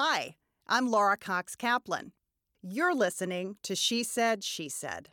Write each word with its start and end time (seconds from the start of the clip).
Hi, 0.00 0.36
I'm 0.68 0.92
Laura 0.92 1.16
Cox 1.16 1.56
Kaplan. 1.56 2.12
You're 2.62 2.94
listening 2.94 3.56
to 3.64 3.74
She 3.74 4.04
Said, 4.04 4.44
She 4.44 4.68
Said. 4.68 5.08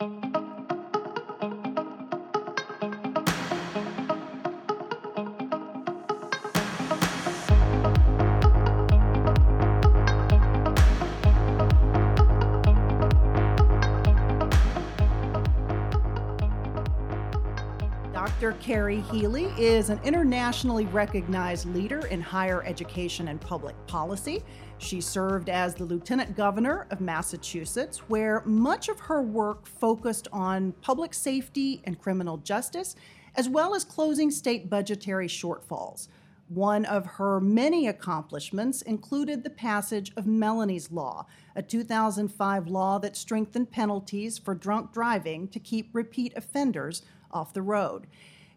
Dr. 18.45 18.62
Kerry 18.62 19.02
Healey 19.12 19.45
is 19.57 19.89
an 19.89 19.99
internationally 20.03 20.85
recognized 20.85 21.66
leader 21.66 22.05
in 22.05 22.21
higher 22.21 22.63
education 22.63 23.30
and 23.30 23.41
public 23.41 23.75
policy. 23.88 24.44
She 24.77 25.02
served 25.02 25.49
as 25.49 25.73
the 25.73 25.85
Lieutenant 25.85 26.38
Governor 26.38 26.86
of 26.91 27.02
Massachusetts, 27.02 28.08
where 28.08 28.44
much 28.45 28.88
of 28.88 29.00
her 29.00 29.23
work 29.23 29.66
focused 29.66 30.27
on 30.31 30.73
public 30.73 31.16
safety 31.16 31.81
and 31.86 32.00
criminal 32.00 32.38
justice, 32.38 32.95
as 33.34 33.50
well 33.50 33.73
as 33.73 33.84
closing 33.84 34.30
state 34.30 34.70
budgetary 34.70 35.27
shortfalls. 35.27 36.08
One 36.48 36.86
of 36.86 37.08
her 37.08 37.39
many 37.39 37.88
accomplishments 37.88 38.84
included 38.84 39.44
the 39.44 39.50
passage 39.50 40.12
of 40.16 40.27
Melanie's 40.27 40.91
Law, 40.91 41.25
a 41.55 41.64
2005 41.64 42.67
law 42.67 43.00
that 43.00 43.17
strengthened 43.17 43.72
penalties 43.72 44.38
for 44.38 44.53
drunk 44.53 44.94
driving 44.94 45.48
to 45.48 45.59
keep 45.59 45.89
repeat 45.94 46.31
offenders 46.36 47.02
off 47.31 47.53
the 47.53 47.64
road. 47.64 48.05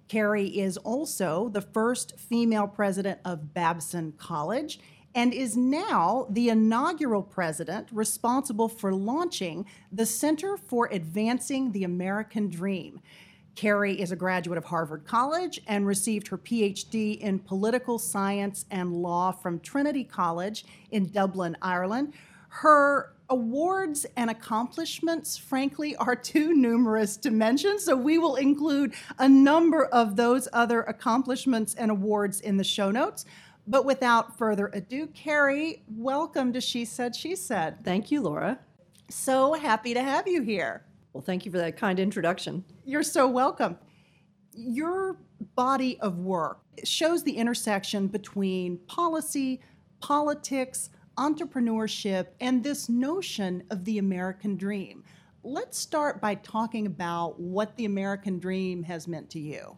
Kerry 0.09 0.47
is 0.47 0.77
also 0.79 1.48
the 1.48 1.61
first 1.61 2.19
female 2.19 2.66
president 2.66 3.21
of 3.25 3.53
Babson 3.55 4.12
College 4.12 4.80
and 5.15 5.33
is 5.33 5.57
now 5.57 6.27
the 6.30 6.49
inaugural 6.49 7.23
president 7.23 7.89
responsible 7.93 8.69
for 8.69 8.95
launching 8.95 9.66
the 9.91 10.07
Center 10.07 10.57
for 10.57 10.88
Advancing 10.93 11.73
the 11.73 11.85
American 11.85 12.49
Dream. 12.49 13.01
Carrie 13.55 14.01
is 14.01 14.13
a 14.13 14.16
graduate 14.16 14.57
of 14.57 14.66
Harvard 14.66 15.05
College 15.05 15.60
and 15.66 15.85
received 15.85 16.29
her 16.29 16.38
PhD 16.38 17.19
in 17.19 17.41
political 17.41 17.99
science 17.99 18.65
and 18.71 18.93
law 18.93 19.32
from 19.32 19.59
Trinity 19.59 20.04
College 20.04 20.65
in 20.93 21.10
Dublin, 21.10 21.57
Ireland. 21.60 22.13
Her 22.51 23.15
awards 23.30 24.07
and 24.16 24.30
accomplishments, 24.30 25.37
frankly, 25.37 25.96
are 25.96 26.16
too 26.32 26.54
numerous 26.54 27.16
to 27.18 27.30
mention, 27.30 27.79
so 27.79 27.96
we 27.96 28.18
will 28.18 28.37
include 28.37 28.95
a 29.18 29.29
number 29.29 29.87
of 29.87 30.16
those 30.16 30.48
other 30.52 30.82
accomplishments 30.82 31.74
and 31.74 31.90
awards 31.90 32.40
in 32.40 32.57
the 32.57 32.65
show 32.65 32.90
notes. 32.90 33.24
But 33.66 33.85
without 33.85 34.38
further 34.38 34.70
ado, 34.73 35.09
Kerry, 35.09 35.82
welcome 35.88 36.54
to 36.54 36.60
She 36.60 36.87
Said, 36.87 37.15
She 37.15 37.37
Said. 37.37 37.85
Thank 37.85 38.10
you, 38.10 38.23
Laura. 38.23 38.59
So 39.10 39.52
happy 39.52 39.92
to 39.92 40.02
have 40.02 40.26
you 40.26 40.42
here. 40.42 40.85
Well, 41.13 41.23
thank 41.23 41.45
you 41.45 41.52
for 41.52 41.59
that 41.59 41.76
kind 41.76 41.98
introduction. 41.98 42.65
You're 42.85 43.02
so 43.02 43.29
welcome. 43.29 43.79
Your 44.54 45.18
body 45.54 45.98
of 46.01 46.18
work 46.18 46.60
shows 46.85 47.23
the 47.24 47.37
intersection 47.37 48.07
between 48.07 48.79
policy, 48.87 49.60
politics, 50.01 50.90
entrepreneurship, 51.19 52.29
and 52.41 52.63
this 52.63 52.88
notion 52.88 53.65
of 53.71 53.85
the 53.85 53.99
American 53.99 54.57
dream. 54.57 55.05
Let's 55.43 55.79
start 55.79 56.21
by 56.21 56.37
talking 56.37 56.87
about 56.87 57.38
what 57.38 57.77
the 57.77 57.85
American 57.85 58.38
dream 58.38 58.85
has 58.85 59.07
meant 59.07 59.29
to 59.30 59.38
you. 59.38 59.77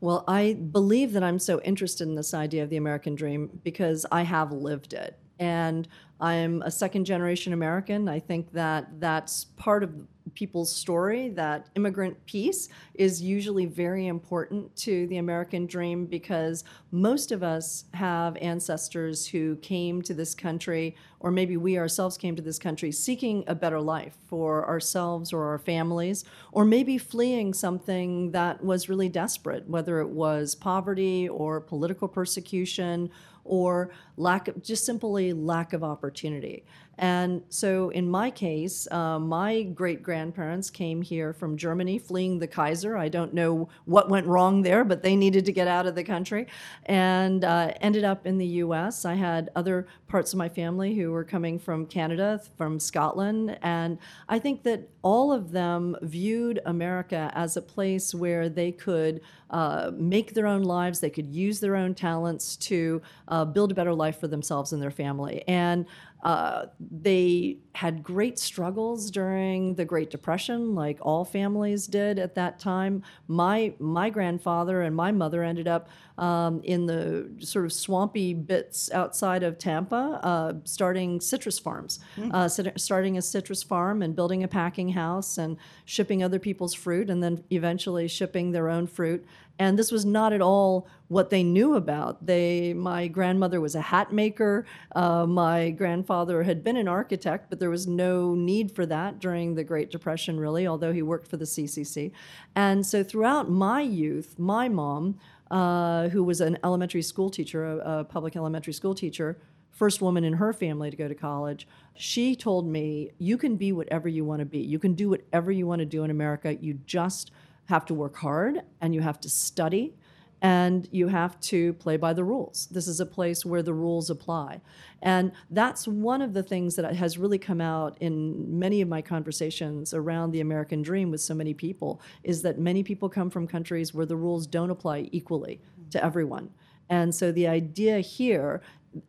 Well, 0.00 0.24
I 0.28 0.54
believe 0.54 1.12
that 1.12 1.22
I'm 1.22 1.38
so 1.38 1.60
interested 1.62 2.06
in 2.06 2.14
this 2.14 2.34
idea 2.34 2.62
of 2.62 2.70
the 2.70 2.76
American 2.76 3.14
dream 3.14 3.60
because 3.64 4.04
I 4.12 4.22
have 4.22 4.52
lived 4.52 4.92
it. 4.92 5.18
And 5.38 5.88
I'm 6.20 6.62
a 6.62 6.70
second 6.70 7.04
generation 7.04 7.52
American. 7.52 8.08
I 8.08 8.20
think 8.20 8.52
that 8.52 9.00
that's 9.00 9.44
part 9.56 9.82
of 9.82 9.92
people's 10.34 10.74
story, 10.74 11.28
that 11.30 11.68
immigrant 11.76 12.24
piece 12.26 12.68
is 12.94 13.22
usually 13.22 13.64
very 13.66 14.06
important 14.06 14.74
to 14.76 15.06
the 15.06 15.18
American 15.18 15.66
dream 15.66 16.06
because 16.06 16.64
most 16.90 17.32
of 17.32 17.42
us 17.42 17.84
have 17.94 18.36
ancestors 18.38 19.26
who 19.26 19.56
came 19.56 20.02
to 20.02 20.14
this 20.14 20.34
country, 20.34 20.96
or 21.20 21.30
maybe 21.30 21.56
we 21.56 21.78
ourselves 21.78 22.16
came 22.16 22.34
to 22.34 22.42
this 22.42 22.58
country 22.58 22.92
seeking 22.92 23.44
a 23.46 23.54
better 23.54 23.80
life 23.80 24.16
for 24.26 24.66
ourselves 24.68 25.32
or 25.32 25.44
our 25.44 25.58
families, 25.58 26.24
or 26.52 26.64
maybe 26.64 26.98
fleeing 26.98 27.54
something 27.54 28.30
that 28.32 28.62
was 28.62 28.88
really 28.88 29.08
desperate, 29.08 29.68
whether 29.68 30.00
it 30.00 30.08
was 30.08 30.54
poverty 30.54 31.28
or 31.28 31.60
political 31.60 32.08
persecution 32.08 33.10
or 33.44 33.90
lack 34.16 34.48
of, 34.48 34.62
just 34.62 34.84
simply 34.84 35.32
lack 35.32 35.72
of 35.72 35.84
opportunity. 35.84 36.64
And 36.98 37.42
so, 37.50 37.90
in 37.90 38.08
my 38.08 38.30
case, 38.30 38.88
uh, 38.90 39.18
my 39.18 39.64
great 39.64 40.02
grandparents 40.02 40.70
came 40.70 41.02
here 41.02 41.34
from 41.34 41.58
Germany, 41.58 41.98
fleeing 41.98 42.38
the 42.38 42.46
Kaiser. 42.46 42.96
I 42.96 43.08
don't 43.08 43.34
know 43.34 43.68
what 43.84 44.08
went 44.08 44.26
wrong 44.26 44.62
there, 44.62 44.82
but 44.82 45.02
they 45.02 45.14
needed 45.14 45.44
to 45.44 45.52
get 45.52 45.68
out 45.68 45.86
of 45.86 45.94
the 45.94 46.04
country 46.04 46.46
and 46.86 47.44
uh, 47.44 47.72
ended 47.82 48.04
up 48.04 48.26
in 48.26 48.38
the 48.38 48.46
US. 48.46 49.04
I 49.04 49.12
had 49.12 49.50
other 49.54 49.86
parts 50.08 50.32
of 50.32 50.38
my 50.38 50.48
family 50.48 50.94
who 50.94 51.12
were 51.12 51.24
coming 51.24 51.58
from 51.58 51.84
Canada, 51.84 52.40
from 52.56 52.80
Scotland. 52.80 53.58
And 53.60 53.98
I 54.28 54.38
think 54.38 54.62
that 54.62 54.88
all 55.02 55.32
of 55.32 55.52
them 55.52 55.96
viewed 56.00 56.60
America 56.64 57.30
as 57.34 57.56
a 57.56 57.62
place 57.62 58.14
where 58.14 58.48
they 58.48 58.72
could 58.72 59.20
uh, 59.50 59.90
make 59.94 60.34
their 60.34 60.46
own 60.46 60.62
lives, 60.62 61.00
they 61.00 61.10
could 61.10 61.26
use 61.26 61.60
their 61.60 61.76
own 61.76 61.94
talents 61.94 62.56
to 62.56 63.02
uh, 63.28 63.44
build 63.44 63.70
a 63.70 63.74
better 63.74 63.94
life 63.94 64.05
for 64.12 64.28
themselves 64.28 64.72
and 64.72 64.82
their 64.82 64.90
family. 64.90 65.44
And 65.46 65.86
uh, 66.22 66.66
they 66.80 67.58
had 67.74 68.02
great 68.02 68.38
struggles 68.38 69.10
during 69.10 69.74
the 69.74 69.84
Great 69.84 70.10
Depression, 70.10 70.74
like 70.74 70.98
all 71.00 71.24
families 71.24 71.86
did 71.86 72.18
at 72.18 72.34
that 72.34 72.58
time. 72.58 73.02
My 73.28 73.74
my 73.78 74.10
grandfather 74.10 74.82
and 74.82 74.96
my 74.96 75.12
mother 75.12 75.44
ended 75.44 75.68
up 75.68 75.88
um, 76.18 76.62
in 76.64 76.86
the 76.86 77.30
sort 77.38 77.64
of 77.64 77.72
swampy 77.72 78.34
bits 78.34 78.90
outside 78.92 79.42
of 79.42 79.58
Tampa, 79.58 80.18
uh, 80.22 80.54
starting 80.64 81.20
citrus 81.20 81.58
farms, 81.58 82.00
mm. 82.16 82.32
uh, 82.32 82.48
starting 82.76 83.18
a 83.18 83.22
citrus 83.22 83.62
farm 83.62 84.02
and 84.02 84.16
building 84.16 84.42
a 84.42 84.48
packing 84.48 84.88
house 84.88 85.38
and 85.38 85.56
shipping 85.84 86.24
other 86.24 86.38
people's 86.38 86.74
fruit, 86.74 87.10
and 87.10 87.22
then 87.22 87.44
eventually 87.50 88.08
shipping 88.08 88.52
their 88.52 88.68
own 88.68 88.86
fruit 88.86 89.24
and 89.58 89.78
this 89.78 89.90
was 89.90 90.04
not 90.04 90.32
at 90.32 90.42
all 90.42 90.86
what 91.08 91.30
they 91.30 91.42
knew 91.42 91.76
about. 91.76 92.24
They, 92.26 92.74
my 92.74 93.06
grandmother 93.08 93.60
was 93.60 93.74
a 93.74 93.80
hat 93.80 94.12
maker. 94.12 94.66
Uh, 94.94 95.26
my 95.26 95.70
grandfather 95.70 96.42
had 96.42 96.64
been 96.64 96.76
an 96.76 96.88
architect, 96.88 97.48
but 97.48 97.58
there 97.60 97.70
was 97.70 97.86
no 97.86 98.34
need 98.34 98.72
for 98.72 98.84
that 98.86 99.18
during 99.18 99.54
the 99.54 99.64
Great 99.64 99.90
Depression, 99.90 100.38
really, 100.38 100.66
although 100.66 100.92
he 100.92 101.02
worked 101.02 101.28
for 101.28 101.36
the 101.36 101.44
CCC. 101.44 102.12
And 102.54 102.84
so 102.84 103.02
throughout 103.02 103.50
my 103.50 103.80
youth, 103.80 104.38
my 104.38 104.68
mom, 104.68 105.18
uh, 105.50 106.08
who 106.08 106.24
was 106.24 106.40
an 106.40 106.58
elementary 106.64 107.02
school 107.02 107.30
teacher, 107.30 107.64
a, 107.64 108.00
a 108.00 108.04
public 108.04 108.36
elementary 108.36 108.72
school 108.72 108.94
teacher, 108.94 109.38
first 109.70 110.00
woman 110.00 110.24
in 110.24 110.32
her 110.34 110.52
family 110.52 110.90
to 110.90 110.96
go 110.96 111.06
to 111.06 111.14
college, 111.14 111.68
she 111.94 112.34
told 112.34 112.66
me, 112.66 113.10
You 113.18 113.38
can 113.38 113.56
be 113.56 113.72
whatever 113.72 114.08
you 114.08 114.24
want 114.24 114.40
to 114.40 114.46
be. 114.46 114.58
You 114.58 114.78
can 114.78 114.94
do 114.94 115.10
whatever 115.10 115.52
you 115.52 115.66
want 115.66 115.80
to 115.80 115.86
do 115.86 116.02
in 116.02 116.10
America. 116.10 116.54
You 116.54 116.74
just 116.86 117.30
have 117.66 117.84
to 117.86 117.94
work 117.94 118.16
hard 118.16 118.62
and 118.80 118.94
you 118.94 119.00
have 119.00 119.20
to 119.20 119.28
study 119.28 119.94
and 120.42 120.86
you 120.92 121.08
have 121.08 121.40
to 121.40 121.72
play 121.74 121.96
by 121.96 122.12
the 122.12 122.22
rules. 122.22 122.68
This 122.70 122.86
is 122.86 123.00
a 123.00 123.06
place 123.06 123.44
where 123.44 123.62
the 123.62 123.72
rules 123.72 124.10
apply. 124.10 124.60
And 125.02 125.32
that's 125.50 125.88
one 125.88 126.20
of 126.20 126.34
the 126.34 126.42
things 126.42 126.76
that 126.76 126.94
has 126.94 127.16
really 127.16 127.38
come 127.38 127.60
out 127.60 127.96
in 128.00 128.58
many 128.58 128.82
of 128.82 128.88
my 128.88 129.00
conversations 129.00 129.94
around 129.94 130.32
the 130.32 130.40
American 130.40 130.82
dream 130.82 131.10
with 131.10 131.20
so 131.20 131.34
many 131.34 131.54
people 131.54 132.00
is 132.22 132.42
that 132.42 132.58
many 132.58 132.82
people 132.82 133.08
come 133.08 133.30
from 133.30 133.46
countries 133.46 133.94
where 133.94 134.06
the 134.06 134.16
rules 134.16 134.46
don't 134.46 134.70
apply 134.70 135.08
equally 135.10 135.60
to 135.90 136.04
everyone. 136.04 136.50
And 136.90 137.14
so 137.14 137.32
the 137.32 137.48
idea 137.48 138.00
here, 138.00 138.60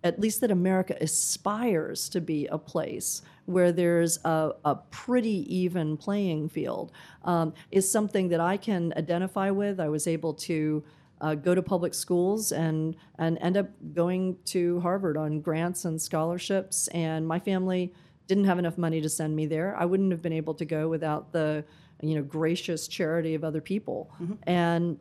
at 0.03 0.19
least 0.19 0.41
that 0.41 0.51
America 0.51 0.95
aspires 1.01 2.09
to 2.09 2.21
be 2.21 2.47
a 2.47 2.57
place 2.57 3.21
where 3.47 3.71
there's 3.71 4.19
a, 4.25 4.51
a 4.65 4.75
pretty 4.91 5.45
even 5.53 5.97
playing 5.97 6.49
field 6.49 6.91
um, 7.23 7.53
is 7.71 7.89
something 7.89 8.27
that 8.29 8.41
I 8.41 8.57
can 8.57 8.93
identify 8.95 9.49
with. 9.49 9.79
I 9.79 9.87
was 9.87 10.05
able 10.05 10.33
to 10.33 10.83
uh, 11.21 11.33
go 11.33 11.55
to 11.55 11.63
public 11.63 11.93
schools 11.93 12.51
and 12.51 12.95
and 13.17 13.37
end 13.41 13.57
up 13.57 13.69
going 13.93 14.37
to 14.45 14.79
Harvard 14.81 15.17
on 15.17 15.41
grants 15.41 15.85
and 15.85 15.99
scholarships. 15.99 16.87
And 16.89 17.27
my 17.27 17.39
family 17.39 17.93
didn't 18.27 18.43
have 18.43 18.59
enough 18.59 18.77
money 18.77 19.01
to 19.01 19.09
send 19.09 19.35
me 19.35 19.45
there. 19.45 19.75
I 19.77 19.85
wouldn't 19.85 20.11
have 20.11 20.21
been 20.21 20.33
able 20.33 20.53
to 20.55 20.65
go 20.65 20.89
without 20.89 21.31
the 21.31 21.63
you 22.01 22.15
know 22.15 22.21
gracious 22.21 22.87
charity 22.87 23.33
of 23.33 23.43
other 23.43 23.61
people. 23.61 24.11
Mm-hmm. 24.21 24.33
And 24.43 24.99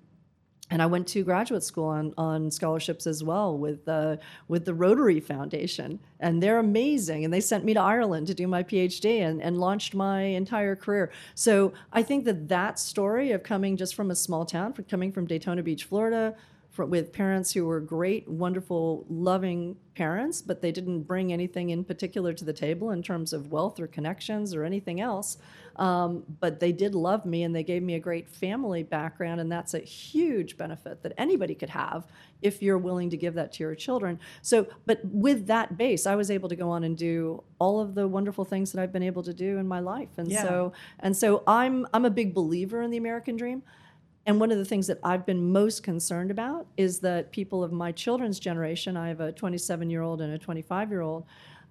and 0.71 0.83
I 0.83 0.87
went 0.87 1.07
to 1.09 1.23
graduate 1.23 1.63
school 1.63 1.87
on, 1.87 2.13
on 2.19 2.51
scholarships 2.51 3.07
as 3.07 3.23
well 3.23 3.57
with 3.57 3.87
uh, 3.89 4.17
with 4.49 4.65
the 4.65 4.75
Rotary 4.75 5.21
Foundation, 5.21 6.01
and 6.19 6.43
they're 6.43 6.59
amazing. 6.59 7.25
And 7.25 7.33
they 7.33 7.41
sent 7.41 7.65
me 7.65 7.75
to 7.75 7.81
Ireland 7.81 8.27
to 8.27 8.35
do 8.35 8.49
my 8.49 8.63
PhD 8.63 9.21
and, 9.21 9.41
and 9.41 9.59
launched 9.59 9.95
my 9.95 10.23
entire 10.23 10.75
career. 10.75 11.13
So 11.35 11.73
I 11.93 12.03
think 12.03 12.25
that 12.25 12.49
that 12.49 12.79
story 12.79 13.33
of 13.33 13.43
coming 13.43 13.77
just 13.77 13.95
from 13.95 14.11
a 14.11 14.17
small 14.17 14.45
town, 14.45 14.73
from 14.73 14.87
coming 14.87 15.13
from 15.13 15.27
Daytona 15.27 15.63
Beach, 15.63 15.85
Florida, 15.85 16.35
for, 16.77 16.85
with 16.85 17.13
parents 17.13 17.53
who 17.53 17.65
were 17.65 17.81
great, 17.81 18.29
wonderful, 18.29 19.07
loving 19.09 19.77
parents, 19.95 20.43
but 20.43 20.61
they 20.61 20.71
didn't 20.71 21.05
bring 21.05 21.33
anything 21.33 21.71
in 21.71 21.83
particular 21.83 22.35
to 22.35 22.45
the 22.45 22.53
table 22.53 22.91
in 22.91 23.03
terms 23.03 23.33
of 23.33 23.51
wealth 23.51 23.81
or 23.81 23.87
connections 23.87 24.55
or 24.55 24.63
anything 24.63 25.01
else. 25.01 25.39
Um, 25.77 26.25
but 26.41 26.59
they 26.59 26.73
did 26.73 26.95
love 26.95 27.27
me 27.27 27.43
and 27.43 27.55
they 27.55 27.63
gave 27.63 27.83
me 27.83 27.95
a 27.95 27.99
great 28.01 28.29
family 28.29 28.83
background, 28.83 29.41
and 29.41 29.51
that's 29.53 29.75
a 29.75 29.79
huge 29.81 30.57
benefit 30.57 31.03
that 31.03 31.13
anybody 31.19 31.55
could 31.55 31.69
have 31.71 32.07
if 32.43 32.63
you're 32.63 32.79
willing 32.79 33.11
to 33.11 33.17
give 33.17 33.35
that 33.35 33.53
to 33.55 33.63
your 33.63 33.75
children. 33.75 34.19
So, 34.43 34.67
but 34.87 35.01
with 35.05 35.47
that 35.49 35.77
base, 35.77 36.07
I 36.07 36.15
was 36.15 36.31
able 36.31 36.49
to 36.49 36.57
go 36.57 36.71
on 36.71 36.85
and 36.85 36.97
do 36.97 37.43
all 37.59 37.81
of 37.81 37.95
the 37.95 38.09
wonderful 38.09 38.45
things 38.45 38.73
that 38.73 38.83
I've 38.83 38.93
been 38.93 39.03
able 39.03 39.23
to 39.25 39.35
do 39.35 39.59
in 39.59 39.69
my 39.69 39.81
life. 39.81 40.17
And 40.17 40.31
Yeah. 40.31 40.43
so, 40.43 40.73
and 41.01 41.17
so 41.17 41.43
I'm 41.47 41.87
I'm 41.93 42.05
a 42.05 42.11
big 42.11 42.35
believer 42.35 42.83
in 42.83 42.91
the 42.91 42.97
American 42.99 43.37
dream. 43.37 43.63
And 44.27 44.41
one 44.41 44.51
of 44.51 44.59
the 44.59 44.65
things 44.65 44.89
that 44.89 44.99
I've 45.05 45.25
been 45.25 45.53
most 45.53 45.83
concerned 45.85 46.33
about 46.33 46.67
is 46.77 46.99
that 47.01 47.31
people 47.31 47.63
of 47.63 47.71
my 47.71 47.93
children's 47.93 48.41
generation, 48.41 48.97
I 48.97 49.09
have 49.09 49.21
a 49.21 49.31
27 49.33 49.89
year 49.89 50.03
old 50.03 50.21
and 50.21 50.33
a 50.33 50.39
25 50.39 50.91
year 50.91 51.01
old, 51.03 51.27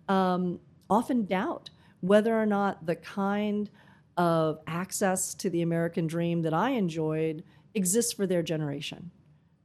um, 0.07 0.59
often 0.89 1.25
doubt 1.25 1.69
whether 2.01 2.39
or 2.39 2.45
not 2.45 2.85
the 2.85 2.95
kind 2.95 3.69
of 4.17 4.59
access 4.67 5.33
to 5.35 5.49
the 5.49 5.61
American 5.61 6.07
dream 6.07 6.41
that 6.43 6.53
I 6.53 6.71
enjoyed 6.71 7.43
exists 7.73 8.13
for 8.13 8.25
their 8.25 8.43
generation. 8.43 9.11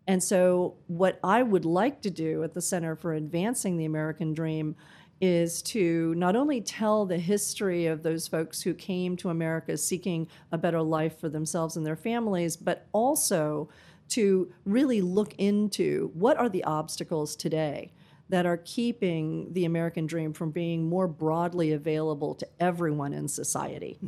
And 0.07 0.23
so, 0.23 0.75
what 0.89 1.21
I 1.23 1.43
would 1.43 1.65
like 1.65 2.03
to 2.03 2.11
do 2.11 2.43
at 2.43 2.55
the 2.55 2.61
Center 2.61 2.97
for 2.97 3.15
Advancing 3.15 3.77
the 3.77 3.85
American 3.85 4.35
Dream 4.35 4.75
is 5.21 5.61
to 5.63 6.15
not 6.17 6.35
only 6.35 6.61
tell 6.61 7.05
the 7.05 7.19
history 7.19 7.87
of 7.87 8.03
those 8.03 8.27
folks 8.27 8.63
who 8.63 8.73
came 8.73 9.17
to 9.19 9.29
America 9.29 9.77
seeking 9.77 10.27
a 10.51 10.59
better 10.59 10.83
life 10.83 11.21
for 11.21 11.29
themselves 11.29 11.77
and 11.77 11.87
their 11.87 11.97
families, 11.97 12.57
but 12.57 12.87
also 12.93 13.69
to 14.09 14.51
really 14.65 15.01
look 15.01 15.35
into 15.39 16.11
what 16.15 16.37
are 16.39 16.49
the 16.49 16.65
obstacles 16.65 17.37
today 17.37 17.93
that 18.31 18.47
are 18.47 18.57
keeping 18.57 19.53
the 19.53 19.65
American 19.65 20.07
dream 20.07 20.33
from 20.33 20.51
being 20.51 20.89
more 20.89 21.09
broadly 21.09 21.73
available 21.73 22.35
to 22.37 22.47
everyone 22.59 23.13
in 23.13 23.29
society. 23.29 23.99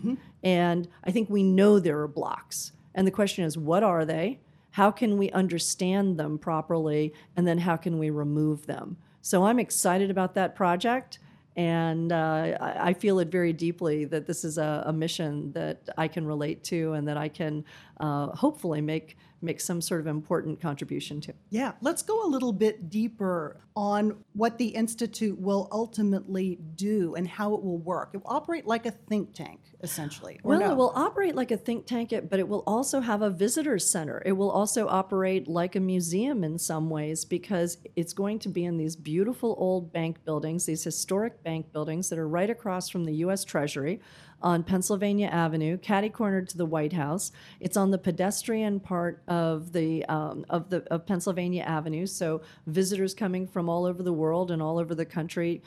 And 0.42 0.88
I 1.04 1.10
think 1.10 1.28
we 1.28 1.42
know 1.42 1.78
there 1.78 2.00
are 2.00 2.08
blocks. 2.08 2.72
And 2.94 3.06
the 3.06 3.10
question 3.10 3.44
is, 3.44 3.58
what 3.58 3.82
are 3.82 4.04
they? 4.04 4.40
How 4.70 4.90
can 4.90 5.18
we 5.18 5.30
understand 5.32 6.18
them 6.18 6.38
properly? 6.38 7.12
And 7.36 7.46
then 7.46 7.58
how 7.58 7.76
can 7.76 7.98
we 7.98 8.10
remove 8.10 8.66
them? 8.66 8.96
So 9.20 9.44
I'm 9.44 9.58
excited 9.58 10.10
about 10.10 10.34
that 10.34 10.54
project. 10.54 11.18
And 11.56 12.12
uh, 12.12 12.56
I 12.60 12.90
I 12.90 12.92
feel 12.94 13.18
it 13.18 13.28
very 13.28 13.52
deeply 13.52 14.06
that 14.06 14.26
this 14.26 14.44
is 14.44 14.56
a, 14.56 14.84
a 14.86 14.92
mission 14.92 15.52
that 15.52 15.88
I 15.98 16.08
can 16.08 16.26
relate 16.26 16.64
to 16.64 16.92
and 16.94 17.06
that 17.08 17.16
I 17.16 17.28
can 17.28 17.64
uh, 18.00 18.28
hopefully 18.28 18.80
make, 18.80 19.16
make 19.42 19.60
some 19.60 19.80
sort 19.80 20.00
of 20.00 20.06
important 20.06 20.60
contribution 20.60 21.20
to. 21.22 21.34
Yeah, 21.50 21.72
let's 21.80 22.02
go 22.02 22.24
a 22.24 22.28
little 22.28 22.52
bit 22.52 22.88
deeper 22.88 23.60
on 23.74 24.22
what 24.34 24.58
the 24.58 24.68
Institute 24.68 25.38
will 25.40 25.68
ultimately 25.72 26.58
do 26.74 27.14
and 27.14 27.26
how 27.26 27.54
it 27.54 27.62
will 27.62 27.78
work. 27.78 28.10
It 28.12 28.18
will 28.18 28.30
operate 28.30 28.66
like 28.66 28.86
a 28.86 28.90
think 28.90 29.34
tank, 29.34 29.60
essentially. 29.82 30.40
Well, 30.42 30.60
no? 30.60 30.70
it 30.70 30.76
will 30.76 30.92
operate 30.94 31.34
like 31.34 31.50
a 31.50 31.56
think 31.56 31.86
tank, 31.86 32.12
but 32.28 32.38
it 32.38 32.48
will 32.48 32.62
also 32.66 33.00
have 33.00 33.22
a 33.22 33.30
visitors 33.30 33.90
center. 33.90 34.22
It 34.24 34.32
will 34.32 34.50
also 34.50 34.88
operate 34.88 35.48
like 35.48 35.74
a 35.74 35.80
museum 35.80 36.44
in 36.44 36.58
some 36.58 36.90
ways 36.90 37.24
because 37.24 37.78
it's 37.96 38.12
going 38.12 38.38
to 38.40 38.48
be 38.48 38.64
in 38.64 38.76
these 38.76 38.96
beautiful 38.96 39.54
old 39.58 39.92
bank 39.92 40.24
buildings, 40.24 40.66
these 40.66 40.84
historic 40.84 41.42
bank 41.42 41.72
buildings 41.72 42.10
that 42.10 42.18
are 42.18 42.28
right 42.28 42.50
across 42.50 42.88
from 42.88 43.04
the 43.04 43.14
U.S. 43.16 43.44
Treasury 43.44 44.00
on 44.42 44.62
Pennsylvania 44.62 45.28
Avenue, 45.28 45.78
catty 45.78 46.08
cornered 46.08 46.48
to 46.50 46.58
the 46.58 46.66
White 46.66 46.92
House. 46.92 47.32
It's 47.60 47.76
on 47.76 47.90
the 47.90 47.98
pedestrian 47.98 48.80
part 48.80 49.22
of 49.28 49.72
the 49.72 50.04
um, 50.06 50.44
of 50.50 50.70
the 50.70 50.82
of 50.92 51.06
Pennsylvania 51.06 51.62
Avenue, 51.62 52.06
so 52.06 52.42
visitors 52.66 53.14
coming 53.14 53.46
from 53.46 53.68
all 53.68 53.84
over 53.84 54.02
the 54.02 54.12
world 54.12 54.50
and 54.50 54.60
all 54.60 54.78
over 54.78 54.94
the 54.94 55.04
country 55.04 55.62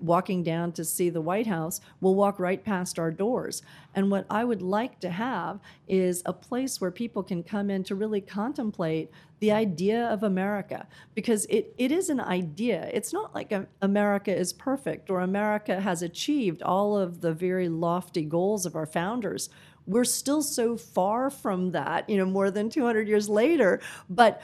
walking 0.00 0.42
down 0.42 0.72
to 0.72 0.84
see 0.84 1.10
the 1.10 1.20
White 1.20 1.46
House 1.46 1.80
will 2.00 2.14
walk 2.14 2.38
right 2.38 2.62
past 2.64 2.98
our 2.98 3.10
doors. 3.10 3.62
And 3.94 4.10
what 4.10 4.26
I 4.30 4.44
would 4.44 4.62
like 4.62 5.00
to 5.00 5.10
have 5.10 5.60
is 5.88 6.22
a 6.26 6.32
place 6.32 6.80
where 6.80 6.90
people 6.90 7.22
can 7.22 7.42
come 7.42 7.70
in 7.70 7.84
to 7.84 7.94
really 7.94 8.20
contemplate 8.20 9.10
the 9.40 9.50
idea 9.50 10.06
of 10.06 10.22
America 10.22 10.86
because 11.14 11.46
it, 11.46 11.74
it 11.78 11.90
is 11.90 12.10
an 12.10 12.20
idea. 12.20 12.90
It's 12.92 13.12
not 13.12 13.34
like 13.34 13.52
a, 13.52 13.66
America 13.82 14.34
is 14.36 14.52
perfect 14.52 15.10
or 15.10 15.20
America 15.20 15.80
has 15.80 16.02
achieved 16.02 16.62
all 16.62 16.96
of 16.96 17.20
the 17.20 17.32
very 17.32 17.68
lofty 17.68 18.22
goals 18.22 18.66
of 18.66 18.76
our 18.76 18.86
founders. 18.86 19.48
We're 19.86 20.04
still 20.04 20.42
so 20.42 20.76
far 20.76 21.30
from 21.30 21.72
that, 21.72 22.08
you 22.08 22.16
know, 22.16 22.26
more 22.26 22.50
than 22.50 22.68
200 22.68 23.08
years 23.08 23.28
later. 23.28 23.80
But 24.08 24.42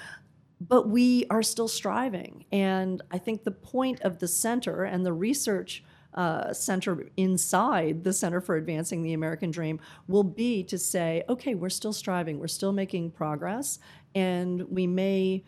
but 0.60 0.88
we 0.88 1.26
are 1.30 1.42
still 1.42 1.68
striving. 1.68 2.44
And 2.50 3.02
I 3.10 3.18
think 3.18 3.44
the 3.44 3.50
point 3.50 4.00
of 4.00 4.18
the 4.18 4.28
center 4.28 4.84
and 4.84 5.04
the 5.04 5.12
research 5.12 5.84
uh, 6.14 6.52
center 6.52 7.06
inside 7.18 8.02
the 8.02 8.12
Center 8.12 8.40
for 8.40 8.56
Advancing 8.56 9.02
the 9.02 9.12
American 9.12 9.50
Dream 9.50 9.78
will 10.08 10.24
be 10.24 10.64
to 10.64 10.78
say, 10.78 11.22
okay, 11.28 11.54
we're 11.54 11.68
still 11.68 11.92
striving, 11.92 12.38
we're 12.38 12.48
still 12.48 12.72
making 12.72 13.10
progress, 13.10 13.78
and 14.14 14.62
we 14.70 14.86
may 14.86 15.44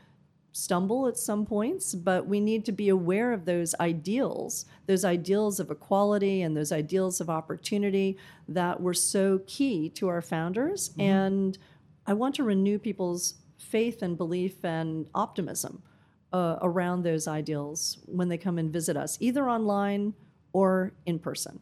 stumble 0.53 1.07
at 1.07 1.17
some 1.17 1.47
points, 1.47 1.95
but 1.95 2.27
we 2.27 2.41
need 2.41 2.65
to 2.67 2.73
be 2.73 2.89
aware 2.89 3.33
of 3.33 3.45
those 3.45 3.75
ideals, 3.81 4.67
those 4.87 5.05
ideals 5.05 5.61
of 5.61 5.71
equality 5.71 6.43
and 6.43 6.57
those 6.57 6.73
ideals 6.73 7.21
of 7.21 7.31
opportunity 7.31 8.19
that 8.49 8.81
were 8.81 8.95
so 8.95 9.41
key 9.47 9.89
to 9.89 10.09
our 10.09 10.21
founders. 10.21 10.91
And 10.99 11.57
I 12.07 12.13
want 12.13 12.35
to 12.37 12.45
renew 12.45 12.79
people's 12.79 13.35
faith 13.59 14.03
and 14.03 14.17
belief 14.17 14.65
and 14.65 15.09
optimism 15.15 15.83
uh, 16.33 16.57
around 16.63 17.03
those 17.03 17.27
ideals 17.27 17.99
when 18.07 18.29
they 18.29 18.39
come 18.39 18.59
and 18.59 18.73
visit 18.73 18.97
us, 18.97 19.19
either 19.21 19.49
online 19.49 20.15
or 20.53 20.93
in 21.07 21.19
person. 21.19 21.61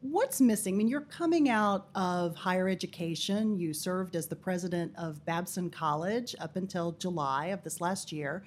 What's 0.00 0.40
missing? 0.40 0.74
I 0.74 0.76
mean, 0.76 0.88
you're 0.88 1.00
coming 1.00 1.48
out 1.48 1.88
of 1.94 2.36
higher 2.36 2.68
education. 2.68 3.58
You 3.58 3.72
served 3.74 4.14
as 4.14 4.28
the 4.28 4.36
president 4.36 4.92
of 4.96 5.24
Babson 5.24 5.68
College 5.68 6.36
up 6.38 6.56
until 6.56 6.92
July 6.92 7.46
of 7.46 7.62
this 7.64 7.80
last 7.80 8.12
year. 8.12 8.44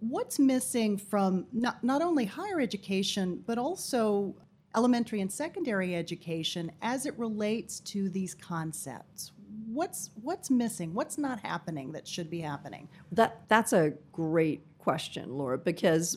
What's 0.00 0.38
missing 0.38 0.98
from 0.98 1.46
not, 1.52 1.82
not 1.84 2.02
only 2.02 2.24
higher 2.24 2.60
education, 2.60 3.42
but 3.46 3.56
also 3.56 4.34
elementary 4.74 5.20
and 5.20 5.30
secondary 5.30 5.94
education 5.94 6.72
as 6.82 7.06
it 7.06 7.16
relates 7.18 7.80
to 7.80 8.08
these 8.08 8.34
concepts? 8.34 9.32
What's, 9.76 10.08
what's 10.22 10.50
missing? 10.50 10.94
What's 10.94 11.18
not 11.18 11.40
happening 11.40 11.92
that 11.92 12.08
should 12.08 12.30
be 12.30 12.40
happening? 12.40 12.88
That 13.12 13.42
that's 13.48 13.74
a 13.74 13.92
great 14.10 14.62
question, 14.78 15.36
Laura, 15.36 15.58
because 15.58 16.16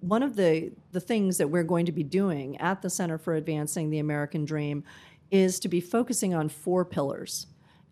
one 0.00 0.22
of 0.22 0.36
the 0.36 0.72
the 0.92 1.00
things 1.00 1.36
that 1.36 1.48
we're 1.48 1.64
going 1.64 1.84
to 1.84 1.92
be 1.92 2.02
doing 2.02 2.56
at 2.62 2.80
the 2.80 2.88
Center 2.88 3.18
for 3.18 3.34
Advancing 3.34 3.90
the 3.90 3.98
American 3.98 4.46
Dream 4.46 4.84
is 5.30 5.60
to 5.60 5.68
be 5.68 5.82
focusing 5.82 6.32
on 6.32 6.48
four 6.48 6.82
pillars, 6.86 7.46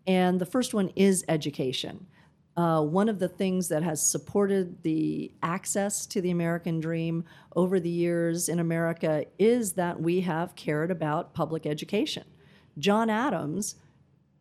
and 0.07 0.41
the 0.41 0.47
first 0.47 0.73
one 0.73 0.91
is 0.97 1.27
education. 1.29 2.07
Uh, 2.57 2.81
one 2.81 3.11
of 3.11 3.19
the 3.19 3.29
things 3.29 3.69
that 3.69 3.83
has 3.83 4.01
supported 4.01 4.83
the 4.83 5.31
access 5.43 6.07
to 6.07 6.23
the 6.23 6.31
American 6.31 6.81
dream 6.81 7.23
over 7.55 7.79
the 7.79 7.91
years 7.91 8.49
in 8.49 8.61
America 8.61 9.27
is 9.39 9.73
that 9.75 10.01
we 10.01 10.23
have 10.23 10.57
cared 10.57 10.91
about 10.91 11.35
public 11.35 11.67
education. 11.67 12.25
John 12.79 13.11
Adams 13.11 13.77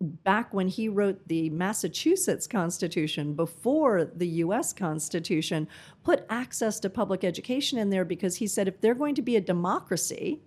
back 0.01 0.53
when 0.53 0.67
he 0.67 0.89
wrote 0.89 1.27
the 1.27 1.49
Massachusetts 1.51 2.47
Constitution 2.47 3.33
before 3.33 4.05
the 4.05 4.27
US 4.27 4.73
Constitution, 4.73 5.67
put 6.03 6.25
access 6.29 6.79
to 6.79 6.89
public 6.89 7.23
education 7.23 7.77
in 7.77 7.89
there 7.89 8.05
because 8.05 8.37
he 8.37 8.47
said 8.47 8.67
if 8.67 8.81
they're 8.81 8.95
going 8.95 9.15
to 9.15 9.21
be 9.21 9.35
a 9.35 9.41
democracy, 9.41 10.41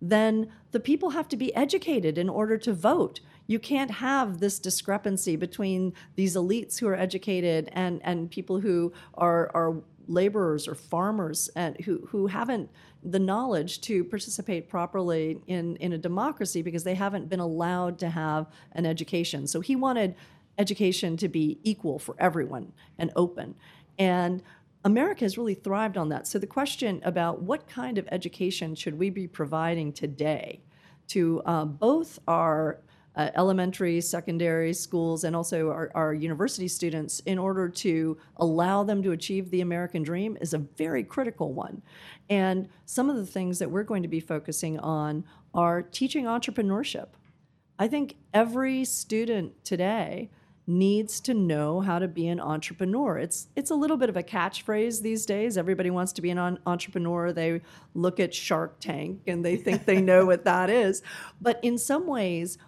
then 0.00 0.50
the 0.72 0.80
people 0.80 1.10
have 1.10 1.28
to 1.28 1.36
be 1.36 1.54
educated 1.54 2.16
in 2.16 2.28
order 2.28 2.56
to 2.58 2.72
vote. 2.72 3.20
You 3.46 3.58
can't 3.58 3.90
have 3.90 4.40
this 4.40 4.58
discrepancy 4.58 5.36
between 5.36 5.92
these 6.14 6.36
elites 6.36 6.78
who 6.78 6.88
are 6.88 6.94
educated 6.94 7.68
and, 7.72 8.00
and 8.04 8.30
people 8.30 8.60
who 8.60 8.92
are, 9.14 9.50
are 9.54 9.76
laborers 10.10 10.68
or 10.68 10.74
farmers 10.74 11.48
and 11.56 11.80
who, 11.82 12.06
who 12.08 12.26
haven't 12.26 12.70
the 13.02 13.18
knowledge 13.18 13.80
to 13.80 14.04
participate 14.04 14.68
properly 14.68 15.40
in, 15.46 15.76
in 15.76 15.92
a 15.92 15.98
democracy 15.98 16.60
because 16.60 16.84
they 16.84 16.94
haven't 16.94 17.28
been 17.28 17.40
allowed 17.40 17.98
to 17.98 18.10
have 18.10 18.46
an 18.72 18.84
education. 18.84 19.46
So 19.46 19.60
he 19.60 19.76
wanted 19.76 20.14
education 20.58 21.16
to 21.16 21.28
be 21.28 21.58
equal 21.62 21.98
for 21.98 22.14
everyone 22.18 22.72
and 22.98 23.10
open. 23.16 23.54
And 23.98 24.42
America 24.84 25.24
has 25.24 25.38
really 25.38 25.54
thrived 25.54 25.96
on 25.96 26.08
that. 26.10 26.26
So 26.26 26.38
the 26.38 26.46
question 26.46 27.00
about 27.04 27.42
what 27.42 27.68
kind 27.68 27.98
of 27.98 28.08
education 28.10 28.74
should 28.74 28.98
we 28.98 29.10
be 29.10 29.26
providing 29.26 29.92
today 29.92 30.60
to 31.08 31.42
uh, 31.44 31.64
both 31.64 32.18
our 32.28 32.80
uh, 33.16 33.30
elementary, 33.34 34.00
secondary 34.00 34.72
schools, 34.72 35.24
and 35.24 35.34
also 35.34 35.68
our, 35.70 35.90
our 35.94 36.14
university 36.14 36.68
students 36.68 37.20
in 37.20 37.38
order 37.38 37.68
to 37.68 38.16
allow 38.36 38.84
them 38.84 39.02
to 39.02 39.12
achieve 39.12 39.50
the 39.50 39.60
American 39.60 40.02
dream 40.02 40.38
is 40.40 40.54
a 40.54 40.58
very 40.58 41.02
critical 41.02 41.52
one. 41.52 41.82
And 42.28 42.68
some 42.86 43.10
of 43.10 43.16
the 43.16 43.26
things 43.26 43.58
that 43.58 43.70
we're 43.70 43.82
going 43.82 44.02
to 44.02 44.08
be 44.08 44.20
focusing 44.20 44.78
on 44.78 45.24
are 45.54 45.82
teaching 45.82 46.24
entrepreneurship. 46.24 47.08
I 47.78 47.88
think 47.88 48.16
every 48.32 48.84
student 48.84 49.64
today 49.64 50.30
needs 50.66 51.18
to 51.20 51.34
know 51.34 51.80
how 51.80 51.98
to 51.98 52.06
be 52.06 52.28
an 52.28 52.38
entrepreneur. 52.38 53.18
It's 53.18 53.48
it's 53.56 53.70
a 53.70 53.74
little 53.74 53.96
bit 53.96 54.08
of 54.08 54.16
a 54.16 54.22
catchphrase 54.22 55.02
these 55.02 55.26
days. 55.26 55.58
Everybody 55.58 55.90
wants 55.90 56.12
to 56.12 56.22
be 56.22 56.30
an 56.30 56.58
entrepreneur. 56.66 57.32
They 57.32 57.60
look 57.94 58.20
at 58.20 58.32
Shark 58.32 58.78
Tank 58.78 59.22
and 59.26 59.44
they 59.44 59.56
think 59.56 59.84
they 59.84 60.00
know 60.00 60.24
what 60.26 60.44
that 60.44 60.70
is. 60.70 61.02
But 61.40 61.58
in 61.62 61.76
some 61.76 62.06
ways, 62.06 62.58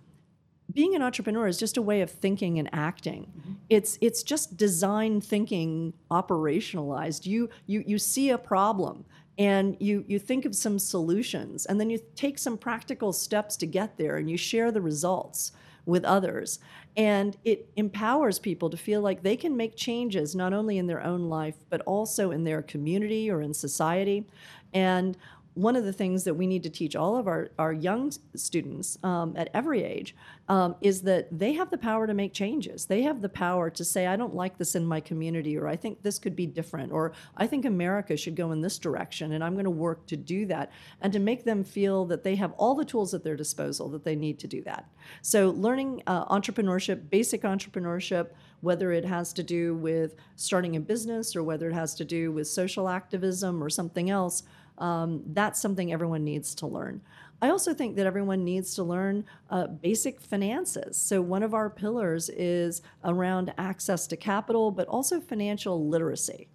being 0.72 0.94
an 0.94 1.02
entrepreneur 1.02 1.46
is 1.46 1.58
just 1.58 1.76
a 1.76 1.82
way 1.82 2.00
of 2.00 2.10
thinking 2.10 2.58
and 2.58 2.68
acting. 2.72 3.26
Mm-hmm. 3.38 3.52
It's 3.68 3.98
it's 4.00 4.22
just 4.22 4.56
design 4.56 5.20
thinking 5.20 5.92
operationalized. 6.10 7.26
You 7.26 7.50
you 7.66 7.84
you 7.86 7.98
see 7.98 8.30
a 8.30 8.38
problem 8.38 9.04
and 9.38 9.76
you 9.80 10.04
you 10.06 10.18
think 10.18 10.44
of 10.44 10.54
some 10.54 10.78
solutions 10.78 11.66
and 11.66 11.80
then 11.80 11.90
you 11.90 11.98
take 12.14 12.38
some 12.38 12.58
practical 12.58 13.12
steps 13.12 13.56
to 13.56 13.66
get 13.66 13.96
there 13.96 14.16
and 14.16 14.30
you 14.30 14.36
share 14.36 14.70
the 14.70 14.80
results 14.80 15.52
with 15.84 16.04
others 16.04 16.60
and 16.96 17.36
it 17.44 17.68
empowers 17.76 18.38
people 18.38 18.68
to 18.70 18.76
feel 18.76 19.00
like 19.00 19.22
they 19.22 19.36
can 19.36 19.56
make 19.56 19.74
changes 19.74 20.36
not 20.36 20.52
only 20.52 20.78
in 20.78 20.86
their 20.86 21.02
own 21.02 21.28
life 21.28 21.56
but 21.70 21.80
also 21.82 22.30
in 22.30 22.44
their 22.44 22.62
community 22.62 23.30
or 23.30 23.40
in 23.40 23.52
society 23.54 24.26
and 24.74 25.16
one 25.54 25.76
of 25.76 25.84
the 25.84 25.92
things 25.92 26.24
that 26.24 26.34
we 26.34 26.46
need 26.46 26.62
to 26.62 26.70
teach 26.70 26.96
all 26.96 27.16
of 27.16 27.26
our, 27.28 27.50
our 27.58 27.72
young 27.72 28.10
students 28.34 28.98
um, 29.02 29.34
at 29.36 29.50
every 29.52 29.82
age 29.82 30.16
um, 30.48 30.74
is 30.80 31.02
that 31.02 31.28
they 31.36 31.52
have 31.52 31.70
the 31.70 31.76
power 31.78 32.06
to 32.06 32.14
make 32.14 32.32
changes. 32.32 32.86
They 32.86 33.02
have 33.02 33.20
the 33.20 33.28
power 33.28 33.68
to 33.70 33.84
say, 33.84 34.06
I 34.06 34.16
don't 34.16 34.34
like 34.34 34.56
this 34.56 34.74
in 34.74 34.86
my 34.86 35.00
community, 35.00 35.58
or 35.58 35.68
I 35.68 35.76
think 35.76 36.02
this 36.02 36.18
could 36.18 36.34
be 36.34 36.46
different, 36.46 36.90
or 36.90 37.12
I 37.36 37.46
think 37.46 37.64
America 37.64 38.16
should 38.16 38.34
go 38.34 38.52
in 38.52 38.62
this 38.62 38.78
direction, 38.78 39.32
and 39.32 39.44
I'm 39.44 39.52
going 39.54 39.64
to 39.64 39.70
work 39.70 40.06
to 40.06 40.16
do 40.16 40.46
that, 40.46 40.72
and 41.02 41.12
to 41.12 41.18
make 41.18 41.44
them 41.44 41.64
feel 41.64 42.06
that 42.06 42.24
they 42.24 42.36
have 42.36 42.52
all 42.52 42.74
the 42.74 42.84
tools 42.84 43.12
at 43.12 43.22
their 43.22 43.36
disposal 43.36 43.88
that 43.90 44.04
they 44.04 44.16
need 44.16 44.38
to 44.40 44.46
do 44.46 44.62
that. 44.62 44.88
So, 45.20 45.50
learning 45.50 46.02
uh, 46.06 46.24
entrepreneurship, 46.26 47.10
basic 47.10 47.42
entrepreneurship, 47.42 48.30
whether 48.62 48.92
it 48.92 49.04
has 49.04 49.32
to 49.34 49.42
do 49.42 49.74
with 49.74 50.14
starting 50.36 50.76
a 50.76 50.80
business 50.80 51.36
or 51.36 51.42
whether 51.42 51.68
it 51.68 51.74
has 51.74 51.94
to 51.96 52.04
do 52.04 52.32
with 52.32 52.46
social 52.46 52.88
activism 52.88 53.62
or 53.62 53.68
something 53.68 54.08
else 54.08 54.44
um, 54.82 55.22
that's 55.28 55.62
something 55.62 55.92
everyone 55.92 56.24
needs 56.24 56.56
to 56.56 56.66
learn. 56.66 57.00
I 57.40 57.50
also 57.50 57.72
think 57.72 57.94
that 57.96 58.06
everyone 58.06 58.44
needs 58.44 58.74
to 58.74 58.82
learn 58.82 59.24
uh, 59.48 59.68
basic 59.68 60.20
finances. 60.20 60.96
So, 60.96 61.22
one 61.22 61.44
of 61.44 61.54
our 61.54 61.70
pillars 61.70 62.28
is 62.28 62.82
around 63.04 63.54
access 63.58 64.08
to 64.08 64.16
capital, 64.16 64.72
but 64.72 64.88
also 64.88 65.20
financial 65.20 65.88
literacy. 65.88 66.48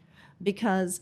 Because 0.44 1.00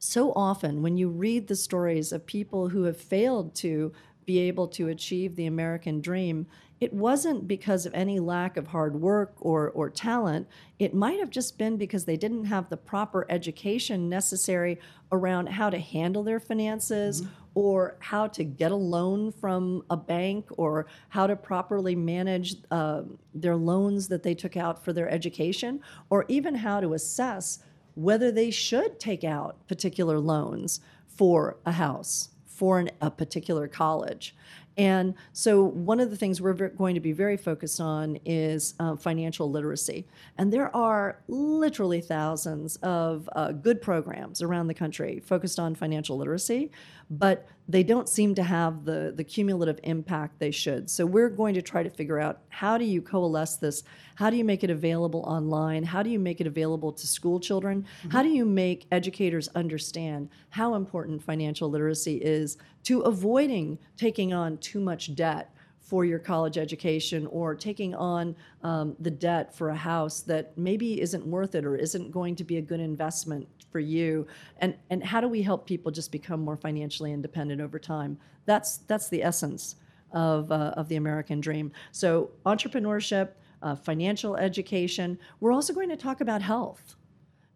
so 0.00 0.32
often, 0.32 0.82
when 0.82 0.96
you 0.96 1.08
read 1.08 1.46
the 1.46 1.56
stories 1.56 2.12
of 2.12 2.26
people 2.26 2.68
who 2.68 2.82
have 2.82 2.96
failed 2.96 3.54
to 3.56 3.92
be 4.26 4.40
able 4.40 4.68
to 4.68 4.88
achieve 4.88 5.36
the 5.36 5.46
American 5.46 6.00
dream, 6.00 6.46
it 6.80 6.92
wasn't 6.92 7.48
because 7.48 7.86
of 7.86 7.94
any 7.94 8.20
lack 8.20 8.56
of 8.56 8.68
hard 8.68 9.00
work 9.00 9.34
or, 9.40 9.70
or 9.70 9.90
talent. 9.90 10.46
It 10.78 10.94
might 10.94 11.18
have 11.18 11.30
just 11.30 11.58
been 11.58 11.76
because 11.76 12.04
they 12.04 12.16
didn't 12.16 12.44
have 12.44 12.68
the 12.68 12.76
proper 12.76 13.26
education 13.28 14.08
necessary 14.08 14.78
around 15.10 15.48
how 15.48 15.70
to 15.70 15.78
handle 15.78 16.22
their 16.22 16.38
finances 16.38 17.22
mm-hmm. 17.22 17.32
or 17.54 17.96
how 17.98 18.28
to 18.28 18.44
get 18.44 18.70
a 18.70 18.76
loan 18.76 19.32
from 19.32 19.82
a 19.90 19.96
bank 19.96 20.46
or 20.56 20.86
how 21.08 21.26
to 21.26 21.34
properly 21.34 21.96
manage 21.96 22.56
uh, 22.70 23.02
their 23.34 23.56
loans 23.56 24.06
that 24.08 24.22
they 24.22 24.34
took 24.34 24.56
out 24.56 24.84
for 24.84 24.92
their 24.92 25.08
education 25.10 25.80
or 26.10 26.24
even 26.28 26.54
how 26.54 26.80
to 26.80 26.94
assess 26.94 27.58
whether 27.94 28.30
they 28.30 28.50
should 28.50 29.00
take 29.00 29.24
out 29.24 29.66
particular 29.66 30.20
loans 30.20 30.78
for 31.08 31.56
a 31.66 31.72
house 31.72 32.28
for 32.58 32.80
an, 32.80 32.90
a 33.00 33.08
particular 33.10 33.68
college. 33.68 34.34
And 34.78 35.14
so, 35.32 35.64
one 35.64 35.98
of 35.98 36.08
the 36.10 36.16
things 36.16 36.40
we're 36.40 36.52
going 36.52 36.94
to 36.94 37.00
be 37.00 37.10
very 37.10 37.36
focused 37.36 37.80
on 37.80 38.16
is 38.24 38.74
uh, 38.78 38.94
financial 38.94 39.50
literacy. 39.50 40.06
And 40.38 40.52
there 40.52 40.74
are 40.74 41.18
literally 41.26 42.00
thousands 42.00 42.76
of 42.76 43.28
uh, 43.34 43.50
good 43.50 43.82
programs 43.82 44.40
around 44.40 44.68
the 44.68 44.74
country 44.74 45.20
focused 45.20 45.58
on 45.58 45.74
financial 45.74 46.16
literacy, 46.16 46.70
but 47.10 47.46
they 47.68 47.82
don't 47.82 48.08
seem 48.08 48.34
to 48.34 48.42
have 48.42 48.84
the, 48.84 49.12
the 49.14 49.24
cumulative 49.24 49.78
impact 49.82 50.38
they 50.38 50.50
should. 50.50 50.88
So, 50.88 51.04
we're 51.04 51.28
going 51.28 51.54
to 51.54 51.62
try 51.62 51.82
to 51.82 51.90
figure 51.90 52.18
out 52.18 52.40
how 52.48 52.78
do 52.78 52.84
you 52.84 53.02
coalesce 53.02 53.56
this? 53.56 53.82
How 54.14 54.30
do 54.30 54.36
you 54.36 54.44
make 54.44 54.64
it 54.64 54.70
available 54.70 55.20
online? 55.20 55.84
How 55.84 56.02
do 56.02 56.10
you 56.10 56.18
make 56.18 56.40
it 56.40 56.46
available 56.46 56.92
to 56.92 57.06
school 57.06 57.40
children? 57.40 57.82
Mm-hmm. 57.82 58.10
How 58.10 58.22
do 58.22 58.30
you 58.30 58.44
make 58.44 58.86
educators 58.90 59.48
understand 59.54 60.30
how 60.50 60.74
important 60.74 61.22
financial 61.22 61.70
literacy 61.70 62.16
is 62.16 62.56
to 62.84 63.00
avoiding 63.00 63.78
taking 63.96 64.32
on 64.32 64.58
too 64.58 64.80
much 64.80 65.14
debt 65.14 65.54
for 65.88 66.04
your 66.04 66.18
college 66.18 66.58
education 66.58 67.26
or 67.28 67.54
taking 67.54 67.94
on 67.94 68.36
um, 68.62 68.94
the 69.00 69.10
debt 69.10 69.56
for 69.56 69.70
a 69.70 69.74
house 69.74 70.20
that 70.20 70.56
maybe 70.58 71.00
isn't 71.00 71.26
worth 71.26 71.54
it 71.54 71.64
or 71.64 71.76
isn't 71.76 72.10
going 72.10 72.36
to 72.36 72.44
be 72.44 72.58
a 72.58 72.60
good 72.60 72.78
investment 72.78 73.48
for 73.72 73.80
you. 73.80 74.26
And 74.58 74.76
and 74.90 75.02
how 75.02 75.22
do 75.22 75.28
we 75.28 75.40
help 75.40 75.66
people 75.66 75.90
just 75.90 76.12
become 76.12 76.40
more 76.40 76.58
financially 76.58 77.10
independent 77.12 77.62
over 77.62 77.78
time? 77.78 78.18
That's 78.44 78.78
that's 78.86 79.08
the 79.08 79.22
essence 79.22 79.76
of 80.12 80.52
uh, 80.52 80.74
of 80.76 80.88
the 80.88 80.96
American 80.96 81.40
dream. 81.40 81.72
So 81.92 82.32
entrepreneurship 82.44 83.30
uh, 83.62 83.74
financial 83.74 84.36
education 84.36 85.18
we're 85.40 85.52
also 85.52 85.72
going 85.72 85.88
to 85.88 85.96
talk 85.96 86.20
about 86.20 86.42
health. 86.42 86.96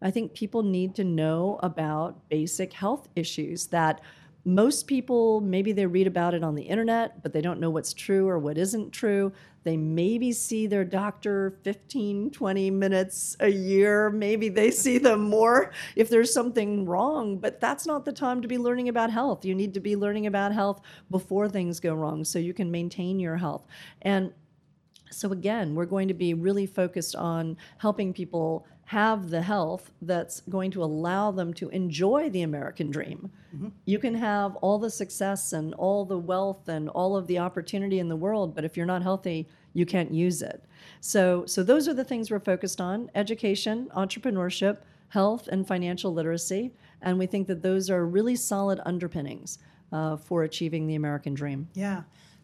I 0.01 0.09
think 0.09 0.33
people 0.33 0.63
need 0.63 0.95
to 0.95 1.03
know 1.03 1.59
about 1.61 2.27
basic 2.29 2.73
health 2.73 3.07
issues 3.15 3.67
that 3.67 4.01
most 4.45 4.87
people 4.87 5.39
maybe 5.39 5.71
they 5.71 5.85
read 5.85 6.07
about 6.07 6.33
it 6.33 6.43
on 6.43 6.55
the 6.55 6.63
internet 6.63 7.23
but 7.23 7.31
they 7.31 7.41
don't 7.41 7.59
know 7.59 7.69
what's 7.69 7.93
true 7.93 8.27
or 8.27 8.37
what 8.37 8.57
isn't 8.57 8.91
true. 8.91 9.31
They 9.63 9.77
maybe 9.77 10.33
see 10.33 10.67
their 10.67 10.83
doctor 10.83 11.57
15 11.63 12.31
20 12.31 12.71
minutes 12.71 13.37
a 13.39 13.47
year. 13.47 14.09
Maybe 14.09 14.49
they 14.49 14.71
see 14.71 14.97
them 14.97 15.21
more 15.21 15.71
if 15.95 16.09
there's 16.09 16.33
something 16.33 16.85
wrong 16.85 17.37
but 17.37 17.61
that's 17.61 17.85
not 17.85 18.03
the 18.03 18.11
time 18.11 18.41
to 18.41 18.47
be 18.47 18.57
learning 18.57 18.89
about 18.89 19.11
health. 19.11 19.45
You 19.45 19.55
need 19.55 19.73
to 19.75 19.79
be 19.79 19.95
learning 19.95 20.27
about 20.27 20.51
health 20.51 20.81
before 21.09 21.47
things 21.47 21.79
go 21.79 21.93
wrong 21.93 22.25
so 22.25 22.37
you 22.39 22.53
can 22.53 22.69
maintain 22.69 23.19
your 23.19 23.37
health. 23.37 23.65
And 24.01 24.33
so 25.09 25.31
again 25.31 25.73
we're 25.73 25.85
going 25.85 26.09
to 26.09 26.13
be 26.13 26.33
really 26.33 26.65
focused 26.65 27.15
on 27.15 27.55
helping 27.77 28.11
people 28.11 28.67
have 28.93 29.29
the 29.29 29.41
health 29.41 29.91
that's 30.01 30.41
going 30.41 30.71
to 30.71 30.83
allow 30.83 31.31
them 31.31 31.53
to 31.55 31.69
enjoy 31.69 32.29
the 32.29 32.43
American 32.43 32.91
dream. 32.91 33.31
Mm-hmm. 33.55 33.69
You 33.85 33.99
can 33.99 34.15
have 34.15 34.55
all 34.57 34.77
the 34.77 34.89
success 34.89 35.53
and 35.53 35.73
all 35.75 36.05
the 36.05 36.17
wealth 36.17 36.69
and 36.69 36.89
all 36.89 37.17
of 37.17 37.25
the 37.27 37.39
opportunity 37.39 37.97
in 37.99 38.09
the 38.09 38.15
world, 38.25 38.53
but 38.55 38.63
if 38.63 38.77
you're 38.77 38.85
not 38.85 39.01
healthy, 39.01 39.47
you 39.73 39.85
can't 39.85 40.13
use 40.13 40.41
it. 40.41 40.63
So, 41.01 41.45
so 41.47 41.63
those 41.63 41.87
are 41.87 41.95
the 41.95 42.03
things 42.03 42.29
we're 42.29 42.39
focused 42.53 42.79
on: 42.79 43.09
education, 43.15 43.89
entrepreneurship, 43.95 44.77
health, 45.09 45.47
and 45.51 45.67
financial 45.67 46.13
literacy. 46.13 46.71
And 47.01 47.17
we 47.17 47.25
think 47.25 47.47
that 47.47 47.61
those 47.61 47.89
are 47.89 48.05
really 48.05 48.35
solid 48.35 48.79
underpinnings 48.85 49.57
uh, 49.91 50.17
for 50.17 50.43
achieving 50.43 50.87
the 50.87 50.95
American 50.95 51.33
dream. 51.33 51.67
Yeah. 51.73 52.03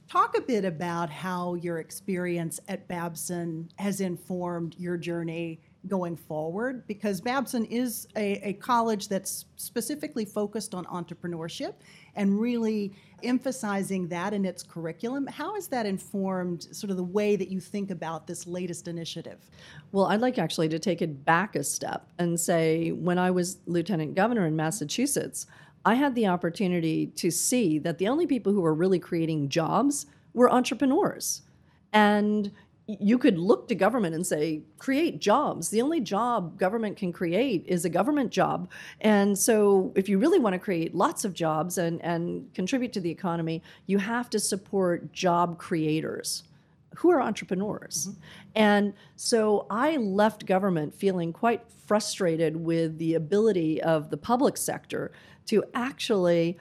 Talk 0.09 0.35
a 0.35 0.41
bit 0.41 0.65
about 0.65 1.09
how 1.11 1.53
your 1.53 1.77
experience 1.77 2.59
at 2.67 2.87
Babson 2.87 3.69
has 3.77 4.01
informed 4.01 4.75
your 4.79 4.97
journey 4.97 5.59
going 5.87 6.15
forward 6.15 6.85
because 6.87 7.21
Babson 7.21 7.63
is 7.65 8.07
a, 8.17 8.49
a, 8.49 8.53
college 8.53 9.07
that's 9.07 9.45
specifically 9.55 10.25
focused 10.25 10.75
on 10.75 10.83
entrepreneurship 10.85 11.73
and 12.15 12.39
really 12.39 12.93
emphasizing 13.23 14.07
that 14.09 14.33
in 14.33 14.43
its 14.43 14.61
curriculum. 14.61 15.25
How 15.27 15.55
has 15.55 15.67
that 15.69 15.85
informed 15.85 16.63
sort 16.75 16.91
of 16.91 16.97
the 16.97 17.03
way 17.03 17.37
that 17.37 17.49
you 17.49 17.61
think 17.61 17.91
about 17.91 18.27
this 18.27 18.45
latest 18.45 18.89
initiative? 18.89 19.49
Well, 19.93 20.07
I'd 20.07 20.19
like 20.19 20.37
actually 20.37 20.67
to 20.69 20.79
take 20.79 21.01
it 21.01 21.23
back 21.23 21.55
a 21.55 21.63
step 21.63 22.07
and 22.19 22.37
say 22.37 22.91
when 22.91 23.17
I 23.17 23.31
was 23.31 23.59
lieutenant 23.65 24.15
governor 24.15 24.45
in 24.45 24.57
Massachusetts, 24.57 25.47
I 25.85 25.95
had 25.95 26.13
the 26.13 26.27
opportunity 26.27 27.07
to 27.07 27.31
see 27.31 27.79
that 27.79 27.99
the 27.99 28.09
only 28.09 28.27
people 28.27 28.51
who 28.51 28.61
were 28.61 28.73
really 28.73 28.99
creating 28.99 29.47
jobs 29.47 30.07
were 30.33 30.51
entrepreneurs. 30.51 31.43
And 31.93 32.51
you 32.99 33.19
could 33.19 33.37
look 33.37 33.67
to 33.67 33.75
government 33.75 34.15
and 34.15 34.25
say, 34.25 34.63
create 34.79 35.19
jobs. 35.19 35.69
The 35.69 35.81
only 35.81 35.99
job 35.99 36.57
government 36.57 36.97
can 36.97 37.13
create 37.13 37.63
is 37.67 37.85
a 37.85 37.89
government 37.89 38.31
job. 38.31 38.71
And 39.01 39.37
so, 39.37 39.93
if 39.95 40.09
you 40.09 40.17
really 40.17 40.39
want 40.39 40.53
to 40.53 40.59
create 40.59 40.95
lots 40.95 41.23
of 41.23 41.35
jobs 41.35 41.77
and, 41.77 42.03
and 42.03 42.51
contribute 42.55 42.91
to 42.93 42.99
the 42.99 43.11
economy, 43.11 43.61
you 43.85 43.99
have 43.99 44.29
to 44.31 44.39
support 44.39 45.13
job 45.13 45.59
creators 45.59 46.43
who 46.95 47.11
are 47.11 47.21
entrepreneurs. 47.21 48.07
Mm-hmm. 48.07 48.21
And 48.55 48.93
so, 49.15 49.67
I 49.69 49.97
left 49.97 50.47
government 50.47 50.95
feeling 50.95 51.31
quite 51.31 51.61
frustrated 51.85 52.55
with 52.55 52.97
the 52.97 53.13
ability 53.13 53.83
of 53.83 54.09
the 54.09 54.17
public 54.17 54.57
sector 54.57 55.11
to 55.45 55.63
actually 55.75 56.57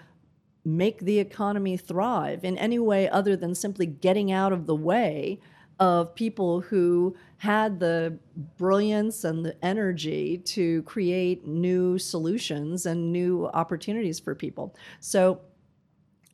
make 0.64 1.00
the 1.00 1.18
economy 1.18 1.78
thrive 1.78 2.44
in 2.44 2.58
any 2.58 2.78
way 2.78 3.08
other 3.08 3.34
than 3.34 3.54
simply 3.54 3.86
getting 3.86 4.30
out 4.30 4.52
of 4.52 4.66
the 4.66 4.74
way 4.74 5.40
of 5.78 6.14
people 6.14 6.60
who 6.60 7.16
had 7.38 7.78
the 7.78 8.18
brilliance 8.56 9.24
and 9.24 9.44
the 9.44 9.64
energy 9.64 10.38
to 10.38 10.82
create 10.82 11.46
new 11.46 11.98
solutions 11.98 12.84
and 12.86 13.12
new 13.12 13.46
opportunities 13.48 14.18
for 14.18 14.34
people. 14.34 14.74
So 15.00 15.40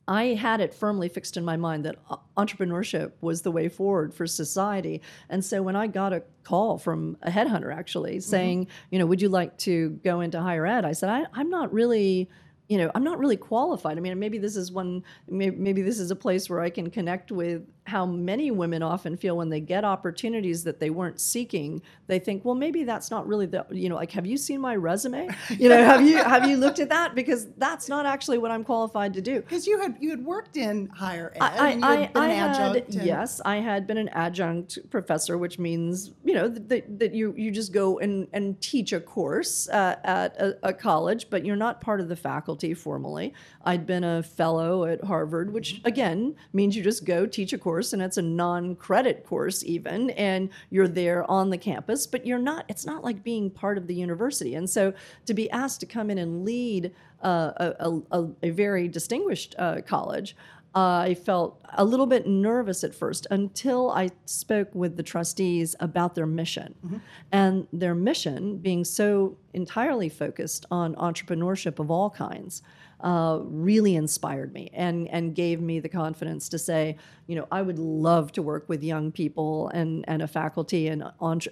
I 0.07 0.35
had 0.35 0.61
it 0.61 0.73
firmly 0.73 1.09
fixed 1.09 1.35
in 1.35 1.43
my 1.43 1.57
mind 1.57 1.85
that 1.85 1.97
entrepreneurship 2.37 3.13
was 3.21 3.41
the 3.41 3.51
way 3.51 3.69
forward 3.69 4.13
for 4.13 4.27
society. 4.27 5.01
And 5.29 5.43
so 5.43 5.63
when 5.63 5.75
I 5.75 5.87
got 5.87 6.13
a 6.13 6.23
call 6.43 6.77
from 6.77 7.17
a 7.23 7.31
headhunter 7.31 7.75
actually 7.75 8.19
saying, 8.19 8.65
mm-hmm. 8.65 8.71
you 8.91 8.99
know, 8.99 9.05
would 9.07 9.21
you 9.21 9.29
like 9.29 9.57
to 9.59 9.89
go 10.03 10.21
into 10.21 10.39
higher 10.39 10.65
ed? 10.65 10.85
I 10.85 10.91
said, 10.91 11.09
I, 11.09 11.25
I'm 11.33 11.49
not 11.49 11.73
really 11.73 12.29
you 12.67 12.79
know, 12.79 12.89
I'm 12.95 13.03
not 13.03 13.19
really 13.19 13.37
qualified. 13.37 13.97
I 13.97 14.01
mean, 14.01 14.17
maybe 14.17 14.39
this 14.39 14.55
is 14.55 14.71
one, 14.71 15.03
maybe, 15.29 15.55
maybe, 15.55 15.81
this 15.83 15.99
is 15.99 16.09
a 16.09 16.15
place 16.15 16.49
where 16.49 16.61
I 16.61 16.71
can 16.71 16.89
connect 16.89 17.31
with 17.31 17.61
how 17.85 18.07
many 18.07 18.49
women 18.49 18.81
often 18.81 19.15
feel 19.15 19.37
when 19.37 19.49
they 19.49 19.59
get 19.59 19.85
opportunities 19.85 20.63
that 20.63 20.79
they 20.79 20.89
weren't 20.89 21.21
seeking. 21.21 21.79
They 22.07 22.17
think, 22.17 22.43
well, 22.43 22.55
maybe 22.55 22.83
that's 22.83 23.11
not 23.11 23.27
really 23.27 23.45
the, 23.45 23.67
you 23.69 23.89
know, 23.89 23.95
like, 23.95 24.11
have 24.13 24.25
you 24.25 24.37
seen 24.37 24.61
my 24.61 24.75
resume? 24.75 25.29
You 25.57 25.69
know, 25.69 25.77
have 25.77 26.05
you 26.05 26.17
have 26.17 26.49
you 26.49 26.57
looked 26.57 26.79
at 26.79 26.89
that? 26.89 27.15
Because 27.15 27.47
that's 27.57 27.87
not 27.87 28.05
actually 28.05 28.39
what 28.39 28.51
I'm 28.51 28.63
qualified 28.63 29.13
to 29.13 29.21
do. 29.21 29.41
Because 29.41 29.65
you 29.65 29.79
had 29.79 29.95
you 29.99 30.09
had 30.09 30.23
worked 30.25 30.57
in 30.57 30.87
higher 30.87 31.31
ed. 31.35 31.41
I, 31.41 31.79
I, 31.81 32.11
I 32.15 32.27
had, 32.29 32.75
and... 32.75 32.93
yes, 32.93 33.41
I 33.45 33.57
had 33.57 33.87
been 33.87 33.97
an 33.97 34.09
adjunct 34.09 34.79
professor, 34.89 35.37
which 35.37 35.59
means 35.59 36.11
you 36.23 36.33
know 36.33 36.47
that, 36.47 36.99
that 36.99 37.13
you 37.13 37.33
you 37.37 37.51
just 37.51 37.71
go 37.73 37.99
and 37.99 38.27
and 38.33 38.59
teach 38.59 38.91
a 38.91 38.99
course 38.99 39.69
uh, 39.69 39.95
at 40.03 40.35
a, 40.37 40.57
a 40.63 40.73
college, 40.73 41.29
but 41.29 41.45
you're 41.45 41.55
not 41.55 41.79
part 41.79 42.01
of 42.01 42.09
the 42.09 42.15
faculty 42.15 42.54
formally. 42.75 43.33
I'd 43.63 43.85
been 43.85 44.03
a 44.03 44.23
fellow 44.23 44.85
at 44.85 45.03
Harvard, 45.03 45.51
which 45.53 45.75
mm-hmm. 45.75 45.87
again 45.87 46.35
means 46.53 46.75
you 46.75 46.83
just 46.83 47.05
go 47.05 47.25
teach 47.25 47.53
a 47.53 47.57
course 47.57 47.93
and 47.93 48.01
it's 48.01 48.17
a 48.17 48.21
non-credit 48.21 49.25
course 49.25 49.63
even 49.63 50.09
and 50.11 50.49
you're 50.69 50.87
there 50.87 51.29
on 51.29 51.49
the 51.49 51.57
campus, 51.57 52.07
but 52.07 52.25
you're 52.25 52.39
not 52.39 52.65
it's 52.69 52.85
not 52.85 53.03
like 53.03 53.23
being 53.23 53.49
part 53.49 53.77
of 53.77 53.87
the 53.87 53.95
university. 53.95 54.55
And 54.55 54.69
so 54.69 54.93
to 55.25 55.33
be 55.33 55.49
asked 55.51 55.79
to 55.81 55.85
come 55.85 56.09
in 56.09 56.17
and 56.17 56.45
lead 56.45 56.91
uh, 57.23 57.73
a, 57.79 58.01
a, 58.11 58.29
a, 58.43 58.49
very 58.51 58.87
distinguished 58.87 59.55
uh, 59.57 59.81
college, 59.81 60.35
I 60.75 61.13
felt 61.13 61.61
a 61.77 61.85
little 61.85 62.05
bit 62.05 62.27
nervous 62.27 62.83
at 62.83 62.93
first 62.93 63.27
until 63.31 63.91
I 63.91 64.09
spoke 64.25 64.75
with 64.75 64.97
the 64.97 65.03
trustees 65.03 65.73
about 65.79 66.15
their 66.15 66.25
mission. 66.25 66.75
Mm-hmm. 66.85 66.97
And 67.31 67.67
their 67.71 67.95
mission 67.95 68.57
being 68.57 68.83
so 68.83 69.37
entirely 69.53 70.09
focused 70.09 70.65
on 70.69 70.95
entrepreneurship 70.95 71.79
of 71.79 71.89
all 71.89 72.09
kinds 72.09 72.61
uh, 73.01 73.39
really 73.43 73.95
inspired 73.95 74.53
me 74.53 74.69
and, 74.73 75.07
and 75.09 75.35
gave 75.35 75.61
me 75.61 75.79
the 75.79 75.87
confidence 75.87 76.49
to 76.49 76.57
say, 76.57 76.97
you 77.27 77.35
know, 77.35 77.47
I 77.51 77.61
would 77.61 77.79
love 77.79 78.31
to 78.33 78.41
work 78.41 78.67
with 78.67 78.83
young 78.83 79.11
people 79.11 79.69
and, 79.69 80.03
and 80.07 80.21
a 80.21 80.27
faculty 80.27 80.87
and, 80.87 81.03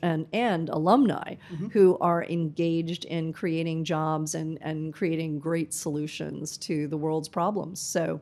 and, 0.01 0.27
and 0.33 0.69
alumni 0.69 1.35
mm-hmm. 1.51 1.67
who 1.67 1.97
are 2.01 2.25
engaged 2.25 3.05
in 3.05 3.31
creating 3.31 3.85
jobs 3.85 4.35
and, 4.35 4.57
and 4.61 4.93
creating 4.93 5.39
great 5.39 5.73
solutions 5.73 6.57
to 6.59 6.87
the 6.87 6.97
world's 6.97 7.29
problems. 7.29 7.79
So 7.79 8.19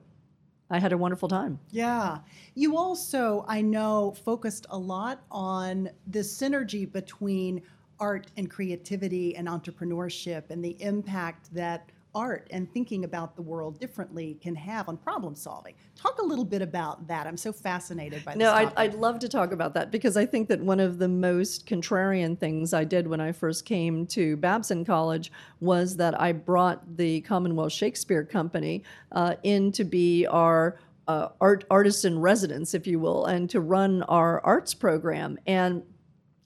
I 0.72 0.80
had 0.80 0.94
a 0.94 0.98
wonderful 0.98 1.28
time. 1.28 1.60
Yeah. 1.70 2.20
You 2.56 2.78
also, 2.78 3.46
I 3.48 3.62
know, 3.62 4.16
focused 4.24 4.66
a 4.70 4.78
lot 4.78 5.22
on 5.30 5.90
the 6.08 6.20
synergy 6.20 6.92
between 6.92 7.62
art 8.00 8.28
and 8.38 8.50
creativity 8.50 9.36
and 9.36 9.48
entrepreneurship 9.48 10.50
and 10.50 10.64
the 10.64 10.82
impact 10.82 11.54
that 11.54 11.90
art 12.14 12.48
and 12.52 12.72
thinking 12.74 13.04
about 13.04 13.36
the 13.36 13.42
world 13.42 13.80
differently 13.80 14.38
can 14.42 14.56
have 14.56 14.90
on 14.90 14.98
problem 14.98 15.36
solving. 15.36 15.74
Talk 15.96 16.20
a 16.20 16.26
little 16.26 16.46
bit 16.46 16.62
about 16.62 17.08
that. 17.08 17.28
I'm 17.28 17.38
so 17.38 17.54
fascinated 17.54 18.26
by 18.26 18.34
this. 18.34 18.40
No, 18.40 18.52
I'd, 18.52 18.74
I'd, 18.76 18.94
love 18.96 19.20
to 19.20 19.30
talk 19.30 19.52
about 19.52 19.74
that 19.76 19.92
because 19.92 20.18
I 20.18 20.26
think 20.26 20.50
that 20.50 20.60
one 20.60 20.80
of 20.80 21.00
the 21.00 21.08
most 21.08 21.66
contrarian 21.66 22.38
things 22.38 22.74
I 22.74 22.84
did 22.84 23.08
when 23.08 23.22
I 23.22 23.32
first 23.32 23.66
came 23.66 24.06
to 24.08 24.36
Babson 24.38 24.84
College 24.84 25.32
was 25.60 25.96
that 25.98 26.20
I 26.20 26.34
brought 26.34 26.98
the 26.98 27.22
Commonwealth 27.22 27.72
Shakespeare 27.72 28.26
Company 28.26 28.84
uh, 29.14 29.36
in 29.44 29.72
to 29.74 29.84
be 29.84 30.28
our 30.28 30.80
uh, 31.08 31.30
art 31.40 31.66
artist 31.70 32.06
in 32.06 32.20
residence, 32.20 32.74
if 32.74 32.86
you 32.86 33.00
will, 33.00 33.26
and 33.26 33.50
to 33.50 33.60
run 33.60 34.04
our 34.04 34.44
arts 34.46 34.74
program. 34.74 35.38
And 35.48 35.84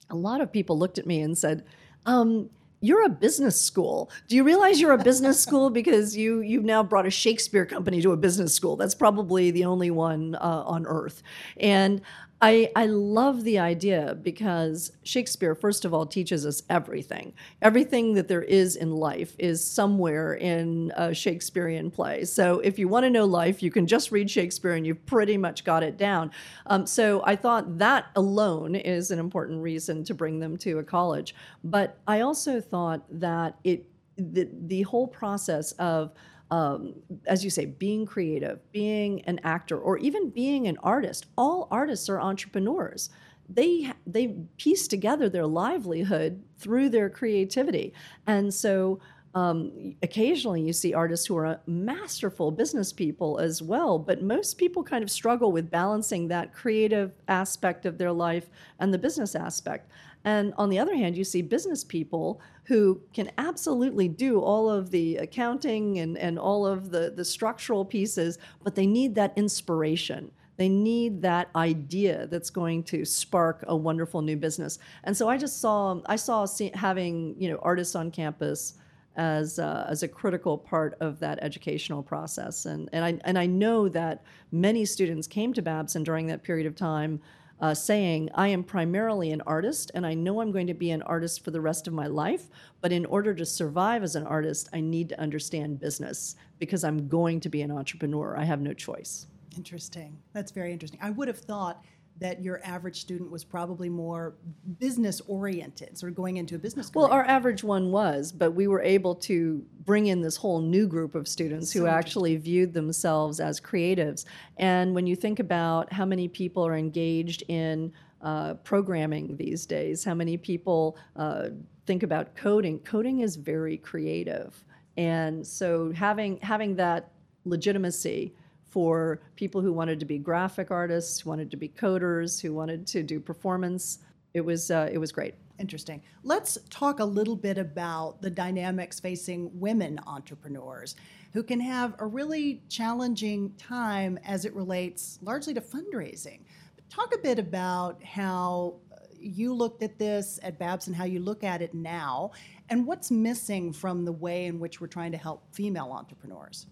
a 0.10 0.16
lot 0.16 0.42
of 0.42 0.52
people 0.52 0.78
looked 0.78 0.98
at 0.98 1.06
me 1.06 1.22
and 1.22 1.38
said, 1.38 1.66
um, 2.06 2.50
you're 2.86 3.06
a 3.06 3.10
business 3.10 3.60
school. 3.60 4.10
Do 4.28 4.36
you 4.36 4.44
realize 4.44 4.80
you're 4.80 4.94
a 4.94 5.04
business 5.04 5.40
school 5.40 5.70
because 5.70 6.16
you 6.16 6.42
you've 6.42 6.64
now 6.64 6.84
brought 6.84 7.06
a 7.06 7.12
Shakespeare 7.12 7.66
company 7.66 8.02
to 8.02 8.12
a 8.12 8.18
business 8.18 8.54
school? 8.54 8.76
That's 8.76 8.96
probably 8.96 9.52
the 9.52 9.66
only 9.66 9.92
one 9.92 10.36
uh, 10.36 10.64
on 10.66 10.86
earth. 10.86 11.24
And 11.58 12.02
I, 12.46 12.70
I 12.76 12.86
love 12.86 13.44
the 13.44 13.58
idea 13.58 14.16
because 14.22 14.92
Shakespeare, 15.02 15.56
first 15.56 15.84
of 15.84 15.96
all, 15.96 16.06
teaches 16.06 16.46
us 16.46 16.62
everything. 16.70 17.34
Everything 17.64 18.14
that 18.14 18.28
there 18.28 18.44
is 18.44 18.76
in 18.76 18.92
life 18.92 19.36
is 19.40 19.66
somewhere 19.66 20.36
in 20.36 20.94
a 20.96 21.12
Shakespearean 21.12 21.90
play. 21.90 22.24
So 22.24 22.60
if 22.60 22.78
you 22.78 22.88
want 22.88 23.06
to 23.06 23.10
know 23.10 23.26
life, 23.26 23.64
you 23.64 23.72
can 23.72 23.88
just 23.88 24.12
read 24.12 24.30
Shakespeare 24.30 24.74
and 24.74 24.86
you've 24.86 25.04
pretty 25.08 25.38
much 25.38 25.64
got 25.64 25.82
it 25.82 25.98
down. 25.98 26.30
Um, 26.68 26.86
so 26.86 27.24
I 27.26 27.36
thought 27.36 27.80
that 27.80 28.12
alone 28.16 28.76
is 28.76 29.10
an 29.10 29.18
important 29.18 29.64
reason 29.64 30.04
to 30.04 30.14
bring 30.14 30.38
them 30.40 30.56
to 30.58 30.78
a 30.78 30.84
college. 30.84 31.34
But 31.64 31.98
I 32.06 32.20
also 32.20 32.62
thought 32.62 33.02
that 33.10 33.58
it 33.64 33.88
the, 34.18 34.48
the 34.68 34.84
whole 34.84 35.08
process 35.08 35.72
of 35.74 36.12
um, 36.52 36.94
as 37.26 37.44
you 37.44 37.50
say, 37.50 37.66
being 37.66 38.06
creative, 38.06 38.60
being 38.72 39.22
an 39.24 39.40
actor, 39.44 39.78
or 39.78 39.98
even 39.98 40.30
being 40.30 40.68
an 40.68 40.78
artist. 40.84 41.26
All 41.38 41.68
artists 41.72 42.10
are 42.10 42.22
entrepreneurs. 42.22 43.10
They 43.50 43.92
they 44.08 44.36
piece 44.58 44.88
together 44.88 45.30
their 45.30 45.48
livelihood 45.48 46.44
through 46.58 46.90
their 46.90 47.10
creativity, 47.10 47.94
and 48.28 48.54
so. 48.54 49.00
Um, 49.36 49.96
occasionally, 50.02 50.62
you 50.62 50.72
see 50.72 50.94
artists 50.94 51.28
who 51.28 51.36
are 51.36 51.60
masterful 51.68 52.52
business 52.52 52.94
people 52.94 53.38
as 53.38 53.62
well, 53.62 54.00
but 54.00 54.24
most 54.24 54.58
people 54.58 54.82
kind 54.82 55.04
of 55.04 55.12
struggle 55.12 55.52
with 55.52 55.70
balancing 55.70 56.30
that 56.30 56.54
creative 56.54 57.12
aspect 57.28 57.86
of 57.86 57.98
their 57.98 58.14
life 58.14 58.50
and 58.80 58.94
the 58.94 58.98
business 58.98 59.36
aspect. 59.36 59.92
And 60.24 60.54
on 60.58 60.70
the 60.70 60.80
other 60.80 60.96
hand, 60.96 61.18
you 61.18 61.26
see 61.26 61.42
business 61.42 61.84
people 61.84 62.40
who 62.64 63.02
can 63.14 63.30
absolutely 63.38 64.08
do 64.08 64.40
all 64.40 64.70
of 64.70 64.90
the 64.90 65.18
accounting 65.18 66.00
and, 66.00 66.18
and 66.18 66.40
all 66.40 66.66
of 66.66 66.90
the, 66.90 67.12
the 67.14 67.26
structural 67.26 67.84
pieces, 67.84 68.40
but 68.64 68.74
they 68.74 68.88
need 68.88 69.16
that 69.16 69.34
inspiration. 69.36 70.32
They 70.56 70.70
need 70.70 71.22
that 71.24 71.50
idea 71.56 72.28
that's 72.28 72.50
going 72.50 72.84
to 72.84 73.04
spark 73.04 73.66
a 73.68 73.76
wonderful 73.76 74.22
new 74.22 74.38
business. 74.38 74.80
And 75.04 75.16
so 75.16 75.28
I 75.28 75.38
just 75.38 75.60
saw 75.60 76.00
I 76.06 76.16
saw 76.16 76.48
having 76.74 77.36
you 77.38 77.50
know 77.50 77.60
artists 77.62 77.96
on 77.96 78.10
campus 78.10 78.76
as 79.16 79.60
uh, 79.60 79.86
as 79.90 80.04
a 80.04 80.08
critical 80.08 80.58
part 80.58 80.96
of 81.00 81.20
that 81.20 81.40
educational 81.42 82.04
process. 82.04 82.66
And 82.66 82.90
and 82.92 83.06
I 83.06 83.20
and 83.26 83.38
I 83.38 83.46
know 83.46 83.90
that 83.90 84.24
many 84.52 84.86
students 84.86 85.28
came 85.28 85.54
to 85.54 85.62
Babson 85.62 86.04
during 86.04 86.28
that 86.28 86.44
period 86.44 86.68
of 86.68 86.76
time 86.76 87.22
uh, 87.60 87.74
saying, 87.74 88.30
I 88.36 88.50
am 88.50 88.64
primarily 88.64 89.32
an 89.32 89.42
artist 89.48 89.92
and 89.96 90.06
I 90.06 90.14
know 90.14 90.42
I'm 90.42 90.52
going 90.52 90.68
to 90.68 90.74
be 90.74 90.92
an 90.92 91.02
artist 91.04 91.44
for 91.44 91.52
the 91.52 91.62
rest 91.62 91.88
of 91.88 91.94
my 91.94 92.08
life, 92.08 92.50
but 92.82 92.92
in 92.92 93.06
order 93.06 93.34
to 93.34 93.46
survive 93.46 94.04
as 94.04 94.16
an 94.16 94.28
artist, 94.28 94.70
I 94.74 94.82
need 94.82 95.10
to 95.10 95.20
understand 95.20 95.80
business 95.80 96.36
because 96.60 96.84
I'm 96.84 97.08
going 97.08 97.40
to 97.42 97.50
be 97.50 97.62
an 97.62 97.72
entrepreneur. 97.72 98.36
I 98.38 98.44
have 98.44 98.62
no 98.62 98.74
choice. 98.74 99.28
Interesting. 99.56 100.18
That's 100.34 100.52
very 100.52 100.74
interesting. 100.74 101.00
I 101.02 101.12
would 101.12 101.30
have 101.30 101.40
thought 101.40 101.84
that 102.20 102.42
your 102.42 102.62
average 102.64 103.02
student 103.02 103.30
was 103.30 103.44
probably 103.44 103.90
more 103.90 104.36
business 104.80 105.22
oriented, 105.28 105.98
sort 105.98 106.12
of 106.12 106.16
going 106.16 106.38
into 106.38 106.56
a 106.56 106.58
business 106.58 106.90
career. 106.90 107.04
Well, 107.04 107.14
our 107.14 107.26
average 107.26 107.64
one 107.64 107.92
was, 107.92 108.32
but 108.32 108.52
we 108.52 108.68
were 108.68 108.82
able 108.82 109.16
to 109.16 109.66
bring 109.84 110.08
in 110.08 110.22
this 110.22 110.38
whole 110.38 110.62
new 110.62 110.88
group 110.88 111.14
of 111.14 111.28
students 111.28 111.74
who 111.74 111.88
actually 111.88 112.38
viewed 112.38 112.74
themselves 112.74 113.40
as 113.40 113.60
creatives. 113.60 114.26
And 114.58 114.96
when 114.96 115.08
you 115.08 115.16
think 115.16 115.40
about 115.40 115.92
how 115.92 116.06
many 116.06 116.28
people 116.30 116.66
are 116.66 116.78
engaged 116.78 117.44
in 117.50 117.92
uh, 118.22 118.54
programming 118.56 119.36
these 119.36 119.66
days, 119.66 120.04
how 120.04 120.14
many 120.14 120.38
people 120.38 120.98
uh, 121.18 121.50
think 121.86 122.02
about 122.02 122.36
coding, 122.36 122.80
coding 122.80 123.20
is 123.20 123.36
very 123.36 123.78
creative. 123.78 124.64
And 124.98 125.46
so 125.46 125.92
having 125.92 126.40
having 126.40 126.76
that 126.78 127.12
legitimacy 127.44 128.34
for 128.76 129.22
people 129.38 129.62
who 129.62 129.72
wanted 129.72 130.02
to 130.02 130.06
be 130.06 130.18
graphic 130.18 130.70
artists, 130.70 131.22
who 131.22 131.30
wanted 131.30 131.50
to 131.50 131.56
be 131.56 131.70
coders, 131.70 132.42
who 132.42 132.54
wanted 132.54 132.86
to 132.86 133.04
do 133.04 133.22
performance. 133.22 134.00
It 134.34 134.42
was 134.42 134.70
uh, 134.70 134.90
it 134.92 134.98
was 134.98 135.14
great. 135.14 135.34
Interesting. 135.60 136.02
Let's 136.24 136.58
talk 136.70 137.00
a 137.00 137.06
little 137.06 137.38
bit 137.38 137.58
about 137.58 138.22
the 138.22 138.30
dynamics 138.30 139.00
facing 139.00 139.50
women 139.58 139.98
entrepreneurs 140.06 140.98
who 141.32 141.42
can 141.42 141.62
have 141.62 141.96
a 142.00 142.06
really 142.06 142.64
challenging 142.68 143.54
time 143.58 144.20
as 144.26 144.44
it 144.44 144.54
relates 144.54 145.20
largely 145.22 145.54
to 145.54 145.62
fundraising. 145.62 146.42
Talk 146.90 147.16
a 147.16 147.18
bit 147.18 147.40
about 147.40 148.04
how 148.04 148.76
you 149.18 149.54
looked 149.54 149.84
at 149.84 149.98
this 149.98 150.38
at 150.44 150.60
Babson, 150.60 150.94
how 150.94 151.06
you 151.06 151.22
look 151.22 151.46
at 151.46 151.62
it 151.62 151.74
now, 151.74 152.32
and 152.70 152.86
what's 152.86 153.10
missing 153.10 153.72
from 153.72 154.04
the 154.04 154.12
way 154.12 154.48
in 154.48 154.60
which 154.60 154.82
we're 154.82 154.88
trying 154.88 155.14
to 155.14 155.18
help 155.18 155.46
female 155.56 155.94
entrepreneurs. 155.94 156.66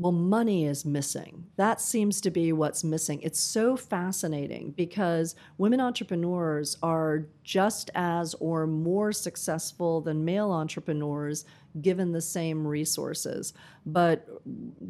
Well, 0.00 0.12
money 0.12 0.64
is 0.64 0.84
missing. 0.84 1.44
That 1.56 1.80
seems 1.80 2.20
to 2.20 2.30
be 2.30 2.52
what's 2.52 2.84
missing. 2.84 3.20
It's 3.20 3.40
so 3.40 3.76
fascinating 3.76 4.70
because 4.76 5.34
women 5.58 5.80
entrepreneurs 5.80 6.76
are 6.84 7.26
just 7.42 7.90
as 7.96 8.34
or 8.34 8.68
more 8.68 9.10
successful 9.10 10.00
than 10.00 10.24
male 10.24 10.52
entrepreneurs 10.52 11.44
given 11.82 12.12
the 12.12 12.20
same 12.20 12.64
resources. 12.64 13.54
But 13.84 14.28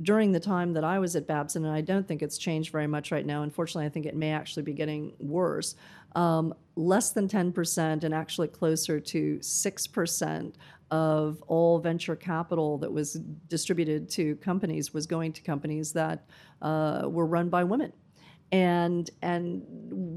during 0.02 0.32
the 0.32 0.40
time 0.40 0.74
that 0.74 0.84
I 0.84 0.98
was 0.98 1.16
at 1.16 1.26
Babson, 1.26 1.64
and 1.64 1.74
I 1.74 1.80
don't 1.80 2.06
think 2.06 2.22
it's 2.22 2.36
changed 2.36 2.70
very 2.70 2.86
much 2.86 3.10
right 3.10 3.24
now, 3.24 3.42
unfortunately, 3.42 3.86
I 3.86 3.90
think 3.90 4.04
it 4.04 4.14
may 4.14 4.32
actually 4.32 4.62
be 4.64 4.74
getting 4.74 5.14
worse. 5.18 5.74
Um, 6.16 6.54
less 6.76 7.10
than 7.10 7.28
10% 7.28 8.04
and 8.04 8.14
actually 8.14 8.48
closer 8.48 9.00
to 9.00 9.38
6% 9.38 10.54
of 10.90 11.42
all 11.46 11.78
venture 11.78 12.16
capital 12.16 12.78
that 12.78 12.92
was 12.92 13.14
distributed 13.48 14.08
to 14.10 14.36
companies 14.36 14.94
was 14.94 15.06
going 15.06 15.32
to 15.32 15.42
companies 15.42 15.92
that 15.92 16.24
uh, 16.62 17.02
were 17.06 17.26
run 17.26 17.48
by 17.48 17.64
women. 17.64 17.92
And, 18.50 19.10
and 19.20 19.62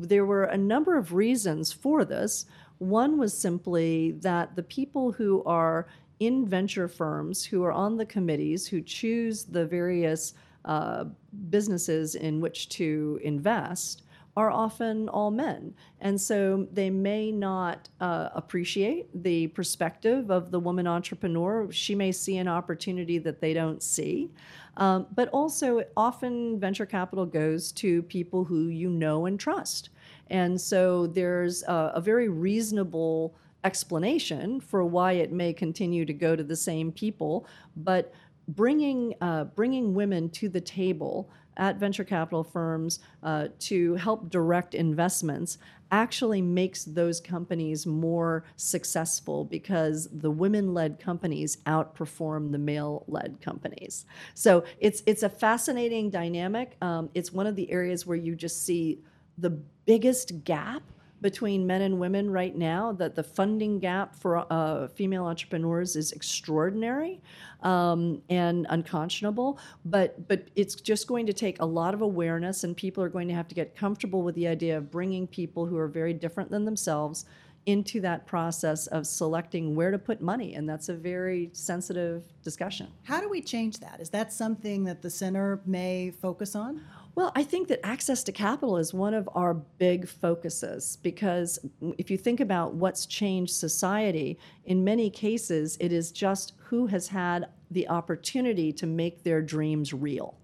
there 0.01 0.25
were 0.25 0.45
a 0.45 0.57
number 0.57 0.97
of 0.97 1.13
reasons 1.13 1.73
for 1.73 2.05
this. 2.05 2.45
One 2.77 3.17
was 3.17 3.37
simply 3.37 4.13
that 4.21 4.55
the 4.55 4.63
people 4.63 5.11
who 5.11 5.43
are 5.43 5.87
in 6.19 6.47
venture 6.47 6.87
firms, 6.87 7.43
who 7.43 7.63
are 7.63 7.73
on 7.73 7.97
the 7.97 8.05
committees, 8.05 8.67
who 8.67 8.81
choose 8.81 9.43
the 9.43 9.65
various 9.65 10.35
uh, 10.65 11.05
businesses 11.49 12.15
in 12.15 12.39
which 12.39 12.69
to 12.69 13.19
invest, 13.23 14.03
are 14.37 14.49
often 14.49 15.09
all 15.09 15.29
men. 15.29 15.73
And 15.99 16.19
so 16.19 16.67
they 16.71 16.89
may 16.89 17.31
not 17.31 17.89
uh, 17.99 18.29
appreciate 18.33 19.09
the 19.23 19.47
perspective 19.47 20.31
of 20.31 20.51
the 20.51 20.59
woman 20.59 20.87
entrepreneur. 20.87 21.69
She 21.71 21.95
may 21.95 22.11
see 22.11 22.37
an 22.37 22.47
opportunity 22.47 23.17
that 23.19 23.41
they 23.41 23.53
don't 23.53 23.83
see. 23.83 24.31
Um, 24.77 25.07
but 25.13 25.27
also, 25.29 25.83
often 25.97 26.59
venture 26.59 26.85
capital 26.85 27.25
goes 27.25 27.73
to 27.73 28.03
people 28.03 28.45
who 28.45 28.67
you 28.67 28.89
know 28.89 29.25
and 29.25 29.37
trust. 29.37 29.89
And 30.29 30.59
so 30.59 31.07
there's 31.07 31.63
a, 31.63 31.91
a 31.95 32.01
very 32.01 32.29
reasonable 32.29 33.35
explanation 33.63 34.59
for 34.61 34.83
why 34.85 35.13
it 35.13 35.31
may 35.31 35.53
continue 35.53 36.05
to 36.05 36.13
go 36.13 36.35
to 36.35 36.43
the 36.43 36.55
same 36.55 36.91
people, 36.91 37.45
but 37.75 38.13
bringing 38.55 39.13
uh, 39.21 39.45
bringing 39.45 39.93
women 39.93 40.29
to 40.29 40.49
the 40.49 40.61
table 40.61 41.29
at 41.57 41.77
venture 41.77 42.03
capital 42.03 42.43
firms 42.43 42.99
uh, 43.23 43.47
to 43.59 43.95
help 43.95 44.29
direct 44.29 44.73
investments 44.73 45.57
actually 45.91 46.41
makes 46.41 46.85
those 46.85 47.19
companies 47.19 47.85
more 47.85 48.45
successful 48.55 49.43
because 49.43 50.07
the 50.11 50.31
women-led 50.31 50.99
companies 50.99 51.57
outperform 51.65 52.51
the 52.51 52.57
male-led 52.57 53.41
companies. 53.41 54.05
So 54.33 54.63
it's 54.79 55.03
it's 55.05 55.23
a 55.23 55.29
fascinating 55.29 56.09
dynamic. 56.09 56.77
Um, 56.81 57.09
it's 57.13 57.33
one 57.33 57.45
of 57.45 57.55
the 57.55 57.69
areas 57.71 58.07
where 58.07 58.17
you 58.17 58.35
just 58.35 58.65
see 58.65 58.99
the 59.37 59.49
biggest 59.49 60.43
gap 60.45 60.83
between 61.21 61.67
men 61.67 61.83
and 61.83 61.99
women 61.99 62.29
right 62.29 62.55
now 62.55 62.91
that 62.93 63.15
the 63.15 63.23
funding 63.23 63.79
gap 63.79 64.15
for 64.15 64.45
uh, 64.51 64.87
female 64.89 65.25
entrepreneurs 65.25 65.95
is 65.95 66.11
extraordinary 66.11 67.21
um, 67.61 68.21
and 68.29 68.65
unconscionable. 68.69 69.59
But 69.85 70.27
but 70.27 70.47
it's 70.55 70.75
just 70.75 71.07
going 71.07 71.25
to 71.27 71.33
take 71.33 71.61
a 71.61 71.65
lot 71.65 71.93
of 71.93 72.01
awareness 72.01 72.63
and 72.63 72.75
people 72.75 73.03
are 73.03 73.09
going 73.09 73.27
to 73.27 73.33
have 73.33 73.47
to 73.49 73.55
get 73.55 73.75
comfortable 73.75 74.23
with 74.23 74.35
the 74.35 74.47
idea 74.47 74.77
of 74.77 74.89
bringing 74.91 75.27
people 75.27 75.65
who 75.65 75.77
are 75.77 75.87
very 75.87 76.13
different 76.13 76.49
than 76.49 76.65
themselves 76.65 77.25
into 77.67 78.01
that 78.01 78.25
process 78.25 78.87
of 78.87 79.05
selecting 79.05 79.75
where 79.75 79.91
to 79.91 79.99
put 79.99 80.19
money 80.19 80.55
and 80.55 80.67
that's 80.67 80.89
a 80.89 80.93
very 80.95 81.51
sensitive 81.53 82.23
discussion. 82.41 82.87
How 83.03 83.21
do 83.21 83.29
we 83.29 83.39
change 83.39 83.79
that? 83.79 83.99
Is 83.99 84.09
that 84.09 84.33
something 84.33 84.83
that 84.85 85.03
the 85.03 85.11
center 85.11 85.61
may 85.65 86.09
focus 86.09 86.55
on 86.55 86.81
well, 87.15 87.31
I 87.35 87.43
think 87.43 87.67
that 87.67 87.85
access 87.85 88.23
to 88.23 88.31
capital 88.31 88.77
is 88.77 88.93
one 88.93 89.13
of 89.13 89.29
our 89.35 89.53
big 89.53 90.07
focuses 90.07 90.97
because 90.97 91.59
if 91.97 92.09
you 92.09 92.17
think 92.17 92.39
about 92.39 92.73
what's 92.73 93.05
changed 93.05 93.53
society, 93.53 94.39
in 94.65 94.83
many 94.83 95.09
cases, 95.09 95.77
it 95.79 95.91
is 95.91 96.11
just 96.11 96.53
who 96.57 96.87
has 96.87 97.07
had 97.07 97.47
the 97.69 97.87
opportunity 97.89 98.71
to 98.73 98.85
make 98.85 99.23
their 99.23 99.41
dreams 99.41 99.93
real. 99.93 100.37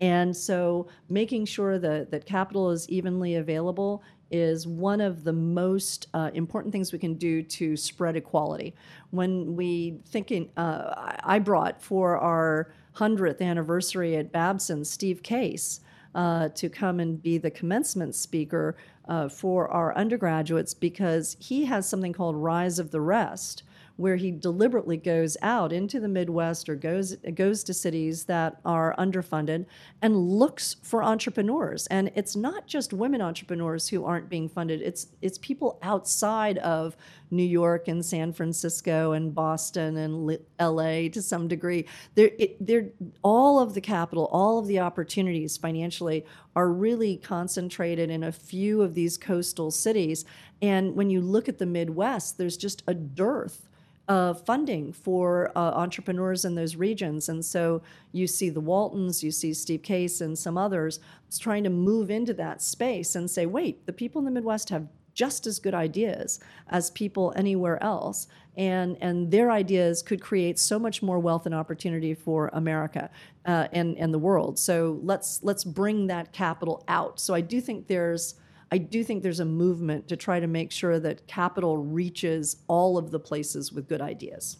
And 0.00 0.36
so 0.36 0.88
making 1.08 1.46
sure 1.46 1.78
that, 1.78 2.10
that 2.10 2.24
capital 2.24 2.70
is 2.70 2.88
evenly 2.88 3.36
available 3.36 4.02
is 4.30 4.66
one 4.66 5.00
of 5.00 5.24
the 5.24 5.32
most 5.32 6.08
uh, 6.14 6.30
important 6.34 6.72
things 6.72 6.92
we 6.92 6.98
can 6.98 7.14
do 7.14 7.42
to 7.42 7.76
spread 7.76 8.16
equality. 8.16 8.74
When 9.10 9.56
we 9.56 10.00
thinking, 10.06 10.50
uh, 10.56 11.14
I 11.22 11.38
brought 11.38 11.82
for 11.82 12.18
our 12.18 12.72
100th 12.96 13.40
anniversary 13.40 14.16
at 14.16 14.32
Babson, 14.32 14.84
Steve 14.84 15.22
Case, 15.22 15.80
uh, 16.18 16.48
to 16.48 16.68
come 16.68 16.98
and 16.98 17.22
be 17.22 17.38
the 17.38 17.50
commencement 17.50 18.12
speaker 18.12 18.76
uh, 19.08 19.28
for 19.28 19.68
our 19.68 19.96
undergraduates 19.96 20.74
because 20.74 21.36
he 21.38 21.64
has 21.64 21.88
something 21.88 22.12
called 22.12 22.34
Rise 22.34 22.80
of 22.80 22.90
the 22.90 23.00
Rest, 23.00 23.62
where 23.98 24.14
he 24.14 24.30
deliberately 24.30 24.96
goes 24.96 25.36
out 25.42 25.72
into 25.72 25.98
the 25.98 26.06
Midwest 26.06 26.68
or 26.68 26.76
goes 26.76 27.16
goes 27.34 27.64
to 27.64 27.74
cities 27.74 28.24
that 28.26 28.60
are 28.64 28.94
underfunded 28.96 29.66
and 30.00 30.16
looks 30.16 30.76
for 30.84 31.02
entrepreneurs. 31.02 31.88
And 31.88 32.12
it's 32.14 32.36
not 32.36 32.68
just 32.68 32.92
women 32.92 33.20
entrepreneurs 33.20 33.88
who 33.88 34.04
aren't 34.04 34.28
being 34.28 34.48
funded. 34.48 34.82
It's 34.82 35.08
it's 35.20 35.36
people 35.38 35.80
outside 35.82 36.58
of 36.58 36.96
New 37.32 37.42
York 37.42 37.88
and 37.88 38.04
San 38.04 38.32
Francisco 38.32 39.12
and 39.12 39.34
Boston 39.34 39.96
and 39.96 40.38
L.A. 40.60 41.08
to 41.08 41.20
some 41.20 41.48
degree. 41.48 41.84
They're, 42.14 42.30
it, 42.38 42.64
they're 42.64 42.90
all 43.22 43.58
of 43.58 43.74
the 43.74 43.80
capital, 43.80 44.28
all 44.30 44.60
of 44.60 44.68
the 44.68 44.78
opportunities 44.78 45.56
financially 45.56 46.24
are 46.54 46.70
really 46.70 47.16
concentrated 47.16 48.10
in 48.10 48.22
a 48.22 48.32
few 48.32 48.80
of 48.80 48.94
these 48.94 49.18
coastal 49.18 49.72
cities. 49.72 50.24
And 50.62 50.94
when 50.94 51.10
you 51.10 51.20
look 51.20 51.48
at 51.48 51.58
the 51.58 51.66
Midwest, 51.66 52.38
there's 52.38 52.56
just 52.56 52.84
a 52.86 52.94
dearth 52.94 53.68
uh, 54.08 54.32
funding 54.32 54.92
for 54.92 55.52
uh, 55.54 55.60
entrepreneurs 55.74 56.44
in 56.44 56.54
those 56.54 56.76
regions. 56.76 57.28
And 57.28 57.44
so 57.44 57.82
you 58.12 58.26
see 58.26 58.48
the 58.48 58.60
Waltons, 58.60 59.22
you 59.22 59.30
see 59.30 59.52
Steve 59.52 59.82
Case, 59.82 60.20
and 60.20 60.36
some 60.36 60.56
others 60.56 60.98
trying 61.38 61.64
to 61.64 61.70
move 61.70 62.10
into 62.10 62.32
that 62.34 62.62
space 62.62 63.14
and 63.14 63.30
say, 63.30 63.44
wait, 63.44 63.84
the 63.86 63.92
people 63.92 64.18
in 64.20 64.24
the 64.24 64.30
Midwest 64.30 64.70
have 64.70 64.88
just 65.12 65.46
as 65.46 65.58
good 65.58 65.74
ideas 65.74 66.40
as 66.68 66.90
people 66.92 67.34
anywhere 67.36 67.82
else. 67.82 68.28
And, 68.56 68.96
and 69.00 69.30
their 69.30 69.50
ideas 69.50 70.00
could 70.00 70.20
create 70.20 70.58
so 70.58 70.78
much 70.78 71.02
more 71.02 71.18
wealth 71.18 71.44
and 71.44 71.54
opportunity 71.54 72.14
for 72.14 72.50
America 72.54 73.10
uh, 73.44 73.68
and, 73.72 73.96
and 73.98 74.14
the 74.14 74.18
world. 74.18 74.58
So 74.58 75.00
let's, 75.02 75.40
let's 75.42 75.64
bring 75.64 76.06
that 76.06 76.32
capital 76.32 76.84
out. 76.88 77.20
So 77.20 77.34
I 77.34 77.40
do 77.40 77.60
think 77.60 77.88
there's 77.88 78.36
I 78.70 78.78
do 78.78 79.02
think 79.02 79.22
there's 79.22 79.40
a 79.40 79.44
movement 79.44 80.08
to 80.08 80.16
try 80.16 80.40
to 80.40 80.46
make 80.46 80.72
sure 80.72 80.98
that 81.00 81.26
capital 81.26 81.78
reaches 81.78 82.56
all 82.68 82.98
of 82.98 83.10
the 83.10 83.18
places 83.18 83.72
with 83.72 83.88
good 83.88 84.00
ideas. 84.00 84.58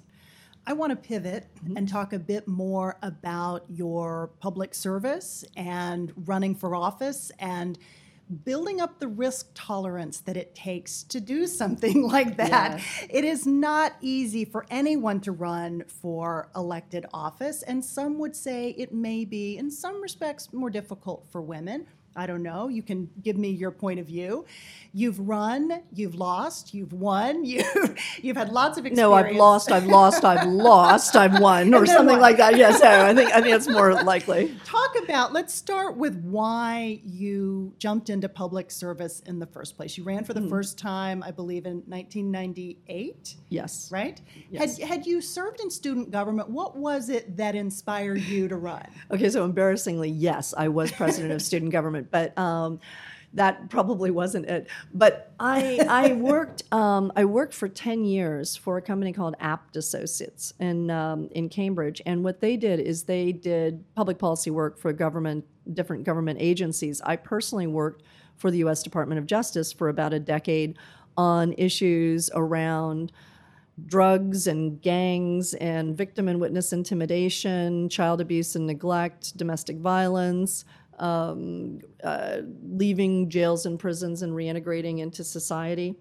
I 0.67 0.75
want 0.75 0.91
to 0.91 0.97
pivot 0.97 1.47
mm-hmm. 1.65 1.77
and 1.77 1.89
talk 1.89 2.13
a 2.13 2.19
bit 2.19 2.47
more 2.47 2.99
about 3.03 3.65
your 3.69 4.31
public 4.41 4.75
service 4.75 5.45
and 5.57 6.13
running 6.27 6.55
for 6.55 6.75
office 6.75 7.33
and 7.39 7.79
building 8.45 8.81
up 8.81 8.99
the 8.99 9.09
risk 9.09 9.49
tolerance 9.55 10.21
that 10.21 10.37
it 10.37 10.55
takes 10.55 11.03
to 11.05 11.21
do 11.21 11.47
something 11.63 12.03
like 12.03 12.37
that. 12.37 12.83
It 13.09 13.25
is 13.25 13.47
not 13.47 13.95
easy 14.01 14.45
for 14.45 14.67
anyone 14.71 15.21
to 15.21 15.33
run 15.33 15.85
for 15.87 16.51
elected 16.55 17.07
office, 17.13 17.63
and 17.63 17.85
some 17.85 18.19
would 18.19 18.37
say 18.37 18.75
it 18.77 18.93
may 18.93 19.25
be, 19.25 19.57
in 19.57 19.71
some 19.71 20.03
respects, 20.03 20.53
more 20.53 20.71
difficult 20.71 21.27
for 21.31 21.41
women. 21.41 21.87
I 22.17 22.27
don't 22.27 22.43
know. 22.43 22.69
You 22.69 22.83
can 22.83 23.09
give 23.23 23.37
me 23.37 23.51
your 23.51 23.71
point 23.71 24.01
of 24.01 24.07
view. 24.07 24.45
You've 24.93 25.21
run, 25.21 25.83
you've 25.93 26.15
lost, 26.15 26.75
you've 26.75 26.93
won, 26.93 27.45
you 27.45 27.63
you've 28.21 28.37
had 28.37 28.51
lots 28.51 28.79
of 28.79 28.87
experience. 28.87 28.99
No, 28.99 29.13
I've 29.13 29.37
lost, 29.37 29.71
I've 29.71 29.87
lost, 29.87 30.25
I've 30.25 30.49
lost, 30.49 31.15
I've 31.15 31.41
won, 31.41 31.73
or 31.75 31.87
something 31.87 32.15
won. 32.15 32.21
like 32.21 32.39
that. 32.39 32.57
Yes, 32.57 32.81
yeah, 32.83 33.03
so 33.03 33.07
I 33.07 33.15
think 33.15 33.33
I 33.33 33.41
think 33.41 33.55
it's 33.55 33.69
more 33.69 34.03
likely. 34.03 34.57
Talk 34.65 34.97
about. 35.03 35.33
Let's 35.33 35.55
start 35.55 35.97
with 35.97 36.17
why 36.23 37.01
you 37.05 37.73
jumped 37.79 38.11
into 38.11 38.29
public 38.29 38.71
service 38.71 39.21
in 39.27 39.39
the 39.39 39.47
first 39.47 39.77
place. 39.77 39.97
You 39.97 40.05
ran 40.05 40.25
for 40.25 40.35
the 40.35 40.41
mm. 40.41 40.49
first 40.49 40.79
time, 40.79 41.23
I 41.23 41.31
believe, 41.31 41.67
in 41.67 41.83
1998. 41.87 43.37
Yes. 43.51 43.91
Right. 43.93 44.21
Yes. 44.51 44.79
Had 44.79 44.89
had 44.89 45.07
you 45.07 45.21
served 45.21 45.61
in 45.61 45.71
student 45.71 46.11
government? 46.11 46.49
What 46.51 46.77
was 46.77 47.11
it 47.11 47.37
that 47.37 47.55
inspired 47.55 48.23
you 48.23 48.49
to 48.49 48.57
run? 48.57 48.87
Okay, 49.11 49.29
so 49.31 49.45
embarrassingly, 49.45 50.11
yes, 50.11 50.55
I 50.57 50.69
was 50.69 50.91
president 50.91 51.33
of 51.33 51.43
student 51.43 51.73
government 52.07 52.11
but 52.11 52.39
um, 52.39 52.81
that 53.35 53.69
probably 53.69 54.11
wasn't 54.11 54.47
it. 54.47 54.69
But 54.95 55.33
I, 55.39 55.85
I 55.89 56.13
worked 56.15 56.63
um, 56.73 57.13
I 57.17 57.25
worked 57.25 57.55
for 57.55 57.69
ten 57.69 58.05
years 58.05 58.57
for 58.57 58.79
a 58.79 58.83
company 58.83 59.13
called 59.13 59.35
Abt 59.41 59.77
Associates 59.77 60.53
in 60.61 60.91
um, 60.91 61.29
in 61.33 61.49
Cambridge, 61.49 62.01
and 62.07 62.25
what 62.25 62.41
they 62.41 62.57
did 62.57 62.81
is 62.81 63.05
they 63.05 63.33
did 63.33 63.85
public 63.95 64.19
policy 64.19 64.51
work 64.51 64.79
for 64.79 64.93
government 64.93 65.45
different 65.75 66.05
government 66.05 66.39
agencies. 66.41 67.01
I 67.03 67.17
personally 67.17 67.67
worked 67.67 68.03
for 68.37 68.51
the 68.51 68.59
U.S. 68.59 68.83
Department 68.83 69.19
of 69.19 69.27
Justice 69.27 69.73
for 69.73 69.89
about 69.89 70.13
a 70.13 70.21
decade 70.21 70.79
on 71.17 71.53
issues 71.59 72.31
around 72.35 73.13
drugs 73.87 74.47
and 74.47 74.81
gangs 74.81 75.55
and 75.55 75.97
victim 75.97 76.29
and 76.29 76.41
witness 76.41 76.73
intimidation, 76.73 77.89
child 77.89 78.21
abuse 78.21 78.57
and 78.57 78.67
neglect, 78.67 79.37
domestic 79.37 79.77
violence, 79.77 80.65
um, 80.99 81.81
uh, 82.03 82.39
leaving 82.63 83.31
jails 83.31 83.67
and 83.67 83.79
prisons 83.79 84.23
and 84.23 84.33
reintegrating 84.33 84.99
into 84.99 85.25
society. 85.25 85.97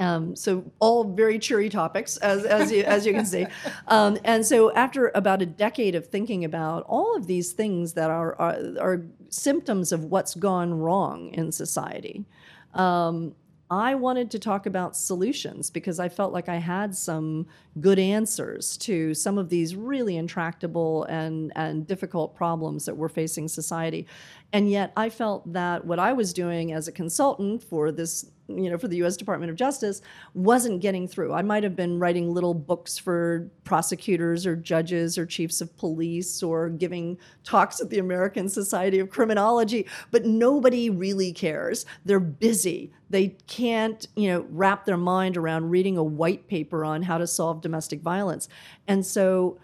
Um, 0.00 0.36
so 0.36 0.70
all 0.78 1.04
very 1.04 1.38
cheery 1.38 1.68
topics, 1.68 2.16
as, 2.18 2.44
as, 2.44 2.70
you, 2.70 2.84
as 2.84 3.04
you 3.04 3.12
can 3.12 3.26
see. 3.26 3.46
Um, 3.88 4.18
and 4.22 4.44
so 4.44 4.70
after 4.74 5.10
about 5.14 5.40
a 5.40 5.46
decade 5.46 5.94
of 5.94 6.06
thinking 6.06 6.44
about 6.44 6.84
all 6.86 7.16
of 7.16 7.26
these 7.26 7.52
things 7.52 7.94
that 7.94 8.10
are, 8.10 8.38
are, 8.38 8.58
are 8.78 9.06
symptoms 9.30 9.92
of 9.92 10.04
what's 10.04 10.34
gone 10.34 10.74
wrong 10.74 11.32
in 11.32 11.50
society, 11.50 12.26
um, 12.74 13.34
I 13.70 13.94
wanted 13.94 14.30
to 14.30 14.38
talk 14.38 14.64
about 14.64 14.96
solutions 14.96 15.68
because 15.68 16.00
I 16.00 16.08
felt 16.08 16.32
like 16.32 16.48
I 16.48 16.56
had 16.56 16.96
some 16.96 17.46
good 17.80 17.98
answers 17.98 18.78
to 18.78 19.12
some 19.12 19.36
of 19.36 19.50
these 19.50 19.76
really 19.76 20.16
intractable 20.16 21.04
and, 21.04 21.52
and 21.54 21.86
difficult 21.86 22.34
problems 22.34 22.86
that 22.86 22.96
we're 22.96 23.08
facing 23.08 23.46
society. 23.46 24.06
And 24.52 24.70
yet 24.70 24.92
I 24.96 25.10
felt 25.10 25.52
that 25.52 25.84
what 25.84 25.98
I 25.98 26.14
was 26.14 26.32
doing 26.32 26.72
as 26.72 26.88
a 26.88 26.92
consultant 26.92 27.62
for 27.62 27.92
this 27.92 28.30
you 28.48 28.70
know, 28.70 28.78
for 28.78 28.88
the 28.88 28.96
U.S. 28.98 29.16
Department 29.16 29.50
of 29.50 29.56
Justice 29.56 30.00
wasn't 30.32 30.80
getting 30.80 31.06
through. 31.06 31.34
I 31.34 31.42
might 31.42 31.62
have 31.62 31.76
been 31.76 31.98
writing 31.98 32.32
little 32.32 32.54
books 32.54 32.96
for 32.96 33.50
prosecutors 33.64 34.46
or 34.46 34.56
judges 34.56 35.18
or 35.18 35.26
chiefs 35.26 35.60
of 35.60 35.76
police 35.76 36.42
or 36.42 36.70
giving 36.70 37.18
talks 37.44 37.80
at 37.80 37.90
the 37.90 37.98
American 37.98 38.48
Society 38.48 38.98
of 38.98 39.10
Criminology, 39.10 39.86
but 40.10 40.24
nobody 40.24 40.88
really 40.88 41.32
cares. 41.32 41.84
They're 42.06 42.20
busy. 42.20 42.92
They 43.10 43.28
can't, 43.46 44.06
you 44.16 44.28
know, 44.28 44.46
wrap 44.50 44.86
their 44.86 44.96
mind 44.96 45.36
around 45.36 45.68
reading 45.70 45.98
a 45.98 46.02
white 46.04 46.48
paper 46.48 46.84
on 46.84 47.02
how 47.02 47.18
to 47.18 47.26
solve 47.26 47.60
domestic 47.60 48.00
violence. 48.00 48.48
And 48.86 49.04
so, 49.04 49.58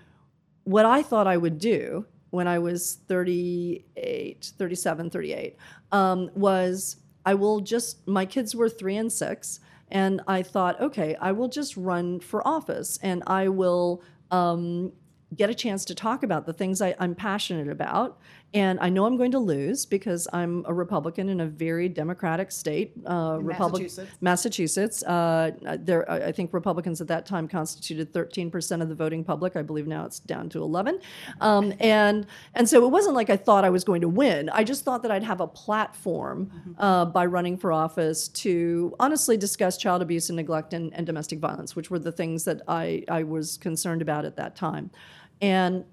what 0.65 0.87
I 0.87 1.03
thought 1.03 1.27
I 1.27 1.37
would 1.37 1.59
do 1.59 2.07
when 2.31 2.49
I 2.49 2.59
was 2.59 2.99
38, 3.07 4.53
37, 4.59 5.11
38, 5.11 5.57
um, 5.93 6.31
was 6.35 6.97
I 7.25 7.35
will 7.35 7.61
just, 7.61 8.07
my 8.07 8.27
kids 8.27 8.55
were 8.55 8.69
three 8.69 8.97
and 8.97 9.13
six, 9.13 9.61
and 9.91 10.21
I 10.27 10.43
thought, 10.43 10.81
okay, 10.81 11.17
I 11.21 11.33
will 11.33 11.49
just 11.49 11.77
run 11.77 12.21
for 12.21 12.47
office 12.47 12.99
and 13.03 13.23
I 13.27 13.49
will 13.49 14.03
um, 14.31 14.93
get 15.35 15.51
a 15.51 15.55
chance 15.55 15.85
to 15.87 15.95
talk 15.95 16.23
about 16.23 16.47
the 16.47 16.53
things 16.53 16.81
I, 16.81 16.95
am 16.99 17.15
passionate 17.15 17.69
about. 17.69 18.19
And 18.55 18.79
I 18.79 18.89
know 18.89 19.05
I'm 19.05 19.17
going 19.17 19.33
to 19.33 19.41
lose 19.41 19.85
because 19.85 20.29
I'm 20.33 20.65
a 20.69 20.73
Republican 20.73 21.29
in 21.29 21.41
a 21.41 21.47
very 21.47 21.89
democratic 21.89 22.53
state, 22.53 22.93
uh, 23.05 23.39
Massachusetts. 23.39 24.13
Massachusetts. 24.21 25.03
Uh, 25.03 25.51
there, 25.81 26.09
I 26.09 26.31
think 26.31 26.55
Republicans 26.55 27.01
at 27.01 27.09
that 27.09 27.27
time 27.27 27.49
constituted 27.49 28.13
13% 28.13 28.81
of 28.81 28.89
the 28.89 28.95
voting 28.95 29.25
public. 29.25 29.57
I 29.57 29.63
believe 29.63 29.89
now 29.89 30.05
it's 30.07 30.21
down 30.21 30.49
to 30.51 30.63
11. 30.63 31.01
Um, 31.41 31.73
and 31.81 32.29
and 32.55 32.69
so 32.69 32.85
it 32.85 32.91
wasn't 32.91 33.17
like 33.17 33.29
I 33.29 33.37
thought 33.37 33.65
I 33.65 33.71
was 33.71 33.83
going 33.83 34.03
to 34.03 34.09
win. 34.09 34.49
I 34.51 34.63
just 34.63 34.85
thought 34.85 35.03
that 35.03 35.11
I'd 35.11 35.25
have 35.25 35.41
a 35.41 35.49
platform 35.49 36.47
mm-hmm. 36.47 36.81
uh, 36.81 37.07
by 37.07 37.27
running 37.27 37.57
for 37.57 37.73
office 37.73 38.29
to 38.29 38.95
honestly 39.01 39.37
discuss 39.37 39.77
child 39.77 40.01
abuse 40.01 40.31
and 40.31 40.37
neglect 40.37 40.75
and, 40.75 40.95
and 40.95 41.05
domestic 41.05 41.41
violence, 41.41 41.75
which 41.75 41.91
were 41.91 41.99
the 41.99 42.13
things 42.13 42.45
that 42.45 42.63
I, 42.69 43.03
I 43.09 43.25
was 43.25 43.57
concerned 43.57 44.01
about 44.01 44.25
at 44.25 44.37
that 44.37 44.55
time. 44.55 44.93
And 45.41 45.85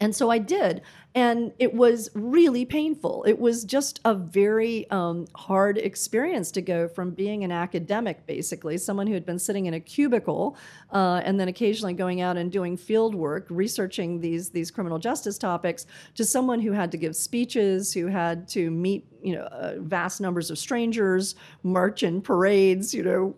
and 0.00 0.16
so 0.16 0.30
I 0.30 0.38
did. 0.38 0.80
And 1.14 1.52
it 1.58 1.74
was 1.74 2.08
really 2.14 2.64
painful. 2.64 3.24
It 3.24 3.38
was 3.38 3.64
just 3.64 4.00
a 4.04 4.14
very 4.14 4.88
um, 4.90 5.26
hard 5.34 5.76
experience 5.76 6.50
to 6.52 6.62
go 6.62 6.88
from 6.88 7.10
being 7.10 7.44
an 7.44 7.50
academic, 7.50 8.26
basically, 8.26 8.78
someone 8.78 9.08
who 9.08 9.14
had 9.14 9.26
been 9.26 9.38
sitting 9.38 9.66
in 9.66 9.74
a 9.74 9.80
cubicle 9.80 10.56
uh, 10.92 11.20
and 11.24 11.38
then 11.38 11.48
occasionally 11.48 11.94
going 11.94 12.20
out 12.20 12.36
and 12.36 12.50
doing 12.50 12.76
field 12.76 13.14
work, 13.14 13.46
researching 13.50 14.20
these, 14.20 14.50
these 14.50 14.70
criminal 14.70 14.98
justice 14.98 15.36
topics, 15.36 15.86
to 16.14 16.24
someone 16.24 16.60
who 16.60 16.72
had 16.72 16.92
to 16.92 16.96
give 16.96 17.14
speeches, 17.14 17.92
who 17.92 18.06
had 18.06 18.48
to 18.48 18.70
meet 18.70 19.04
you 19.22 19.34
know, 19.34 19.42
uh, 19.42 19.74
vast 19.78 20.20
numbers 20.20 20.48
of 20.50 20.58
strangers, 20.58 21.34
march 21.64 22.04
in 22.04 22.22
parades, 22.22 22.94
you 22.94 23.02
know, 23.02 23.34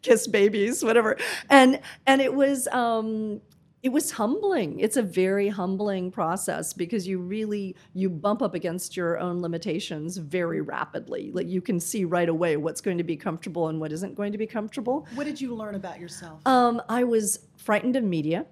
kiss 0.00 0.28
babies, 0.28 0.84
whatever. 0.84 1.18
And, 1.50 1.80
and 2.06 2.22
it 2.22 2.32
was. 2.32 2.68
Um, 2.68 3.40
it 3.82 3.90
was 3.90 4.10
humbling. 4.12 4.80
It's 4.80 4.96
a 4.96 5.02
very 5.02 5.48
humbling 5.48 6.10
process 6.10 6.72
because 6.72 7.06
you 7.06 7.18
really 7.18 7.76
you 7.92 8.10
bump 8.10 8.42
up 8.42 8.54
against 8.54 8.96
your 8.96 9.18
own 9.18 9.40
limitations 9.40 10.16
very 10.16 10.60
rapidly. 10.60 11.30
Like 11.32 11.46
you 11.48 11.60
can 11.60 11.78
see 11.78 12.04
right 12.04 12.28
away 12.28 12.56
what's 12.56 12.80
going 12.80 12.98
to 12.98 13.04
be 13.04 13.16
comfortable 13.16 13.68
and 13.68 13.80
what 13.80 13.92
isn't 13.92 14.14
going 14.14 14.32
to 14.32 14.38
be 14.38 14.46
comfortable. 14.46 15.06
What 15.14 15.24
did 15.24 15.40
you 15.40 15.54
learn 15.54 15.74
about 15.74 16.00
yourself? 16.00 16.40
Um, 16.46 16.82
i 16.88 17.04
was 17.04 17.46
frightened 17.56 17.96
of 17.96 18.04
media. 18.04 18.46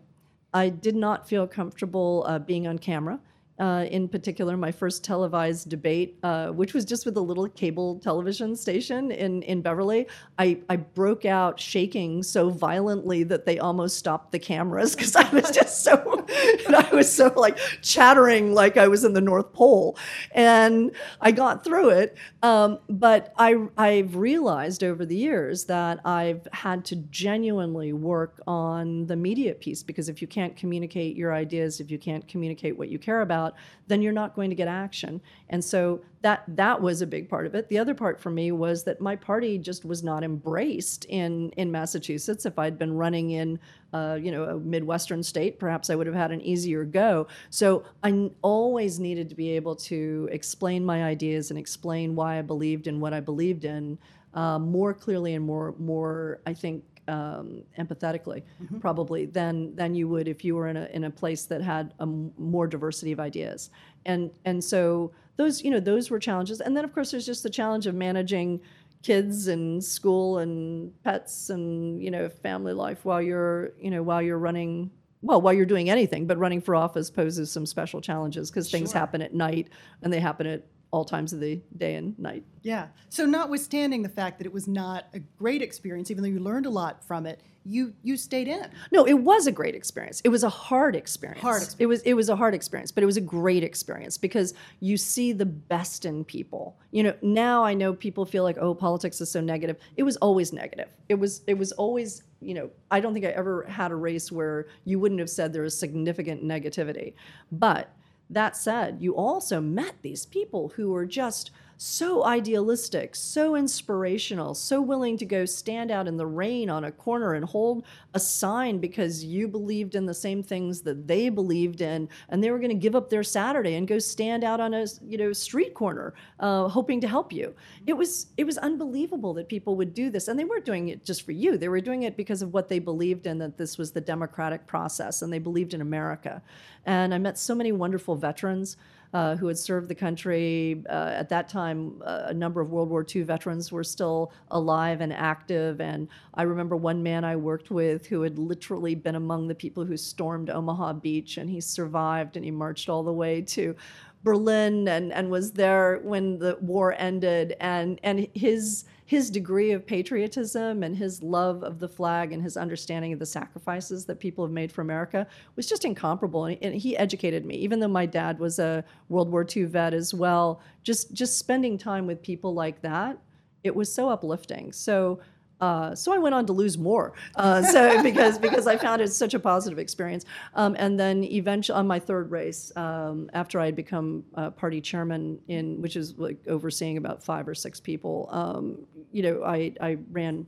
I 0.53 0.69
did 0.69 0.95
not 0.95 1.29
feel 1.29 1.49
comfortable 1.49 2.25
uh, 2.29 2.39
being 2.39 2.69
on 2.69 2.79
camera 2.79 3.19
uh, 3.59 3.87
in 3.89 4.09
particular, 4.09 4.57
my 4.57 4.73
first 4.73 5.05
televised 5.05 5.69
debate, 5.69 6.19
uh, 6.25 6.49
which 6.49 6.75
was 6.75 6.85
just 6.85 7.07
with 7.07 7.17
a 7.17 7.21
little 7.21 7.49
cable 7.49 8.01
television 8.01 8.57
station 8.57 9.13
in, 9.13 9.43
in 9.43 9.63
Beverly, 9.63 10.09
I, 10.39 10.59
I 10.69 10.77
broke 10.77 11.25
out 11.25 11.61
shaking 11.61 12.25
so 12.25 12.51
violently 12.51 13.23
that 13.25 13.47
they 13.47 13.61
almost 13.61 13.97
stopped 13.97 14.33
the 14.33 14.41
cameras 14.41 14.97
because 14.97 15.15
I 15.15 15.29
was 15.31 15.53
just 15.53 15.85
so, 15.85 16.25
I 16.69 16.89
was 16.93 17.13
so 17.13 17.33
like 17.37 17.59
chattering 17.81 18.55
like 18.55 18.77
I 18.77 18.89
was 18.89 19.05
in 19.05 19.13
the 19.13 19.21
North 19.21 19.53
Pole. 19.53 19.97
And 20.33 20.91
I 21.21 21.31
got 21.31 21.63
through 21.63 21.91
it. 21.91 22.17
Um, 22.43 22.81
but 22.89 23.33
I, 23.39 23.69
I've 23.77 24.17
realized 24.17 24.83
over 24.83 25.07
the 25.07 25.17
years 25.17 25.65
that 25.67 26.01
I've 26.05 26.49
had 26.53 26.85
to 26.87 26.97
genuinely 26.97 27.93
work 27.93 28.41
on 28.49 29.07
the 29.07 29.17
media 29.17 29.55
piece 29.55 29.85
because 29.85 30.09
if 30.09 30.21
you 30.21 30.27
can't 30.27 30.57
communicate 30.57 31.17
your 31.17 31.33
ideas, 31.33 31.79
if 31.79 31.91
you 31.91 31.99
can't 31.99 32.27
communicate 32.27 32.77
what 32.77 32.89
you 32.89 32.99
care 32.99 33.21
about, 33.21 33.44
about, 33.45 33.57
then 33.87 34.03
you're 34.03 34.13
not 34.13 34.35
going 34.35 34.51
to 34.51 34.57
get 34.57 34.69
action. 34.69 35.21
And 35.51 35.63
so 35.63 36.01
that 36.23 36.45
that 36.49 36.81
was 36.81 37.03
a 37.03 37.07
big 37.07 37.29
part 37.29 37.47
of 37.47 37.55
it. 37.55 37.69
The 37.69 37.79
other 37.79 37.95
part 37.95 38.21
for 38.21 38.31
me 38.31 38.51
was 38.51 38.85
that 38.85 39.01
my 39.01 39.15
party 39.15 39.59
just 39.59 39.85
was 39.85 40.03
not 40.03 40.25
embraced 40.25 41.05
in 41.07 41.51
in 41.51 41.71
Massachusetts. 41.71 42.47
If 42.47 42.59
I'd 42.59 42.79
been 42.79 42.95
running 42.95 43.33
in, 43.33 43.59
uh, 43.93 44.19
you 44.21 44.33
know, 44.33 44.45
a 44.45 44.59
midwestern 44.59 45.23
state, 45.23 45.59
perhaps 45.59 45.91
I 45.91 45.95
would 45.95 46.07
have 46.07 46.17
had 46.17 46.33
an 46.33 46.41
easier 46.41 46.85
go. 46.85 47.27
So 47.51 47.85
I 48.03 48.31
always 48.43 48.99
needed 48.99 49.29
to 49.29 49.35
be 49.35 49.51
able 49.51 49.77
to 49.77 50.29
explain 50.33 50.85
my 50.85 51.05
ideas 51.05 51.51
and 51.51 51.59
explain 51.59 52.15
why 52.15 52.39
I 52.39 52.43
believed 52.43 52.87
in 52.87 53.01
what 53.01 53.13
I 53.13 53.21
believed 53.21 53.65
in 53.65 53.99
uh, 54.33 54.59
more 54.59 54.95
clearly 54.95 55.35
and 55.35 55.45
more 55.45 55.75
more 55.79 56.41
I 56.47 56.55
think 56.55 56.85
um, 57.09 57.63
empathetically, 57.79 58.43
mm-hmm. 58.63 58.79
probably 58.79 59.27
than 59.27 59.75
than 59.77 59.95
you 59.95 60.09
would 60.09 60.29
if 60.29 60.45
you 60.45 60.55
were 60.55 60.69
in 60.69 60.77
a 60.77 60.87
in 60.87 61.05
a 61.05 61.11
place 61.11 61.45
that 61.47 61.63
had 61.63 61.95
a 61.99 62.03
m- 62.03 62.33
more 62.39 62.67
diversity 62.67 63.13
of 63.13 63.21
ideas. 63.21 63.71
And 64.07 64.31
and 64.45 64.63
so 64.63 65.13
those 65.37 65.63
you 65.63 65.71
know 65.71 65.81
those 65.81 66.11
were 66.11 66.19
challenges. 66.19 66.61
And 66.61 66.77
then 66.77 66.85
of 66.85 66.93
course 66.93 67.11
there's 67.11 67.27
just 67.27 67.43
the 67.43 67.51
challenge 67.51 67.87
of 67.87 67.95
managing 67.95 68.61
kids 69.05 69.49
and 69.49 69.85
school 69.85 70.39
and 70.39 70.91
pets 71.03 71.51
and 71.51 72.03
you 72.03 72.11
know 72.11 72.29
family 72.29 72.73
life 72.73 73.05
while 73.05 73.21
you're 73.21 73.73
you 73.79 73.91
know 73.91 74.03
while 74.03 74.23
you're 74.23 74.39
running 74.39 74.91
well 75.21 75.43
while 75.43 75.53
you're 75.53 75.67
doing 75.67 75.91
anything 75.91 76.27
but 76.27 76.39
running 76.39 76.59
for 76.59 76.75
office 76.75 77.11
poses 77.11 77.53
some 77.53 77.67
special 77.67 78.01
challenges 78.01 78.51
because 78.51 78.71
things 78.71 78.93
sure. 78.93 79.01
happen 79.01 79.21
at 79.21 79.35
night 79.35 79.69
and 80.01 80.11
they 80.11 80.21
happen 80.21 80.47
at 80.47 80.65
all 80.95 81.05
times 81.05 81.33
of 81.33 81.41
the 81.41 81.61
day 81.77 81.97
and 81.97 82.17
night. 82.21 82.45
Yeah. 82.63 82.87
So 83.09 83.27
notwithstanding 83.27 84.03
the 84.03 84.09
fact 84.09 84.39
that 84.39 84.47
it 84.47 84.53
was 84.53 84.69
not 84.69 85.07
a 85.13 85.19
great 85.19 85.61
experience, 85.61 86.09
even 86.09 86.23
though 86.23 86.31
you 86.31 86.39
learned 86.39 86.67
a 86.67 86.71
lot 86.71 87.03
from 87.03 87.27
it, 87.27 87.41
you 87.65 87.95
you 88.05 88.17
stayed 88.17 88.47
in. 88.47 88.71
No, 88.93 89.05
it 89.05 89.15
was 89.15 89.49
a 89.49 89.53
great 89.53 89.75
experience. 89.75 90.21
It 90.23 90.29
was 90.29 90.45
a 90.45 90.49
hard 90.49 90.95
experience. 90.95 91.41
Hard 91.41 91.63
experience. 91.63 91.81
It 91.81 91.87
was 91.87 92.03
it 92.03 92.15
was 92.15 92.29
a 92.29 92.37
hard 92.37 92.55
experience, 92.55 92.93
but 92.93 93.03
it 93.03 93.07
was 93.07 93.17
a 93.17 93.23
great 93.23 93.65
experience 93.65 94.17
because 94.19 94.55
you 94.79 94.97
see 94.97 95.33
the 95.33 95.47
best 95.47 96.05
in 96.05 96.25
people. 96.25 96.79
You 96.93 97.03
know, 97.03 97.15
now 97.23 97.65
I 97.65 97.75
know 97.75 97.93
people 97.93 98.25
feel 98.25 98.45
like, 98.45 98.59
oh, 98.59 98.73
politics 98.73 99.21
is 99.21 99.31
so 99.31 99.41
negative. 99.41 99.79
It 99.97 100.05
was 100.05 100.17
always 100.19 100.53
negative. 100.53 100.91
It 101.09 101.17
was 101.17 101.43
it 101.49 101.59
was 101.59 101.73
always, 101.73 102.23
you 102.41 102.55
know, 102.55 102.71
I 102.93 103.01
don't 103.01 103.15
think 103.15 103.25
I 103.25 103.31
ever 103.31 103.65
had 103.65 103.91
a 103.91 103.97
race 103.97 104.31
where 104.31 104.67
you 104.85 105.01
wouldn't 105.01 105.19
have 105.19 105.31
said 105.31 105.53
there 105.53 105.63
was 105.63 105.77
significant 105.77 106.45
negativity. 106.45 107.15
But 107.51 107.91
that 108.35 108.57
said, 108.57 108.99
you 109.01 109.15
also 109.15 109.61
met 109.61 109.95
these 110.03 110.27
people 110.27 110.73
who 110.77 110.91
were 110.91 111.07
just 111.07 111.51
so 111.77 112.25
idealistic, 112.25 113.17
so 113.17 113.57
inspirational, 113.57 114.55
so 114.55 114.81
willing 114.81 115.17
to 115.19 115.25
go 115.25 115.45
stand 115.45 115.91
out 115.91 116.07
in 116.07 116.17
the 116.17 116.27
rain 116.27 116.71
on 116.71 116.85
a 116.85 116.93
corner 116.93 117.35
and 117.35 117.45
hold 117.45 117.85
a 118.15 118.21
sign 118.21 118.79
because 118.79 119.25
you 119.25 119.49
believed 119.49 119.95
in 119.95 120.07
the 120.07 120.15
same 120.15 120.43
things 120.43 120.83
that 120.83 121.07
they 121.07 121.29
believed 121.29 121.81
in, 121.81 122.09
and 122.29 122.43
they 122.43 122.51
were 122.51 122.59
going 122.59 122.71
to 122.71 122.75
give 122.75 122.95
up 122.95 123.11
their 123.11 123.23
Saturday 123.23 123.75
and 123.75 123.89
go 123.89 123.99
stand 123.99 124.45
out 124.45 124.61
on 124.61 124.75
a 124.75 124.87
you 125.07 125.19
know 125.19 125.33
street 125.33 125.75
corner, 125.75 126.15
uh, 126.41 126.69
hoping 126.69 127.01
to 127.01 127.09
help 127.09 127.33
you. 127.33 127.55
It 127.87 127.95
was 127.95 128.27
it 128.37 128.45
was 128.45 128.59
unbelievable 128.59 129.35
that 129.35 129.49
people 129.49 129.77
would 129.77 129.95
do 129.95 130.11
this, 130.11 130.29
and 130.29 130.39
they 130.39 130.45
weren't 130.45 130.65
doing 130.65 130.89
it 130.89 131.05
just 131.05 131.23
for 131.23 131.33
you. 131.33 131.59
They 131.59 131.69
were 131.69 131.81
doing 131.81 132.05
it 132.05 132.17
because 132.17 132.43
of 132.43 132.53
what 132.53 132.69
they 132.69 132.79
believed 132.79 133.27
in 133.27 133.39
that 133.39 133.59
this 133.59 133.79
was 133.79 133.93
the 133.93 134.01
democratic 134.01 134.67
process, 134.67 135.23
and 135.23 135.33
they 135.33 135.39
believed 135.39 135.75
in 135.75 135.81
America. 135.81 136.43
And 136.87 137.15
I 137.15 137.19
met 137.19 137.39
so 137.39 137.55
many 137.55 137.73
wonderful 137.73 138.17
veterans 138.17 138.77
uh, 139.15 139.37
who 139.37 139.47
had 139.47 139.57
served 139.57 139.89
the 139.89 139.95
country. 139.95 140.83
Uh, 140.91 141.13
at 141.15 141.29
that 141.29 141.49
time, 141.49 142.03
uh, 142.05 142.25
a 142.27 142.35
number 142.35 142.61
of 142.61 142.71
World 142.71 142.91
War 142.91 143.07
II 143.09 143.23
veterans 143.23 143.71
were 143.71 143.85
still 143.85 144.33
alive 144.51 145.01
and 145.01 145.13
active. 145.13 145.81
And 145.81 146.09
I 146.35 146.43
remember 146.43 146.77
one 146.77 147.01
man 147.01 147.25
I 147.25 147.37
worked 147.37 147.71
with 147.71 148.07
who 148.07 148.23
had 148.23 148.39
literally 148.39 148.97
been 148.97 149.15
among 149.15 149.47
the 149.47 149.55
people 149.55 149.85
who 149.85 149.97
stormed 149.97 150.51
Omaha 150.51 150.95
Beach, 150.95 151.39
and 151.39 151.49
he 151.49 151.61
survived 151.61 152.37
and 152.37 152.45
he 152.45 152.51
marched 152.51 152.89
all 152.89 153.05
the 153.05 153.13
way 153.13 153.41
to 153.41 153.77
Berlin 154.25 154.89
and, 154.89 155.13
and 155.13 155.31
was 155.31 155.53
there 155.53 156.01
when 156.03 156.39
the 156.39 156.59
war 156.61 156.97
ended. 156.99 157.55
And, 157.61 158.01
and 158.03 158.27
his 158.35 158.85
his 159.07 159.29
degree 159.31 159.73
of 159.73 159.87
patriotism 159.87 160.83
and 160.83 160.97
his 160.97 161.23
love 161.23 161.63
of 161.63 161.79
the 161.79 161.89
flag 161.89 162.33
and 162.33 162.43
his 162.43 162.57
understanding 162.57 163.13
of 163.13 163.19
the 163.19 163.27
sacrifices 163.27 164.07
that 164.07 164.19
people 164.19 164.45
have 164.45 164.53
made 164.53 164.73
for 164.73 164.81
America 164.81 165.27
was 165.57 165.67
just 165.67 165.85
incomparable. 165.85 166.47
And, 166.47 166.75
he 166.75 166.97
educated 166.97 167.45
me, 167.45 167.55
even 167.57 167.81
though 167.81 167.89
my 167.89 168.07
dad 168.07 168.39
was 168.39 168.59
a 168.59 168.83
World 169.09 169.31
War 169.31 169.47
II 169.55 169.65
vet 169.65 169.95
as 169.95 170.15
well. 170.15 170.61
Just 170.83 171.13
just 171.13 171.39
spending 171.39 171.77
time 171.77 172.07
with 172.07 172.23
people 172.23 172.55
like 172.55 172.81
that, 172.83 173.19
it 173.63 173.75
was 173.75 173.93
so 173.93 174.09
uplifting. 174.09 174.73
So 174.73 175.21
uh, 175.61 175.95
so 175.95 176.13
I 176.13 176.19
went 176.19 176.35
on 176.35 176.47
to 176.47 176.53
lose 176.53 176.77
more. 176.77 177.13
Uh, 177.37 177.63
so 177.75 178.03
because 178.03 178.39
because 178.39 178.67
I 178.67 178.77
found 178.77 179.03
it 179.03 179.13
such 179.13 179.35
a 179.35 179.39
positive 179.39 179.79
experience. 179.79 180.25
Um, 180.55 180.77
and 180.79 180.99
then 180.99 181.25
eventually 181.25 181.79
on 181.79 181.87
my 181.87 181.99
third 181.99 182.31
race, 182.31 182.73
um, 182.77 183.31
after 183.33 183.61
I 183.61 183.67
had 183.67 183.77
become 183.77 184.25
uh, 184.35 184.51
party 184.51 184.81
chairman 184.81 185.39
in 185.49 185.81
which 185.81 185.97
is 185.97 186.19
like 186.19 186.39
overseeing 186.49 186.97
about 186.97 187.23
five 187.23 187.49
or 187.49 187.55
six 187.55 187.81
people, 187.81 188.29
um, 188.31 188.87
you 189.13 189.23
know, 189.23 189.45
I 189.45 189.73
I 189.81 189.99
ran. 190.11 190.47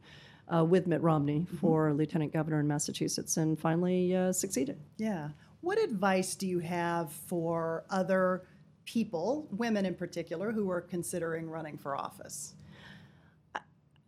Uh, 0.48 0.62
with 0.62 0.86
Mitt 0.86 1.02
Romney 1.02 1.40
mm-hmm. 1.40 1.56
for 1.56 1.92
lieutenant 1.92 2.32
governor 2.32 2.60
in 2.60 2.68
Massachusetts, 2.68 3.36
and 3.36 3.58
finally 3.58 4.14
uh, 4.14 4.32
succeeded. 4.32 4.78
Yeah. 4.96 5.30
What 5.60 5.76
advice 5.82 6.36
do 6.36 6.46
you 6.46 6.60
have 6.60 7.10
for 7.10 7.82
other 7.90 8.44
people, 8.84 9.48
women 9.50 9.84
in 9.84 9.96
particular, 9.96 10.52
who 10.52 10.70
are 10.70 10.80
considering 10.80 11.50
running 11.50 11.76
for 11.76 11.96
office? 11.96 12.54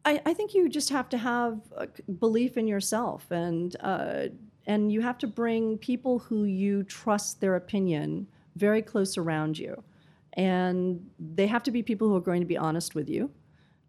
I, 0.05 0.21
I 0.25 0.35
think 0.35 0.55
you 0.55 0.69
just 0.69 0.91
have 0.91 1.09
to 1.11 1.19
have 1.19 1.61
belief 2.19 2.57
in 2.57 2.67
yourself 2.67 3.31
and 3.31 3.77
uh, 3.81 4.29
and 4.67 4.93
you 4.93 5.01
have 5.01 5.19
to 5.19 5.27
bring 5.27 5.79
people 5.79 6.19
who 6.19 6.45
you 6.45 6.83
trust 6.83 7.41
their 7.41 7.57
opinion 7.57 8.27
very 8.57 8.83
close 8.83 9.17
around 9.17 9.59
you. 9.59 9.83
And 10.35 11.09
they 11.19 11.47
have 11.47 11.63
to 11.63 11.71
be 11.71 11.83
people 11.83 12.09
who 12.09 12.17
are 12.17 12.21
going 12.21 12.41
to 12.41 12.47
be 12.47 12.59
honest 12.59 12.95
with 12.95 13.09
you. 13.09 13.31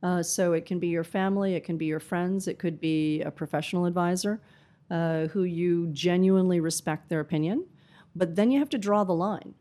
Uh, 0.01 0.23
so 0.23 0.53
it 0.53 0.65
can 0.65 0.79
be 0.79 0.87
your 0.87 1.03
family 1.03 1.55
it 1.55 1.65
can 1.65 1.77
be 1.77 1.85
your 1.85 1.99
friends 1.99 2.47
it 2.47 2.57
could 2.57 2.79
be 2.79 3.21
a 3.23 3.29
professional 3.29 3.85
advisor 3.85 4.39
uh, 4.89 5.27
who 5.27 5.43
you 5.43 5.87
genuinely 5.87 6.61
respect 6.61 7.09
their 7.09 7.19
opinion. 7.19 7.65
But 8.15 8.35
then 8.37 8.49
you 8.49 8.59
have 8.59 8.69
to 8.69 8.77
draw 8.77 9.03
the 9.03 9.13
line. 9.13 9.53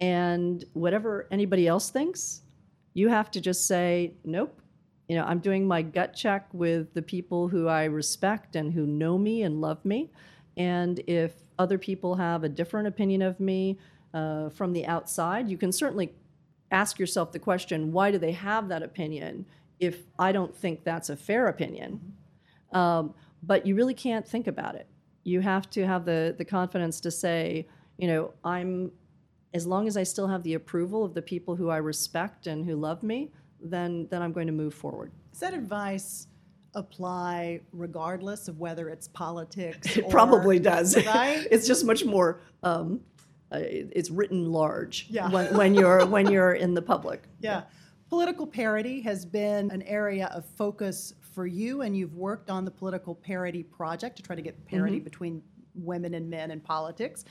And 0.00 0.64
whatever 0.72 1.28
anybody 1.30 1.68
else 1.68 1.90
thinks 1.90 2.40
you 2.94 3.08
have 3.08 3.30
to 3.32 3.40
just 3.40 3.66
say 3.66 4.14
nope 4.24 4.61
you 5.12 5.18
know, 5.18 5.26
I'm 5.26 5.40
doing 5.40 5.68
my 5.68 5.82
gut 5.82 6.14
check 6.14 6.46
with 6.54 6.94
the 6.94 7.02
people 7.02 7.46
who 7.46 7.68
I 7.68 7.84
respect 7.84 8.56
and 8.56 8.72
who 8.72 8.86
know 8.86 9.18
me 9.18 9.42
and 9.42 9.60
love 9.60 9.84
me. 9.84 10.10
And 10.56 11.00
if 11.06 11.34
other 11.58 11.76
people 11.76 12.14
have 12.14 12.44
a 12.44 12.48
different 12.48 12.88
opinion 12.88 13.20
of 13.20 13.38
me 13.38 13.78
uh, 14.14 14.48
from 14.48 14.72
the 14.72 14.86
outside, 14.86 15.50
you 15.50 15.58
can 15.58 15.70
certainly 15.70 16.14
ask 16.70 16.98
yourself 16.98 17.30
the 17.30 17.38
question 17.38 17.92
why 17.92 18.10
do 18.10 18.16
they 18.16 18.32
have 18.32 18.70
that 18.70 18.82
opinion 18.82 19.44
if 19.78 19.98
I 20.18 20.32
don't 20.32 20.56
think 20.56 20.82
that's 20.82 21.10
a 21.10 21.16
fair 21.18 21.48
opinion? 21.48 22.14
Um, 22.72 23.12
but 23.42 23.66
you 23.66 23.74
really 23.74 23.92
can't 23.92 24.26
think 24.26 24.46
about 24.46 24.76
it. 24.76 24.86
You 25.24 25.42
have 25.42 25.68
to 25.72 25.86
have 25.86 26.06
the, 26.06 26.34
the 26.38 26.46
confidence 26.46 27.02
to 27.02 27.10
say, 27.10 27.68
you 27.98 28.08
know, 28.08 28.32
I'm, 28.44 28.92
as 29.52 29.66
long 29.66 29.86
as 29.86 29.98
I 29.98 30.04
still 30.04 30.28
have 30.28 30.42
the 30.42 30.54
approval 30.54 31.04
of 31.04 31.12
the 31.12 31.20
people 31.20 31.56
who 31.56 31.68
I 31.68 31.76
respect 31.76 32.46
and 32.46 32.64
who 32.64 32.76
love 32.76 33.02
me, 33.02 33.30
then 33.62 34.06
then 34.10 34.22
I'm 34.22 34.32
going 34.32 34.46
to 34.46 34.52
move 34.52 34.74
forward. 34.74 35.12
Does 35.30 35.40
that 35.40 35.54
advice 35.54 36.26
apply 36.74 37.60
regardless 37.72 38.48
of 38.48 38.58
whether 38.58 38.88
it's 38.88 39.08
politics? 39.08 39.96
It 39.96 40.08
probably 40.08 40.58
does. 40.58 40.96
Right? 41.06 41.46
it's 41.50 41.66
just 41.66 41.84
much 41.84 42.04
more. 42.04 42.40
Um, 42.62 43.00
uh, 43.50 43.58
it's 43.60 44.10
written 44.10 44.50
large 44.50 45.06
yeah. 45.10 45.28
when, 45.28 45.54
when 45.54 45.74
you're 45.74 46.06
when 46.14 46.30
you're 46.30 46.54
in 46.54 46.74
the 46.74 46.82
public. 46.82 47.24
Yeah. 47.40 47.62
Political 48.08 48.46
parity 48.46 49.00
has 49.02 49.24
been 49.24 49.70
an 49.70 49.82
area 49.82 50.30
of 50.34 50.44
focus 50.44 51.14
for 51.20 51.46
you, 51.46 51.80
and 51.80 51.96
you've 51.96 52.14
worked 52.14 52.50
on 52.50 52.64
the 52.64 52.70
Political 52.70 53.14
Parity 53.14 53.62
Project 53.62 54.16
to 54.16 54.22
try 54.22 54.36
to 54.36 54.42
get 54.42 54.66
parity 54.66 54.96
mm-hmm. 54.96 55.04
between 55.04 55.42
women 55.74 56.12
and 56.14 56.28
men 56.28 56.50
in 56.50 56.60
politics 56.60 57.24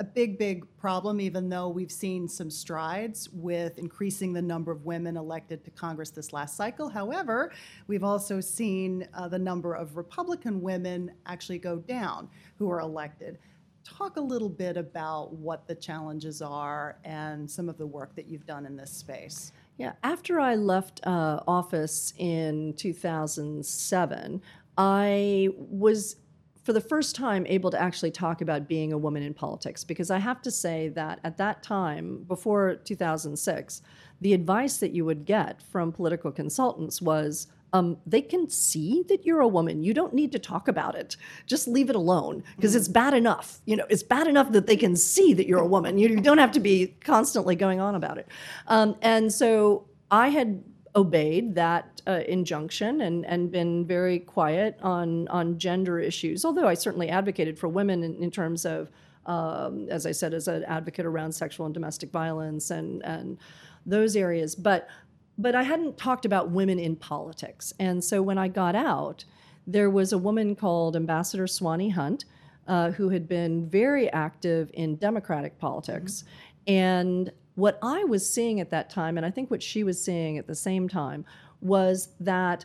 a 0.00 0.04
big, 0.04 0.38
big 0.38 0.64
problem, 0.76 1.20
even 1.20 1.48
though 1.48 1.68
we've 1.68 1.92
seen 1.92 2.28
some 2.28 2.50
strides 2.50 3.28
with 3.32 3.78
increasing 3.78 4.32
the 4.32 4.42
number 4.42 4.72
of 4.72 4.84
women 4.84 5.16
elected 5.16 5.64
to 5.64 5.70
Congress 5.70 6.10
this 6.10 6.32
last 6.32 6.56
cycle. 6.56 6.88
However, 6.88 7.52
we've 7.86 8.04
also 8.04 8.40
seen 8.40 9.06
uh, 9.14 9.28
the 9.28 9.38
number 9.38 9.74
of 9.74 9.96
Republican 9.96 10.60
women 10.60 11.12
actually 11.26 11.58
go 11.58 11.78
down 11.78 12.28
who 12.58 12.70
are 12.70 12.80
elected. 12.80 13.38
Talk 13.84 14.16
a 14.16 14.20
little 14.20 14.48
bit 14.48 14.76
about 14.76 15.34
what 15.34 15.68
the 15.68 15.74
challenges 15.74 16.42
are 16.42 16.98
and 17.04 17.48
some 17.48 17.68
of 17.68 17.78
the 17.78 17.86
work 17.86 18.16
that 18.16 18.26
you've 18.26 18.46
done 18.46 18.66
in 18.66 18.76
this 18.76 18.90
space. 18.90 19.52
Yeah, 19.76 19.92
after 20.02 20.40
I 20.40 20.54
left 20.54 21.00
uh, 21.06 21.40
office 21.46 22.14
in 22.18 22.74
2007, 22.74 24.42
I 24.76 25.48
was 25.56 26.16
for 26.64 26.72
the 26.72 26.80
first 26.80 27.14
time 27.14 27.46
able 27.46 27.70
to 27.70 27.80
actually 27.80 28.10
talk 28.10 28.40
about 28.40 28.66
being 28.66 28.92
a 28.92 28.98
woman 28.98 29.22
in 29.22 29.34
politics 29.34 29.84
because 29.84 30.10
I 30.10 30.18
have 30.18 30.40
to 30.42 30.50
say 30.50 30.88
that 30.88 31.20
at 31.22 31.36
that 31.36 31.62
time, 31.62 32.24
before 32.26 32.76
2006, 32.76 33.82
the 34.20 34.32
advice 34.32 34.78
that 34.78 34.92
you 34.92 35.04
would 35.04 35.26
get 35.26 35.62
from 35.62 35.92
political 35.92 36.32
consultants 36.32 37.02
was 37.02 37.48
um, 37.74 37.98
they 38.06 38.22
can 38.22 38.48
see 38.48 39.04
that 39.08 39.26
you're 39.26 39.40
a 39.40 39.48
woman. 39.48 39.82
You 39.82 39.92
don't 39.92 40.14
need 40.14 40.32
to 40.32 40.38
talk 40.38 40.68
about 40.68 40.94
it. 40.94 41.16
Just 41.44 41.68
leave 41.68 41.90
it 41.90 41.96
alone 41.96 42.44
because 42.56 42.74
it's 42.76 42.88
bad 42.88 43.14
enough. 43.14 43.60
You 43.66 43.76
know, 43.76 43.84
it's 43.90 44.04
bad 44.04 44.26
enough 44.28 44.52
that 44.52 44.66
they 44.66 44.76
can 44.76 44.96
see 44.96 45.34
that 45.34 45.46
you're 45.46 45.60
a 45.60 45.66
woman. 45.66 45.98
You, 45.98 46.08
you 46.08 46.20
don't 46.20 46.38
have 46.38 46.52
to 46.52 46.60
be 46.60 46.96
constantly 47.00 47.56
going 47.56 47.80
on 47.80 47.96
about 47.96 48.16
it. 48.16 48.28
Um, 48.68 48.96
and 49.02 49.32
so 49.32 49.88
I 50.10 50.28
had 50.28 50.62
obeyed 50.96 51.54
that 51.54 52.00
uh, 52.06 52.20
injunction 52.28 53.00
and, 53.00 53.26
and 53.26 53.50
been 53.50 53.84
very 53.86 54.18
quiet 54.18 54.78
on, 54.82 55.26
on 55.28 55.58
gender 55.58 55.98
issues, 55.98 56.44
although 56.44 56.68
I 56.68 56.74
certainly 56.74 57.08
advocated 57.08 57.58
for 57.58 57.68
women 57.68 58.02
in, 58.04 58.22
in 58.22 58.30
terms 58.30 58.64
of, 58.64 58.90
um, 59.26 59.88
as 59.90 60.06
I 60.06 60.12
said, 60.12 60.34
as 60.34 60.46
an 60.46 60.64
advocate 60.64 61.06
around 61.06 61.32
sexual 61.32 61.66
and 61.66 61.74
domestic 61.74 62.10
violence 62.10 62.70
and, 62.70 63.02
and 63.04 63.38
those 63.84 64.14
areas. 64.14 64.54
But, 64.54 64.88
but 65.36 65.54
I 65.54 65.64
hadn't 65.64 65.98
talked 65.98 66.24
about 66.24 66.50
women 66.50 66.78
in 66.78 66.94
politics. 66.96 67.72
And 67.80 68.04
so 68.04 68.22
when 68.22 68.38
I 68.38 68.48
got 68.48 68.76
out, 68.76 69.24
there 69.66 69.90
was 69.90 70.12
a 70.12 70.18
woman 70.18 70.54
called 70.54 70.94
Ambassador 70.94 71.46
Swanee 71.46 71.90
Hunt. 71.90 72.24
Uh, 72.66 72.90
who 72.92 73.10
had 73.10 73.28
been 73.28 73.68
very 73.68 74.10
active 74.10 74.70
in 74.72 74.96
Democratic 74.96 75.58
politics. 75.58 76.24
Mm-hmm. 76.66 76.72
And 76.72 77.32
what 77.54 77.78
I 77.82 78.04
was 78.04 78.28
seeing 78.28 78.60
at 78.60 78.70
that 78.70 78.90
time, 78.90 79.16
and 79.16 79.24
I 79.24 79.30
think 79.30 79.50
what 79.50 79.62
she 79.62 79.84
was 79.84 80.02
seeing 80.02 80.38
at 80.38 80.46
the 80.46 80.54
same 80.54 80.88
time, 80.88 81.24
was 81.60 82.08
that 82.20 82.64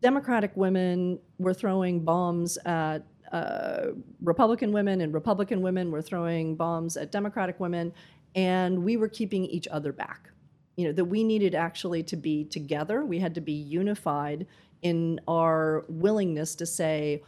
Democratic 0.00 0.56
women 0.56 1.18
were 1.38 1.54
throwing 1.54 2.00
bombs 2.00 2.58
at 2.64 3.00
uh, 3.30 3.88
Republican 4.22 4.72
women, 4.72 5.02
and 5.02 5.12
Republican 5.12 5.60
women 5.60 5.90
were 5.90 6.02
throwing 6.02 6.56
bombs 6.56 6.96
at 6.96 7.12
Democratic 7.12 7.60
women, 7.60 7.92
and 8.34 8.82
we 8.82 8.96
were 8.96 9.08
keeping 9.08 9.44
each 9.46 9.68
other 9.68 9.92
back. 9.92 10.30
You 10.76 10.86
know, 10.86 10.92
that 10.92 11.04
we 11.04 11.22
needed 11.22 11.54
actually 11.54 12.02
to 12.04 12.16
be 12.16 12.44
together, 12.44 13.04
we 13.04 13.18
had 13.18 13.34
to 13.34 13.40
be 13.42 13.52
unified 13.52 14.46
in 14.80 15.20
our 15.28 15.84
willingness 15.88 16.54
to 16.56 16.66
say, 16.66 17.22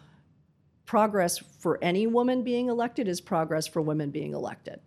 progress 0.87 1.39
for 1.39 1.79
any 1.83 2.07
woman 2.07 2.43
being 2.43 2.69
elected 2.69 3.09
is 3.09 3.21
progress 3.21 3.67
for 3.67 3.81
women 3.81 4.11
being 4.11 4.35
elected 4.35 4.81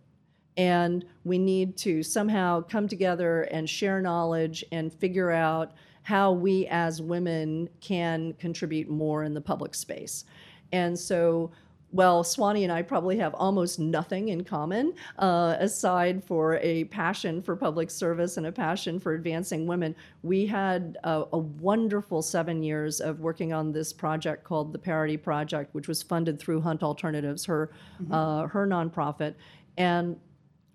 and 0.58 1.04
we 1.24 1.38
need 1.38 1.76
to 1.78 2.02
somehow 2.02 2.60
come 2.60 2.88
together 2.88 3.42
and 3.44 3.70
share 3.70 4.02
knowledge 4.02 4.64
and 4.72 4.92
figure 4.92 5.30
out 5.30 5.72
how 6.02 6.32
we 6.32 6.66
as 6.66 7.00
women 7.00 7.68
can 7.80 8.32
contribute 8.34 8.90
more 8.90 9.22
in 9.22 9.34
the 9.34 9.40
public 9.40 9.74
space. 9.74 10.24
And 10.72 10.98
so, 10.98 11.52
well, 11.92 12.24
Swanee 12.24 12.64
and 12.64 12.72
I 12.72 12.82
probably 12.82 13.16
have 13.18 13.34
almost 13.34 13.78
nothing 13.78 14.30
in 14.30 14.42
common 14.42 14.94
uh, 15.18 15.56
aside 15.60 16.24
for 16.24 16.56
a 16.56 16.84
passion 16.84 17.40
for 17.40 17.54
public 17.54 17.90
service 17.90 18.36
and 18.36 18.46
a 18.46 18.52
passion 18.52 18.98
for 18.98 19.14
advancing 19.14 19.66
women. 19.66 19.94
We 20.22 20.44
had 20.44 20.98
a, 21.04 21.24
a 21.32 21.38
wonderful 21.38 22.20
seven 22.20 22.62
years 22.62 23.00
of 23.00 23.20
working 23.20 23.52
on 23.52 23.70
this 23.70 23.92
project 23.92 24.44
called 24.44 24.72
the 24.72 24.78
Parity 24.78 25.16
Project, 25.16 25.72
which 25.74 25.88
was 25.88 26.02
funded 26.02 26.40
through 26.40 26.62
Hunt 26.62 26.82
Alternatives, 26.82 27.44
her, 27.44 27.70
mm-hmm. 28.02 28.12
uh, 28.12 28.48
her 28.48 28.66
nonprofit. 28.66 29.34
And 29.76 30.18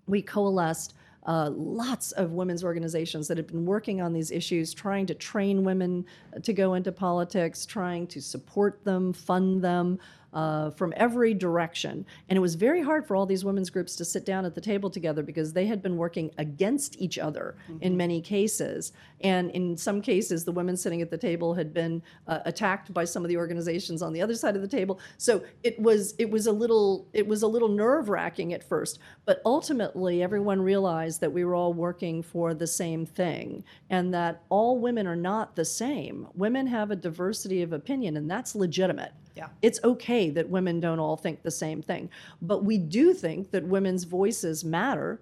we 0.06 0.22
coalesced 0.22 0.94
uh, 1.26 1.50
lots 1.54 2.12
of 2.12 2.32
women's 2.32 2.62
organizations 2.62 3.28
that 3.28 3.38
have 3.38 3.46
been 3.46 3.64
working 3.64 4.02
on 4.02 4.12
these 4.12 4.30
issues, 4.30 4.74
trying 4.74 5.06
to 5.06 5.14
train 5.14 5.64
women 5.64 6.04
to 6.42 6.52
go 6.52 6.74
into 6.74 6.92
politics, 6.92 7.64
trying 7.64 8.06
to 8.06 8.20
support 8.20 8.84
them, 8.84 9.12
fund 9.12 9.62
them, 9.62 9.98
uh, 10.34 10.70
from 10.70 10.92
every 10.96 11.32
direction. 11.32 12.04
And 12.28 12.36
it 12.36 12.40
was 12.40 12.56
very 12.56 12.82
hard 12.82 13.06
for 13.06 13.14
all 13.14 13.24
these 13.24 13.44
women's 13.44 13.70
groups 13.70 13.94
to 13.96 14.04
sit 14.04 14.26
down 14.26 14.44
at 14.44 14.54
the 14.54 14.60
table 14.60 14.90
together 14.90 15.22
because 15.22 15.52
they 15.52 15.66
had 15.66 15.80
been 15.80 15.96
working 15.96 16.30
against 16.38 17.00
each 17.00 17.18
other 17.18 17.56
mm-hmm. 17.70 17.82
in 17.82 17.96
many 17.96 18.20
cases. 18.20 18.92
And 19.20 19.50
in 19.52 19.76
some 19.76 20.02
cases, 20.02 20.44
the 20.44 20.52
women 20.52 20.76
sitting 20.76 21.00
at 21.00 21.10
the 21.10 21.16
table 21.16 21.54
had 21.54 21.72
been 21.72 22.02
uh, 22.26 22.40
attacked 22.44 22.92
by 22.92 23.04
some 23.04 23.24
of 23.24 23.28
the 23.28 23.36
organizations 23.36 24.02
on 24.02 24.12
the 24.12 24.20
other 24.20 24.34
side 24.34 24.56
of 24.56 24.62
the 24.62 24.68
table. 24.68 24.98
So 25.18 25.42
it 25.62 25.78
was 25.80 26.14
it 26.18 26.28
was 26.28 26.46
a 26.46 26.52
little 26.52 27.06
it 27.12 27.26
was 27.26 27.42
a 27.42 27.46
little 27.46 27.68
nerve 27.68 28.08
wracking 28.08 28.52
at 28.52 28.64
first. 28.64 28.98
But 29.24 29.40
ultimately, 29.46 30.22
everyone 30.22 30.60
realized 30.60 31.20
that 31.20 31.32
we 31.32 31.44
were 31.44 31.54
all 31.54 31.72
working 31.72 32.22
for 32.22 32.54
the 32.54 32.66
same 32.66 33.06
thing, 33.06 33.64
and 33.88 34.12
that 34.12 34.42
all 34.48 34.78
women 34.78 35.06
are 35.06 35.16
not 35.16 35.54
the 35.54 35.64
same. 35.64 36.26
Women 36.34 36.66
have 36.66 36.90
a 36.90 36.96
diversity 36.96 37.62
of 37.62 37.72
opinion, 37.72 38.16
and 38.16 38.28
that's 38.30 38.54
legitimate. 38.54 39.12
Yeah. 39.34 39.48
It's 39.62 39.80
okay 39.82 40.30
that 40.30 40.48
women 40.48 40.80
don't 40.80 41.00
all 41.00 41.16
think 41.16 41.42
the 41.42 41.50
same 41.50 41.82
thing. 41.82 42.08
But 42.40 42.64
we 42.64 42.78
do 42.78 43.12
think 43.12 43.50
that 43.50 43.64
women's 43.64 44.04
voices 44.04 44.64
matter 44.64 45.20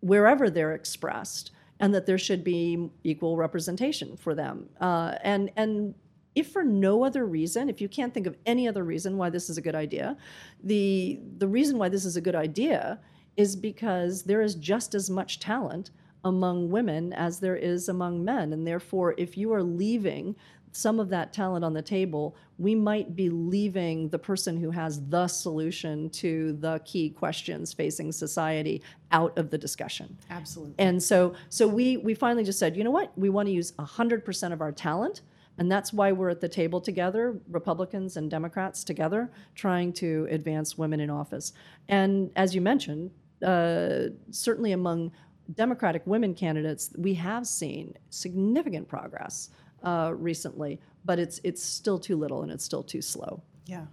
wherever 0.00 0.50
they're 0.50 0.74
expressed 0.74 1.52
and 1.80 1.94
that 1.94 2.06
there 2.06 2.18
should 2.18 2.44
be 2.44 2.90
equal 3.04 3.36
representation 3.36 4.16
for 4.16 4.34
them. 4.34 4.68
Uh, 4.80 5.14
and, 5.22 5.50
and 5.56 5.94
if 6.34 6.48
for 6.48 6.64
no 6.64 7.04
other 7.04 7.26
reason, 7.26 7.68
if 7.68 7.80
you 7.80 7.88
can't 7.88 8.12
think 8.12 8.26
of 8.26 8.36
any 8.44 8.66
other 8.66 8.84
reason 8.84 9.16
why 9.16 9.30
this 9.30 9.48
is 9.48 9.56
a 9.56 9.62
good 9.62 9.74
idea, 9.74 10.16
the, 10.62 11.20
the 11.38 11.48
reason 11.48 11.78
why 11.78 11.88
this 11.88 12.04
is 12.04 12.16
a 12.16 12.20
good 12.20 12.34
idea 12.34 12.98
is 13.36 13.56
because 13.56 14.22
there 14.22 14.42
is 14.42 14.54
just 14.56 14.94
as 14.94 15.10
much 15.10 15.40
talent 15.40 15.90
among 16.24 16.70
women 16.70 17.12
as 17.12 17.40
there 17.40 17.56
is 17.56 17.88
among 17.88 18.24
men. 18.24 18.52
And 18.52 18.66
therefore, 18.66 19.14
if 19.18 19.36
you 19.36 19.52
are 19.52 19.62
leaving 19.62 20.34
some 20.76 20.98
of 20.98 21.08
that 21.08 21.32
talent 21.32 21.64
on 21.64 21.72
the 21.72 21.82
table, 21.82 22.36
we 22.58 22.74
might 22.74 23.14
be 23.14 23.30
leaving 23.30 24.08
the 24.08 24.18
person 24.18 24.56
who 24.56 24.70
has 24.70 25.00
the 25.08 25.28
solution 25.28 26.10
to 26.10 26.52
the 26.54 26.80
key 26.84 27.10
questions 27.10 27.72
facing 27.72 28.10
society 28.10 28.82
out 29.12 29.36
of 29.38 29.50
the 29.50 29.58
discussion. 29.58 30.18
Absolutely. 30.30 30.74
And 30.78 31.00
so, 31.00 31.34
so 31.48 31.68
we 31.68 31.98
we 31.98 32.14
finally 32.14 32.42
just 32.42 32.58
said, 32.58 32.76
you 32.76 32.82
know 32.82 32.90
what? 32.90 33.16
We 33.16 33.30
want 33.30 33.46
to 33.46 33.52
use 33.52 33.72
100% 33.72 34.52
of 34.52 34.60
our 34.60 34.72
talent. 34.72 35.22
And 35.58 35.70
that's 35.70 35.92
why 35.92 36.10
we're 36.10 36.30
at 36.30 36.40
the 36.40 36.48
table 36.48 36.80
together, 36.80 37.38
Republicans 37.48 38.16
and 38.16 38.28
Democrats 38.28 38.82
together, 38.82 39.30
trying 39.54 39.92
to 39.94 40.26
advance 40.28 40.76
women 40.76 40.98
in 40.98 41.10
office. 41.10 41.52
And 41.88 42.32
as 42.34 42.56
you 42.56 42.60
mentioned, 42.60 43.12
uh, 43.46 44.08
certainly 44.32 44.72
among 44.72 45.12
Democratic 45.54 46.02
women 46.06 46.34
candidates, 46.34 46.92
we 46.96 47.14
have 47.14 47.46
seen 47.46 47.94
significant 48.10 48.88
progress 48.88 49.50
uh, 49.84 50.12
recently, 50.16 50.80
but 51.04 51.18
it's 51.18 51.40
it's 51.44 51.62
still 51.62 51.98
too 51.98 52.16
little 52.16 52.42
and 52.42 52.50
it's 52.50 52.64
still 52.64 52.82
too 52.82 53.02
slow. 53.02 53.42
Yeah. 53.66 53.86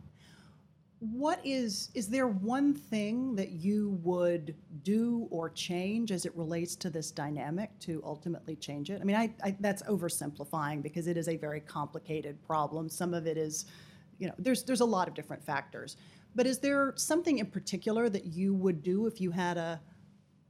What 0.99 1.39
is 1.43 1.89
is 1.95 2.07
there 2.07 2.27
one 2.27 2.73
thing 2.73 3.35
that 3.35 3.49
you 3.51 3.99
would 4.03 4.55
do 4.83 5.27
or 5.31 5.49
change 5.49 6.11
as 6.11 6.25
it 6.25 6.35
relates 6.35 6.75
to 6.77 6.89
this 6.89 7.09
dynamic 7.11 7.77
to 7.79 8.01
ultimately 8.05 8.55
change 8.55 8.89
it? 8.91 9.01
I 9.01 9.03
mean, 9.03 9.15
I, 9.15 9.33
I 9.43 9.55
that's 9.59 9.81
oversimplifying 9.83 10.83
because 10.83 11.07
it 11.07 11.17
is 11.17 11.27
a 11.27 11.37
very 11.37 11.59
complicated 11.59 12.41
problem. 12.43 12.87
Some 12.87 13.13
of 13.13 13.25
it 13.25 13.37
is, 13.37 13.65
you 14.19 14.27
know, 14.27 14.35
there's 14.37 14.63
there's 14.63 14.81
a 14.81 14.85
lot 14.85 15.07
of 15.07 15.13
different 15.15 15.43
factors. 15.43 15.97
But 16.35 16.47
is 16.47 16.59
there 16.59 16.93
something 16.95 17.39
in 17.39 17.47
particular 17.47 18.07
that 18.07 18.27
you 18.27 18.53
would 18.53 18.83
do 18.83 19.05
if 19.07 19.19
you 19.19 19.31
had 19.31 19.57
a 19.57 19.81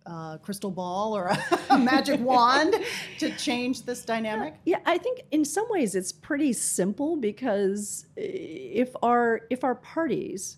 uh, 0.05 0.37
crystal 0.37 0.71
ball 0.71 1.15
or 1.15 1.27
a, 1.27 1.59
a 1.69 1.77
magic 1.91 2.19
wand 2.19 2.75
to 3.19 3.35
change 3.37 3.83
this 3.83 4.03
dynamic? 4.03 4.55
Yeah, 4.65 4.79
I 4.85 4.97
think 4.97 5.21
in 5.31 5.45
some 5.45 5.65
ways 5.69 5.95
it's 5.95 6.11
pretty 6.11 6.53
simple 6.53 7.15
because 7.15 8.05
if 8.15 8.95
our 9.01 9.41
if 9.49 9.63
our 9.63 9.75
parties 9.75 10.57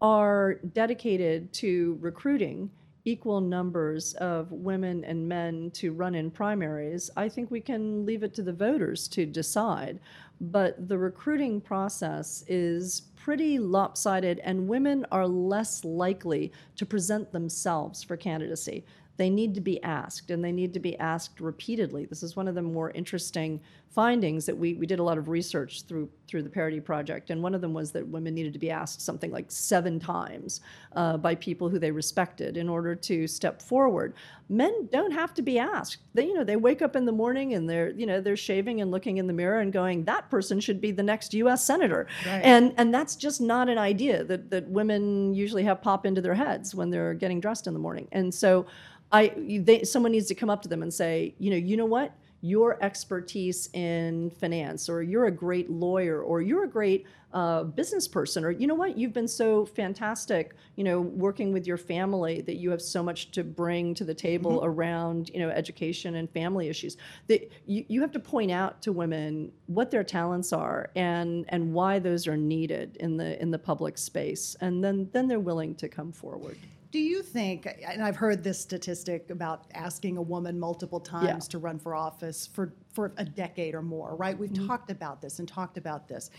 are 0.00 0.54
dedicated 0.72 1.52
to 1.54 1.98
recruiting 2.00 2.70
equal 3.04 3.40
numbers 3.40 4.14
of 4.14 4.50
women 4.50 5.04
and 5.04 5.28
men 5.28 5.70
to 5.72 5.92
run 5.92 6.14
in 6.14 6.30
primaries, 6.30 7.10
I 7.16 7.28
think 7.28 7.50
we 7.50 7.60
can 7.60 8.06
leave 8.06 8.22
it 8.22 8.34
to 8.34 8.42
the 8.42 8.52
voters 8.52 9.08
to 9.08 9.26
decide. 9.26 10.00
But 10.40 10.88
the 10.88 10.98
recruiting 10.98 11.60
process 11.60 12.44
is 12.48 13.02
pretty 13.16 13.58
lopsided, 13.58 14.40
and 14.40 14.68
women 14.68 15.06
are 15.12 15.26
less 15.26 15.84
likely 15.84 16.52
to 16.76 16.86
present 16.86 17.30
themselves 17.32 18.02
for 18.02 18.16
candidacy. 18.16 18.84
They 19.16 19.30
need 19.30 19.54
to 19.54 19.60
be 19.60 19.82
asked, 19.82 20.30
and 20.30 20.42
they 20.42 20.50
need 20.50 20.74
to 20.74 20.80
be 20.80 20.98
asked 20.98 21.40
repeatedly. 21.40 22.06
This 22.06 22.22
is 22.22 22.36
one 22.36 22.48
of 22.48 22.54
the 22.54 22.62
more 22.62 22.90
interesting 22.90 23.60
findings 23.94 24.44
that 24.44 24.56
we, 24.56 24.74
we 24.74 24.86
did 24.86 24.98
a 24.98 25.02
lot 25.02 25.16
of 25.16 25.28
research 25.28 25.82
through 25.82 26.08
through 26.26 26.42
the 26.42 26.50
Parity 26.50 26.80
Project, 26.80 27.30
and 27.30 27.40
one 27.42 27.54
of 27.54 27.60
them 27.60 27.72
was 27.72 27.92
that 27.92 28.06
women 28.08 28.34
needed 28.34 28.52
to 28.52 28.58
be 28.58 28.70
asked 28.70 29.00
something 29.00 29.30
like 29.30 29.44
seven 29.48 30.00
times 30.00 30.62
uh, 30.96 31.16
by 31.16 31.34
people 31.34 31.68
who 31.68 31.78
they 31.78 31.92
respected 31.92 32.56
in 32.56 32.68
order 32.68 32.94
to 32.96 33.28
step 33.28 33.62
forward. 33.62 34.14
Men 34.48 34.88
don't 34.90 35.12
have 35.12 35.32
to 35.34 35.42
be 35.42 35.58
asked. 35.58 35.98
They 36.12 36.26
you 36.26 36.34
know 36.34 36.42
they 36.42 36.56
wake 36.56 36.82
up 36.82 36.96
in 36.96 37.04
the 37.04 37.12
morning 37.12 37.54
and 37.54 37.70
they're 37.70 37.90
you 37.90 38.04
know 38.04 38.20
they're 38.20 38.36
shaving 38.36 38.80
and 38.80 38.90
looking 38.90 39.18
in 39.18 39.28
the 39.28 39.32
mirror 39.32 39.60
and 39.60 39.72
going 39.72 40.04
that 40.04 40.28
person 40.28 40.58
should 40.58 40.80
be 40.80 40.90
the 40.90 41.02
next 41.02 41.32
U.S. 41.34 41.64
senator, 41.64 42.08
right. 42.26 42.40
and 42.42 42.74
and 42.76 42.92
that's 42.92 43.14
just 43.14 43.40
not 43.40 43.68
an 43.68 43.78
idea 43.78 44.24
that 44.24 44.50
that 44.50 44.68
women 44.68 45.34
usually 45.34 45.62
have 45.62 45.80
pop 45.80 46.04
into 46.04 46.20
their 46.20 46.34
heads 46.34 46.74
when 46.74 46.90
they're 46.90 47.14
getting 47.14 47.40
dressed 47.40 47.66
in 47.68 47.72
the 47.74 47.80
morning, 47.80 48.08
and 48.12 48.34
so. 48.34 48.66
I, 49.12 49.32
they, 49.36 49.84
someone 49.84 50.10
needs 50.10 50.26
to 50.26 50.34
come 50.34 50.50
up 50.50 50.62
to 50.62 50.68
them 50.68 50.82
and 50.82 50.92
say, 50.92 51.36
you 51.38 51.50
know, 51.50 51.56
you 51.56 51.76
know 51.76 51.84
what? 51.84 52.12
Your 52.44 52.76
expertise 52.84 53.70
in 53.72 54.30
finance, 54.38 54.90
or 54.90 55.02
you're 55.02 55.24
a 55.26 55.30
great 55.30 55.70
lawyer, 55.70 56.20
or 56.20 56.42
you're 56.42 56.64
a 56.64 56.68
great 56.68 57.06
uh, 57.32 57.64
business 57.64 58.06
person, 58.06 58.44
or 58.44 58.50
you 58.50 58.66
know 58.66 58.74
what, 58.74 58.98
you've 58.98 59.14
been 59.14 59.26
so 59.26 59.64
fantastic, 59.64 60.54
you 60.76 60.84
know, 60.84 61.00
working 61.00 61.54
with 61.54 61.66
your 61.66 61.78
family 61.78 62.42
that 62.42 62.56
you 62.56 62.70
have 62.70 62.82
so 62.82 63.02
much 63.02 63.30
to 63.30 63.42
bring 63.42 63.94
to 63.94 64.04
the 64.04 64.12
table 64.12 64.58
mm-hmm. 64.58 64.66
around, 64.66 65.30
you 65.32 65.40
know, 65.40 65.48
education 65.48 66.16
and 66.16 66.28
family 66.30 66.68
issues. 66.68 66.98
That 67.28 67.50
you, 67.64 67.86
you 67.88 68.02
have 68.02 68.12
to 68.12 68.20
point 68.20 68.50
out 68.50 68.82
to 68.82 68.92
women 68.92 69.50
what 69.64 69.90
their 69.90 70.04
talents 70.04 70.52
are 70.52 70.90
and 70.94 71.46
and 71.48 71.72
why 71.72 71.98
those 71.98 72.28
are 72.28 72.36
needed 72.36 72.98
in 73.00 73.16
the 73.16 73.40
in 73.40 73.52
the 73.52 73.58
public 73.58 73.96
space, 73.96 74.54
and 74.60 74.84
then 74.84 75.08
then 75.14 75.28
they're 75.28 75.40
willing 75.40 75.74
to 75.76 75.88
come 75.88 76.12
forward. 76.12 76.58
Do 76.94 77.00
you 77.00 77.24
think, 77.24 77.66
and 77.84 78.00
I've 78.00 78.14
heard 78.14 78.44
this 78.44 78.60
statistic 78.60 79.30
about 79.30 79.64
asking 79.74 80.16
a 80.16 80.22
woman 80.22 80.60
multiple 80.60 81.00
times 81.00 81.46
yeah. 81.46 81.50
to 81.50 81.58
run 81.58 81.76
for 81.76 81.92
office 81.92 82.46
for, 82.46 82.72
for 82.92 83.12
a 83.16 83.24
decade 83.24 83.74
or 83.74 83.82
more, 83.82 84.14
right? 84.14 84.38
We've 84.38 84.48
mm-hmm. 84.48 84.68
talked 84.68 84.92
about 84.92 85.20
this 85.20 85.40
and 85.40 85.48
talked 85.48 85.76
about 85.76 86.06
this. 86.06 86.30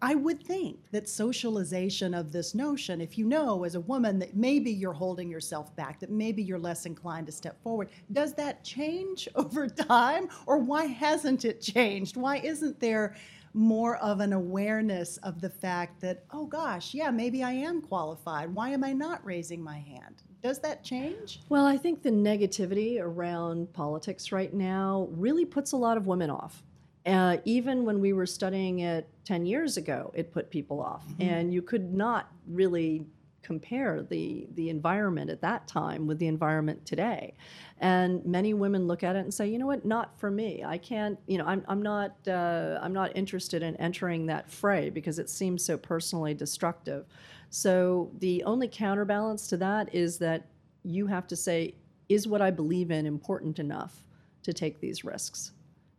I 0.00 0.14
would 0.14 0.42
think 0.42 0.78
that 0.90 1.06
socialization 1.06 2.14
of 2.14 2.32
this 2.32 2.54
notion, 2.54 3.02
if 3.02 3.18
you 3.18 3.26
know 3.26 3.64
as 3.64 3.74
a 3.74 3.80
woman 3.80 4.18
that 4.20 4.34
maybe 4.34 4.70
you're 4.70 4.94
holding 4.94 5.28
yourself 5.28 5.76
back, 5.76 6.00
that 6.00 6.10
maybe 6.10 6.42
you're 6.42 6.58
less 6.58 6.86
inclined 6.86 7.26
to 7.26 7.32
step 7.32 7.62
forward, 7.62 7.90
does 8.10 8.32
that 8.36 8.64
change 8.64 9.28
over 9.34 9.68
time? 9.68 10.30
Or 10.46 10.56
why 10.56 10.86
hasn't 10.86 11.44
it 11.44 11.60
changed? 11.60 12.16
Why 12.16 12.38
isn't 12.38 12.80
there 12.80 13.16
more 13.52 13.96
of 13.96 14.20
an 14.20 14.32
awareness 14.32 15.16
of 15.18 15.40
the 15.40 15.50
fact 15.50 16.00
that, 16.00 16.24
oh 16.30 16.46
gosh, 16.46 16.94
yeah, 16.94 17.10
maybe 17.10 17.42
I 17.42 17.52
am 17.52 17.82
qualified. 17.82 18.54
Why 18.54 18.70
am 18.70 18.84
I 18.84 18.92
not 18.92 19.24
raising 19.24 19.62
my 19.62 19.78
hand? 19.78 20.22
Does 20.42 20.60
that 20.60 20.84
change? 20.84 21.40
Well, 21.48 21.66
I 21.66 21.76
think 21.76 22.02
the 22.02 22.10
negativity 22.10 23.00
around 23.00 23.72
politics 23.72 24.32
right 24.32 24.54
now 24.54 25.08
really 25.10 25.44
puts 25.44 25.72
a 25.72 25.76
lot 25.76 25.96
of 25.96 26.06
women 26.06 26.30
off. 26.30 26.62
Uh, 27.06 27.38
even 27.44 27.84
when 27.84 28.00
we 28.00 28.12
were 28.12 28.26
studying 28.26 28.80
it 28.80 29.08
10 29.24 29.46
years 29.46 29.76
ago, 29.76 30.12
it 30.14 30.32
put 30.32 30.50
people 30.50 30.80
off. 30.80 31.06
Mm-hmm. 31.08 31.22
And 31.22 31.54
you 31.54 31.62
could 31.62 31.92
not 31.92 32.30
really 32.46 33.04
compare 33.42 34.02
the 34.02 34.48
the 34.54 34.68
environment 34.68 35.30
at 35.30 35.40
that 35.40 35.66
time 35.66 36.06
with 36.06 36.18
the 36.18 36.26
environment 36.26 36.84
today. 36.86 37.34
And 37.78 38.24
many 38.24 38.54
women 38.54 38.86
look 38.86 39.02
at 39.02 39.16
it 39.16 39.20
and 39.20 39.32
say 39.32 39.48
you 39.48 39.58
know 39.58 39.66
what? 39.66 39.84
Not 39.84 40.18
for 40.18 40.30
me. 40.30 40.62
I 40.64 40.78
can't 40.78 41.18
you 41.26 41.38
know 41.38 41.44
i'm, 41.46 41.64
I'm 41.68 41.82
not 41.82 42.16
uh, 42.28 42.78
i'm 42.82 42.92
not 42.92 43.16
interested 43.16 43.62
in 43.62 43.76
entering 43.76 44.26
that 44.26 44.50
fray 44.50 44.90
because 44.90 45.18
it 45.18 45.30
seems 45.30 45.64
so 45.64 45.76
personally 45.76 46.34
destructive. 46.34 47.06
So 47.50 48.10
the 48.18 48.44
only 48.44 48.68
counterbalance 48.68 49.46
to 49.48 49.56
that 49.58 49.94
is 49.94 50.18
that 50.18 50.46
you 50.84 51.06
have 51.06 51.26
to 51.28 51.36
say 51.36 51.74
is 52.08 52.26
what 52.26 52.40
i 52.40 52.50
believe 52.50 52.90
in 52.90 53.06
important 53.06 53.58
enough 53.58 54.04
to 54.42 54.52
take 54.52 54.80
these 54.80 55.04
risks 55.04 55.52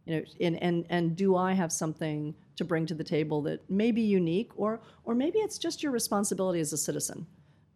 you 0.06 0.16
know 0.16 0.24
and 0.40 0.62
and, 0.62 0.86
and 0.90 1.16
do 1.16 1.36
i 1.36 1.54
have 1.54 1.72
something 1.72 2.34
to 2.56 2.66
bring 2.66 2.86
to 2.86 2.96
the 2.96 3.04
table 3.04 3.42
that 3.42 3.68
may 3.70 3.92
be 3.92 4.02
unique 4.02 4.52
or 4.56 4.82
or 5.04 5.16
maybe 5.16 5.40
it's 5.40 5.58
just 5.58 5.84
your 5.84 5.92
responsibility 5.92 6.60
as 6.60 6.74
a 6.74 6.78
citizen 6.78 7.26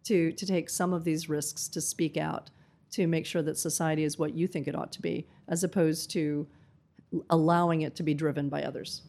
to 0.04 0.32
to 0.32 0.46
take 0.46 0.68
some 0.68 0.92
of 0.92 1.04
these 1.04 1.28
risks 1.28 1.68
to 1.68 1.80
speak 1.80 2.16
out 2.16 2.50
to 2.90 3.06
make 3.06 3.26
sure 3.26 3.42
that 3.42 3.58
society 3.58 4.04
is 4.04 4.18
what 4.18 4.34
you 4.34 4.46
think 4.46 4.66
it 4.68 4.74
ought 4.74 4.92
to 4.92 5.02
be 5.02 5.26
as 5.48 5.64
opposed 5.64 6.10
to 6.10 6.46
allowing 7.30 7.82
it 7.82 7.94
to 7.96 8.02
be 8.02 8.14
driven 8.14 8.48
by 8.48 8.62
others. 8.62 9.02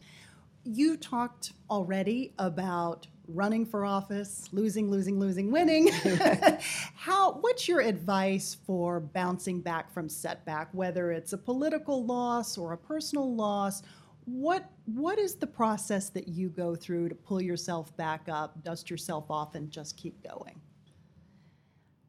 You 0.64 0.96
talked 0.96 1.52
already 1.70 2.34
about 2.38 3.06
running 3.28 3.64
for 3.66 3.84
office, 3.84 4.48
losing, 4.52 4.90
losing, 4.90 5.20
losing, 5.20 5.50
winning. 5.50 5.88
How 6.94 7.34
what's 7.34 7.68
your 7.68 7.80
advice 7.80 8.56
for 8.66 9.00
bouncing 9.00 9.60
back 9.60 9.92
from 9.92 10.08
setback 10.08 10.68
whether 10.72 11.12
it's 11.12 11.32
a 11.32 11.38
political 11.38 12.04
loss 12.04 12.58
or 12.58 12.72
a 12.72 12.78
personal 12.78 13.34
loss 13.34 13.82
what 14.28 14.70
what 14.84 15.18
is 15.18 15.36
the 15.36 15.46
process 15.46 16.10
that 16.10 16.28
you 16.28 16.48
go 16.48 16.74
through 16.74 17.08
to 17.08 17.14
pull 17.14 17.40
yourself 17.40 17.96
back 17.96 18.28
up, 18.28 18.62
dust 18.62 18.90
yourself 18.90 19.30
off, 19.30 19.54
and 19.54 19.70
just 19.70 19.96
keep 19.96 20.22
going? 20.22 20.60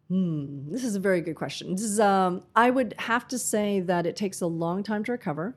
Hmm, 0.10 0.70
this 0.72 0.84
is 0.84 0.96
a 0.96 1.00
very 1.00 1.22
good 1.22 1.36
question. 1.36 1.72
This 1.72 1.84
is, 1.84 2.00
um, 2.00 2.44
I 2.56 2.72
would 2.72 2.96
have 2.98 3.28
to 3.30 3.38
say 3.38 3.80
that 3.82 4.06
it 4.06 4.16
takes 4.16 4.42
a 4.42 4.48
long 4.48 4.82
time 4.82 5.04
to 5.06 5.12
recover. 5.12 5.56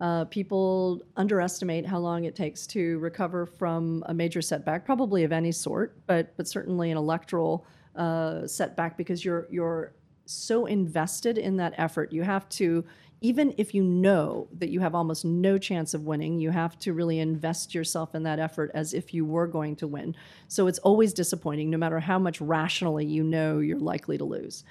Uh, 0.00 0.24
people 0.26 1.02
underestimate 1.16 1.84
how 1.84 1.98
long 1.98 2.24
it 2.24 2.34
takes 2.34 2.66
to 2.66 2.98
recover 3.00 3.44
from 3.44 4.02
a 4.06 4.14
major 4.14 4.40
setback, 4.40 4.84
probably 4.84 5.24
of 5.24 5.32
any 5.32 5.52
sort, 5.52 5.94
but 6.06 6.34
but 6.38 6.48
certainly 6.48 6.90
an 6.90 6.96
electoral 6.96 7.66
uh, 7.96 8.46
setback 8.46 8.96
because 8.96 9.24
you're 9.24 9.46
you're 9.50 9.92
so 10.24 10.64
invested 10.64 11.36
in 11.36 11.56
that 11.56 11.74
effort. 11.76 12.12
You 12.12 12.22
have 12.22 12.48
to, 12.50 12.82
even 13.20 13.52
if 13.58 13.74
you 13.74 13.82
know 13.82 14.48
that 14.58 14.70
you 14.70 14.80
have 14.80 14.94
almost 14.94 15.26
no 15.26 15.58
chance 15.58 15.92
of 15.92 16.06
winning, 16.06 16.38
you 16.38 16.50
have 16.50 16.78
to 16.78 16.94
really 16.94 17.18
invest 17.18 17.74
yourself 17.74 18.14
in 18.14 18.22
that 18.22 18.38
effort 18.38 18.70
as 18.72 18.94
if 18.94 19.12
you 19.12 19.26
were 19.26 19.46
going 19.46 19.76
to 19.76 19.86
win. 19.86 20.16
So 20.48 20.66
it's 20.66 20.78
always 20.78 21.12
disappointing, 21.12 21.68
no 21.68 21.76
matter 21.76 22.00
how 22.00 22.18
much 22.18 22.40
rationally 22.40 23.04
you 23.04 23.22
know 23.22 23.58
you're 23.58 23.78
likely 23.78 24.16
to 24.16 24.24
lose, 24.24 24.64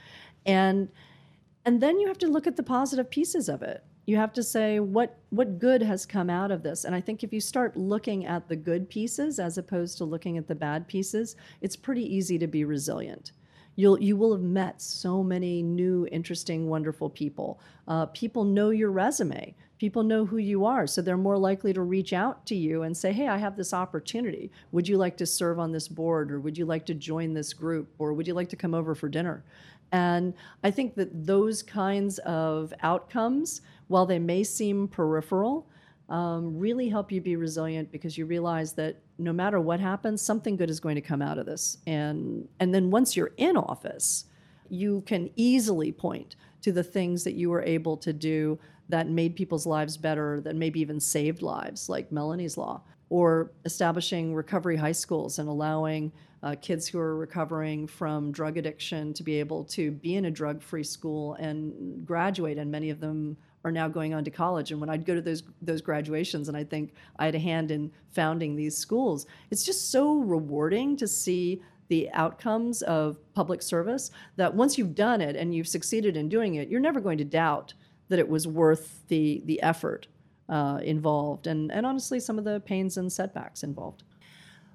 and 0.43 0.89
and 1.65 1.81
then 1.81 1.99
you 1.99 2.07
have 2.07 2.17
to 2.17 2.27
look 2.27 2.47
at 2.47 2.55
the 2.55 2.63
positive 2.63 3.11
pieces 3.11 3.47
of 3.47 3.61
it 3.61 3.83
you 4.09 4.17
have 4.17 4.33
to 4.33 4.41
say 4.41 4.79
what 4.79 5.19
what 5.29 5.59
good 5.59 5.83
has 5.83 6.03
come 6.03 6.31
out 6.31 6.49
of 6.49 6.63
this. 6.63 6.83
And 6.83 6.95
i 6.95 7.01
think 7.01 7.23
if 7.23 7.31
you 7.31 7.39
start 7.39 7.77
looking 7.77 8.25
at 8.25 8.49
the 8.49 8.55
good 8.55 8.89
pieces 8.89 9.39
as 9.39 9.59
opposed 9.59 9.99
to 9.99 10.03
looking 10.03 10.37
at 10.39 10.47
the 10.47 10.55
bad 10.55 10.87
pieces 10.87 11.35
it's 11.61 11.75
pretty 11.75 12.03
easy 12.03 12.39
to 12.39 12.47
be 12.47 12.65
resilient. 12.65 13.33
You'll 13.75 14.01
you 14.01 14.17
will 14.17 14.31
have 14.33 14.41
met 14.41 14.81
so 14.81 15.21
many 15.21 15.61
new 15.61 16.07
interesting 16.11 16.67
wonderful 16.67 17.09
people. 17.09 17.61
Uh, 17.87 18.07
people 18.07 18.43
know 18.43 18.71
your 18.71 18.91
resume. 18.91 19.55
People 19.77 20.03
know 20.03 20.25
who 20.25 20.37
you 20.37 20.65
are. 20.65 20.85
So 20.87 21.01
they're 21.01 21.15
more 21.15 21.37
likely 21.37 21.71
to 21.71 21.81
reach 21.81 22.11
out 22.11 22.45
to 22.47 22.55
you 22.55 22.81
and 22.81 22.97
say 22.97 23.13
hey 23.13 23.27
i 23.27 23.37
have 23.37 23.55
this 23.55 23.75
opportunity. 23.75 24.51
Would 24.71 24.87
you 24.87 24.97
like 24.97 25.17
to 25.17 25.27
serve 25.27 25.59
on 25.59 25.71
this 25.71 25.87
board 25.87 26.31
or 26.31 26.39
would 26.39 26.57
you 26.57 26.65
like 26.65 26.87
to 26.87 26.95
join 26.95 27.35
this 27.35 27.53
group 27.53 27.93
or 27.99 28.13
would 28.13 28.25
you 28.25 28.33
like 28.33 28.49
to 28.49 28.61
come 28.63 28.73
over 28.73 28.95
for 28.95 29.07
dinner? 29.07 29.43
And 29.91 30.33
I 30.63 30.71
think 30.71 30.95
that 30.95 31.25
those 31.25 31.63
kinds 31.63 32.19
of 32.19 32.73
outcomes, 32.81 33.61
while 33.89 34.05
they 34.05 34.19
may 34.19 34.43
seem 34.43 34.87
peripheral, 34.87 35.67
um, 36.07 36.57
really 36.57 36.89
help 36.89 37.11
you 37.11 37.21
be 37.21 37.35
resilient 37.35 37.91
because 37.91 38.17
you 38.17 38.25
realize 38.25 38.73
that 38.73 39.01
no 39.17 39.33
matter 39.33 39.59
what 39.59 39.79
happens, 39.79 40.21
something 40.21 40.55
good 40.55 40.69
is 40.69 40.79
going 40.79 40.95
to 40.95 41.01
come 41.01 41.21
out 41.21 41.37
of 41.37 41.45
this. 41.45 41.77
And, 41.85 42.47
and 42.59 42.73
then 42.73 42.89
once 42.89 43.17
you're 43.17 43.33
in 43.37 43.57
office, 43.57 44.25
you 44.69 45.01
can 45.01 45.29
easily 45.35 45.91
point 45.91 46.35
to 46.61 46.71
the 46.71 46.83
things 46.83 47.23
that 47.23 47.33
you 47.33 47.49
were 47.49 47.63
able 47.63 47.97
to 47.97 48.13
do 48.13 48.59
that 48.89 49.07
made 49.09 49.35
people's 49.35 49.65
lives 49.65 49.97
better, 49.97 50.41
that 50.41 50.55
maybe 50.55 50.79
even 50.79 50.99
saved 50.99 51.41
lives, 51.41 51.89
like 51.89 52.11
Melanie's 52.11 52.57
Law, 52.57 52.81
or 53.09 53.51
establishing 53.65 54.33
recovery 54.33 54.77
high 54.77 54.91
schools 54.91 55.39
and 55.39 55.49
allowing 55.49 56.11
uh, 56.41 56.55
kids 56.61 56.87
who 56.87 56.99
are 56.99 57.17
recovering 57.17 57.85
from 57.85 58.31
drug 58.31 58.57
addiction 58.57 59.13
to 59.13 59.23
be 59.23 59.39
able 59.39 59.63
to 59.65 59.91
be 59.91 60.15
in 60.15 60.25
a 60.25 60.31
drug 60.31 60.61
free 60.61 60.83
school 60.83 61.33
and 61.35 62.05
graduate. 62.05 62.57
And 62.57 62.71
many 62.71 62.89
of 62.89 62.99
them 62.99 63.37
are 63.63 63.71
now 63.71 63.87
going 63.87 64.13
on 64.13 64.23
to 64.23 64.31
college. 64.31 64.71
And 64.71 64.79
when 64.79 64.89
I'd 64.89 65.05
go 65.05 65.15
to 65.15 65.21
those 65.21 65.43
those 65.61 65.81
graduations, 65.81 66.47
and 66.47 66.57
I 66.57 66.63
think 66.63 66.93
I 67.17 67.25
had 67.25 67.35
a 67.35 67.39
hand 67.39 67.71
in 67.71 67.91
founding 68.09 68.55
these 68.55 68.77
schools, 68.77 69.25
it's 69.51 69.63
just 69.63 69.91
so 69.91 70.17
rewarding 70.17 70.95
to 70.97 71.07
see 71.07 71.61
the 71.89 72.09
outcomes 72.11 72.81
of 72.83 73.17
public 73.33 73.61
service 73.61 74.11
that 74.35 74.53
once 74.53 74.77
you've 74.77 74.95
done 74.95 75.21
it 75.21 75.35
and 75.35 75.53
you've 75.53 75.67
succeeded 75.67 76.15
in 76.15 76.29
doing 76.29 76.55
it, 76.55 76.69
you're 76.69 76.79
never 76.79 77.01
going 77.01 77.17
to 77.17 77.25
doubt 77.25 77.73
that 78.09 78.19
it 78.19 78.29
was 78.29 78.47
worth 78.47 79.07
the 79.07 79.41
the 79.45 79.61
effort 79.61 80.07
uh, 80.47 80.79
involved 80.83 81.47
and 81.47 81.71
and 81.71 81.85
honestly 81.85 82.19
some 82.19 82.37
of 82.37 82.45
the 82.45 82.59
pains 82.61 82.97
and 82.97 83.11
setbacks 83.11 83.63
involved. 83.63 84.03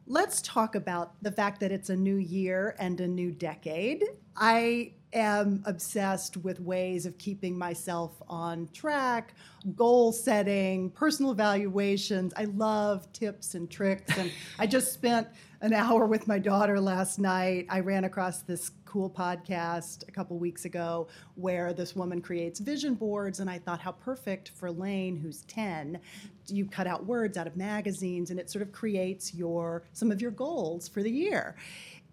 Let's 0.06 0.42
talk 0.42 0.74
about 0.74 1.14
the 1.22 1.32
fact 1.32 1.60
that 1.60 1.72
it's 1.72 1.88
a 1.88 1.96
new 1.96 2.16
year 2.16 2.76
and 2.78 3.00
a 3.00 3.08
new 3.08 3.30
decade. 3.30 4.04
I 4.36 4.92
am 5.14 5.62
obsessed 5.64 6.36
with 6.38 6.60
ways 6.60 7.06
of 7.06 7.16
keeping 7.16 7.56
myself 7.56 8.20
on 8.28 8.68
track, 8.72 9.34
goal 9.74 10.12
setting, 10.12 10.90
personal 10.90 11.32
evaluations. 11.32 12.34
I 12.36 12.44
love 12.44 13.10
tips 13.12 13.54
and 13.54 13.70
tricks. 13.70 14.16
And 14.18 14.30
I 14.58 14.66
just 14.66 14.92
spent 14.92 15.28
an 15.60 15.72
hour 15.72 16.04
with 16.04 16.28
my 16.28 16.38
daughter 16.38 16.78
last 16.78 17.18
night. 17.18 17.66
I 17.70 17.80
ran 17.80 18.04
across 18.04 18.42
this 18.42 18.72
cool 18.84 19.08
podcast 19.08 20.06
a 20.06 20.12
couple 20.12 20.38
weeks 20.38 20.66
ago 20.66 21.08
where 21.34 21.72
this 21.72 21.96
woman 21.96 22.20
creates 22.20 22.60
vision 22.60 22.94
boards, 22.94 23.40
and 23.40 23.50
I 23.50 23.58
thought 23.58 23.80
how 23.80 23.92
perfect 23.92 24.50
for 24.50 24.70
Lane, 24.70 25.16
who's 25.16 25.42
10. 25.46 25.98
You 26.46 26.66
cut 26.66 26.86
out 26.86 27.06
words 27.06 27.36
out 27.36 27.46
of 27.46 27.56
magazines, 27.56 28.30
and 28.30 28.38
it 28.38 28.50
sort 28.50 28.62
of 28.62 28.70
creates 28.70 29.34
your 29.34 29.82
some 29.94 30.12
of 30.12 30.20
your 30.20 30.30
goals 30.30 30.86
for 30.86 31.02
the 31.02 31.10
year 31.10 31.56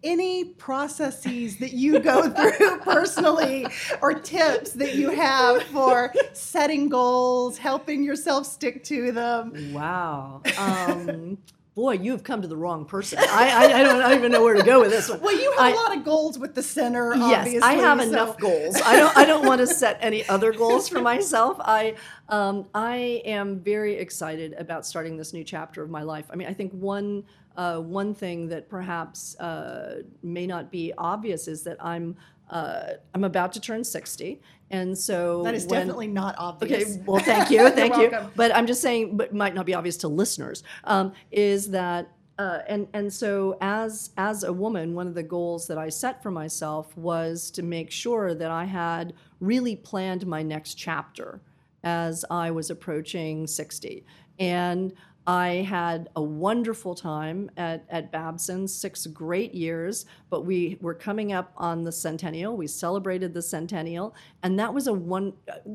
any 0.03 0.45
processes 0.45 1.57
that 1.57 1.73
you 1.73 1.99
go 1.99 2.29
through 2.57 2.79
personally 2.79 3.67
or 4.01 4.13
tips 4.13 4.71
that 4.73 4.95
you 4.95 5.09
have 5.09 5.63
for 5.63 6.13
setting 6.33 6.89
goals, 6.89 7.57
helping 7.57 8.03
yourself 8.03 8.45
stick 8.45 8.83
to 8.85 9.11
them? 9.11 9.73
Wow. 9.73 10.41
Um, 10.57 11.37
boy, 11.75 11.93
you 11.93 12.11
have 12.11 12.23
come 12.23 12.41
to 12.41 12.47
the 12.47 12.57
wrong 12.57 12.85
person. 12.85 13.19
I, 13.19 13.23
I, 13.23 13.79
I, 13.79 13.83
don't, 13.83 14.01
I, 14.01 14.09
don't, 14.09 14.17
even 14.17 14.31
know 14.31 14.43
where 14.43 14.55
to 14.55 14.63
go 14.63 14.81
with 14.81 14.91
this 14.91 15.09
one. 15.09 15.21
Well, 15.21 15.39
you 15.39 15.51
have 15.51 15.59
I, 15.59 15.71
a 15.71 15.75
lot 15.75 15.97
of 15.97 16.03
goals 16.03 16.37
with 16.37 16.53
the 16.53 16.63
center. 16.63 17.15
Yes, 17.15 17.61
I 17.61 17.73
have 17.73 18.01
so. 18.01 18.07
enough 18.07 18.37
goals. 18.37 18.79
I 18.81 18.97
don't, 18.97 19.17
I 19.17 19.25
don't 19.25 19.45
want 19.45 19.59
to 19.59 19.67
set 19.67 19.97
any 20.01 20.27
other 20.27 20.51
goals 20.51 20.89
for 20.89 21.01
myself. 21.01 21.57
I, 21.59 21.95
um, 22.29 22.67
I 22.73 23.21
am 23.25 23.59
very 23.59 23.95
excited 23.95 24.53
about 24.53 24.85
starting 24.85 25.17
this 25.17 25.33
new 25.33 25.43
chapter 25.43 25.81
of 25.81 25.89
my 25.89 26.03
life. 26.03 26.25
I 26.29 26.35
mean, 26.35 26.47
I 26.47 26.53
think 26.53 26.71
one, 26.73 27.23
uh, 27.57 27.79
one 27.79 28.13
thing 28.13 28.47
that 28.49 28.69
perhaps 28.69 29.37
uh, 29.39 30.03
may 30.23 30.47
not 30.47 30.71
be 30.71 30.93
obvious 30.97 31.47
is 31.47 31.63
that 31.63 31.77
I'm 31.83 32.15
uh, 32.49 32.95
I'm 33.13 33.23
about 33.23 33.53
to 33.53 33.61
turn 33.61 33.83
60. 33.83 34.41
And 34.71 34.97
so 34.97 35.41
that 35.43 35.53
is 35.55 35.65
when, 35.65 35.79
definitely 35.79 36.07
not 36.07 36.35
obvious. 36.37 36.95
Okay, 36.95 37.03
well, 37.05 37.21
thank 37.21 37.49
you, 37.49 37.69
thank 37.71 37.95
you. 37.95 38.11
But 38.35 38.55
I'm 38.55 38.67
just 38.67 38.81
saying, 38.81 39.17
but 39.17 39.33
might 39.33 39.55
not 39.55 39.65
be 39.65 39.73
obvious 39.73 39.97
to 39.97 40.07
listeners, 40.07 40.63
um, 40.83 41.13
is 41.31 41.69
that. 41.71 42.11
Uh, 42.39 42.59
and 42.67 42.87
and 42.93 43.11
so 43.13 43.55
as 43.61 44.11
as 44.17 44.43
a 44.43 44.51
woman, 44.51 44.95
one 44.95 45.05
of 45.05 45.13
the 45.13 45.21
goals 45.21 45.67
that 45.67 45.77
I 45.77 45.89
set 45.89 46.23
for 46.23 46.31
myself 46.31 46.95
was 46.97 47.51
to 47.51 47.61
make 47.61 47.91
sure 47.91 48.33
that 48.33 48.49
I 48.49 48.63
had 48.65 49.13
really 49.39 49.75
planned 49.75 50.25
my 50.25 50.41
next 50.41 50.73
chapter 50.75 51.41
as 51.83 52.25
I 52.31 52.49
was 52.49 52.71
approaching 52.71 53.45
60. 53.45 54.05
And 54.39 54.93
I 55.27 55.65
had 55.67 56.09
a 56.15 56.21
wonderful 56.21 56.95
time 56.95 57.51
at, 57.55 57.85
at 57.89 58.11
Babson, 58.11 58.67
six 58.67 59.05
great 59.05 59.53
years, 59.53 60.05
but 60.29 60.45
we 60.45 60.77
were 60.81 60.95
coming 60.95 61.31
up 61.31 61.53
on 61.57 61.83
the 61.83 61.91
centennial. 61.91 62.57
We 62.57 62.67
celebrated 62.67 63.33
the 63.33 63.41
centennial, 63.41 64.15
and 64.41 64.57
that 64.59 64.73
was 64.73 64.87
a 64.87 64.93
one 64.93 65.33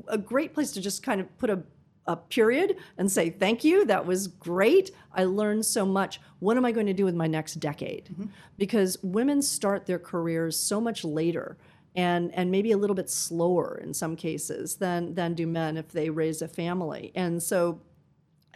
a 0.09 0.18
great 0.18 0.53
place 0.53 0.72
to 0.72 0.80
just 0.80 1.03
kind 1.03 1.20
of 1.20 1.38
put 1.38 1.51
a, 1.51 1.62
a 2.07 2.16
period 2.16 2.76
and 2.99 3.11
say 3.11 3.30
thank 3.30 3.62
you. 3.62 3.84
That 3.84 4.05
was 4.05 4.26
great. 4.26 4.90
I 5.12 5.24
learned 5.24 5.64
so 5.64 5.86
much. 5.86 6.20
What 6.40 6.57
am 6.57 6.64
I 6.64 6.72
going 6.72 6.86
to 6.86 6.92
do 6.92 7.05
with 7.05 7.14
my 7.14 7.28
next 7.28 7.55
decade? 7.55 8.09
Mm-hmm. 8.12 8.26
Because 8.59 8.99
women 9.03 9.42
start 9.42 9.86
their 9.86 10.01
careers 10.01 10.59
so 10.59 10.80
much 10.80 11.05
later 11.05 11.57
and 11.94 12.34
and 12.34 12.51
maybe 12.51 12.72
a 12.72 12.76
little 12.76 12.97
bit 12.97 13.09
slower 13.09 13.80
in 13.82 13.94
some 13.94 14.16
cases 14.16 14.76
than 14.76 15.14
than 15.14 15.34
do 15.34 15.47
men 15.47 15.76
if 15.76 15.88
they 15.92 16.11
raise 16.11 16.42
a 16.42 16.49
family. 16.49 17.12
And 17.14 17.40
so 17.40 17.80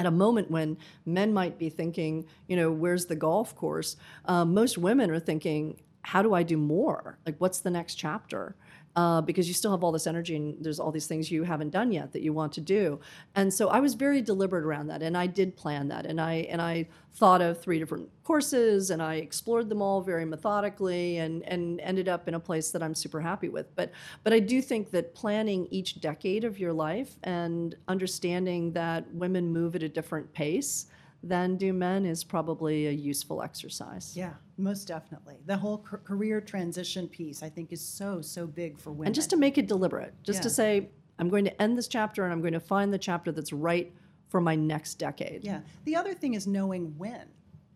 at 0.00 0.06
a 0.06 0.10
moment 0.10 0.50
when 0.50 0.78
men 1.04 1.30
might 1.30 1.58
be 1.58 1.68
thinking, 1.68 2.24
you 2.48 2.56
know, 2.56 2.72
where's 2.72 3.04
the 3.04 3.14
golf 3.14 3.54
course? 3.54 3.96
Um, 4.24 4.54
most 4.54 4.78
women 4.78 5.10
are 5.10 5.20
thinking, 5.20 5.78
how 6.00 6.22
do 6.22 6.32
I 6.32 6.42
do 6.42 6.56
more? 6.56 7.18
Like, 7.26 7.36
what's 7.36 7.60
the 7.60 7.70
next 7.70 7.96
chapter? 7.96 8.56
Uh, 8.96 9.20
because 9.20 9.46
you 9.46 9.54
still 9.54 9.70
have 9.70 9.84
all 9.84 9.92
this 9.92 10.06
energy 10.06 10.34
and 10.36 10.56
there's 10.60 10.80
all 10.80 10.90
these 10.90 11.06
things 11.06 11.30
you 11.30 11.44
haven't 11.44 11.70
done 11.70 11.92
yet 11.92 12.12
that 12.12 12.22
you 12.22 12.32
want 12.32 12.52
to 12.52 12.60
do. 12.60 12.98
And 13.34 13.52
so 13.52 13.68
I 13.68 13.80
was 13.80 13.94
very 13.94 14.20
deliberate 14.20 14.64
around 14.64 14.88
that, 14.88 15.02
and 15.02 15.16
I 15.16 15.26
did 15.26 15.56
plan 15.56 15.88
that, 15.88 16.06
and 16.06 16.20
I 16.20 16.46
and 16.50 16.60
I 16.60 16.88
thought 17.12 17.40
of 17.40 17.60
three 17.60 17.78
different 17.78 18.08
courses, 18.24 18.90
and 18.90 19.02
I 19.02 19.16
explored 19.16 19.68
them 19.68 19.80
all 19.82 20.00
very 20.00 20.24
methodically, 20.24 21.18
and 21.18 21.42
and 21.44 21.80
ended 21.80 22.08
up 22.08 22.26
in 22.28 22.34
a 22.34 22.40
place 22.40 22.70
that 22.72 22.82
I'm 22.82 22.94
super 22.94 23.20
happy 23.20 23.48
with. 23.48 23.74
But 23.76 23.92
but 24.24 24.32
I 24.32 24.40
do 24.40 24.60
think 24.60 24.90
that 24.90 25.14
planning 25.14 25.68
each 25.70 26.00
decade 26.00 26.44
of 26.44 26.58
your 26.58 26.72
life 26.72 27.14
and 27.22 27.76
understanding 27.88 28.72
that 28.72 29.12
women 29.14 29.52
move 29.52 29.76
at 29.76 29.82
a 29.82 29.88
different 29.88 30.32
pace 30.32 30.86
than 31.22 31.56
do 31.56 31.72
men 31.72 32.06
is 32.06 32.24
probably 32.24 32.86
a 32.86 32.90
useful 32.90 33.42
exercise. 33.42 34.16
Yeah, 34.16 34.34
most 34.60 34.86
definitely. 34.86 35.38
The 35.46 35.56
whole 35.56 35.78
career 35.78 36.40
transition 36.40 37.08
piece, 37.08 37.42
I 37.42 37.48
think, 37.48 37.72
is 37.72 37.80
so, 37.80 38.20
so 38.20 38.46
big 38.46 38.78
for 38.78 38.90
women. 38.90 39.06
And 39.06 39.14
just 39.14 39.30
to 39.30 39.36
make 39.36 39.58
it 39.58 39.66
deliberate, 39.66 40.14
just 40.22 40.38
yeah. 40.38 40.42
to 40.42 40.50
say, 40.50 40.88
I'm 41.18 41.28
going 41.28 41.44
to 41.44 41.62
end 41.62 41.76
this 41.76 41.88
chapter 41.88 42.24
and 42.24 42.32
I'm 42.32 42.40
going 42.40 42.54
to 42.54 42.60
find 42.60 42.92
the 42.92 42.98
chapter 42.98 43.32
that's 43.32 43.52
right 43.52 43.92
for 44.28 44.40
my 44.40 44.54
next 44.54 44.94
decade. 44.94 45.44
Yeah. 45.44 45.60
The 45.84 45.96
other 45.96 46.14
thing 46.14 46.34
is 46.34 46.46
knowing 46.46 46.94
when 46.96 47.28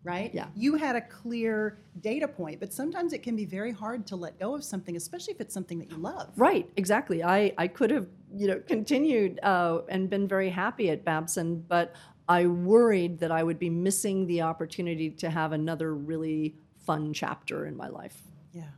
right? 0.05 0.29
Yeah. 0.33 0.45
You 0.55 0.75
had 0.75 0.95
a 0.95 1.01
clear 1.01 1.79
data 1.99 2.27
point, 2.27 2.59
but 2.59 2.71
sometimes 2.71 3.11
it 3.11 3.23
can 3.23 3.35
be 3.35 3.43
very 3.43 3.71
hard 3.71 4.05
to 4.07 4.15
let 4.15 4.39
go 4.39 4.53
of 4.53 4.63
something, 4.63 4.95
especially 4.95 5.33
if 5.33 5.41
it's 5.41 5.53
something 5.53 5.79
that 5.79 5.89
you 5.89 5.97
love. 5.97 6.31
Right, 6.37 6.69
exactly. 6.77 7.23
I, 7.23 7.53
I 7.57 7.67
could 7.67 7.89
have, 7.89 8.07
you 8.33 8.47
know, 8.47 8.61
continued 8.67 9.39
uh, 9.41 9.81
and 9.89 10.09
been 10.09 10.27
very 10.27 10.49
happy 10.49 10.91
at 10.91 11.03
Babson, 11.03 11.65
but 11.67 11.95
I 12.29 12.45
worried 12.45 13.19
that 13.19 13.31
I 13.31 13.43
would 13.43 13.59
be 13.59 13.69
missing 13.69 14.27
the 14.27 14.43
opportunity 14.43 15.09
to 15.09 15.29
have 15.29 15.51
another 15.51 15.95
really 15.95 16.55
fun 16.85 17.13
chapter 17.13 17.65
in 17.65 17.75
my 17.75 17.87
life. 17.87 18.21
Yeah. 18.53 18.69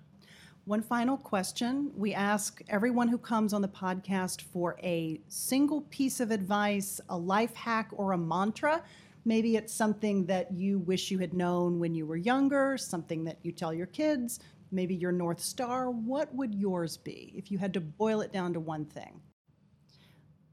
One 0.65 0.81
final 0.81 1.17
question. 1.17 1.91
We 1.95 2.13
ask 2.13 2.61
everyone 2.67 3.07
who 3.07 3.17
comes 3.17 3.53
on 3.53 3.61
the 3.61 3.67
podcast 3.67 4.41
for 4.41 4.77
a 4.83 5.21
single 5.27 5.81
piece 5.83 6.19
of 6.19 6.31
advice, 6.31 6.99
a 7.09 7.17
life 7.17 7.55
hack, 7.55 7.89
or 7.93 8.11
a 8.11 8.17
mantra. 8.17 8.83
Maybe 9.23 9.55
it's 9.55 9.73
something 9.73 10.25
that 10.25 10.51
you 10.51 10.79
wish 10.79 11.11
you 11.11 11.19
had 11.19 11.33
known 11.33 11.79
when 11.79 11.95
you 11.95 12.05
were 12.05 12.17
younger, 12.17 12.77
something 12.77 13.23
that 13.25 13.37
you 13.43 13.51
tell 13.51 13.73
your 13.73 13.87
kids, 13.87 14.39
maybe 14.71 14.95
your 14.95 15.11
North 15.11 15.39
Star. 15.39 15.89
What 15.89 16.33
would 16.35 16.53
yours 16.53 16.97
be 16.97 17.33
if 17.35 17.51
you 17.51 17.57
had 17.57 17.73
to 17.73 17.81
boil 17.81 18.21
it 18.21 18.33
down 18.33 18.53
to 18.53 18.59
one 18.59 18.85
thing? 18.85 19.21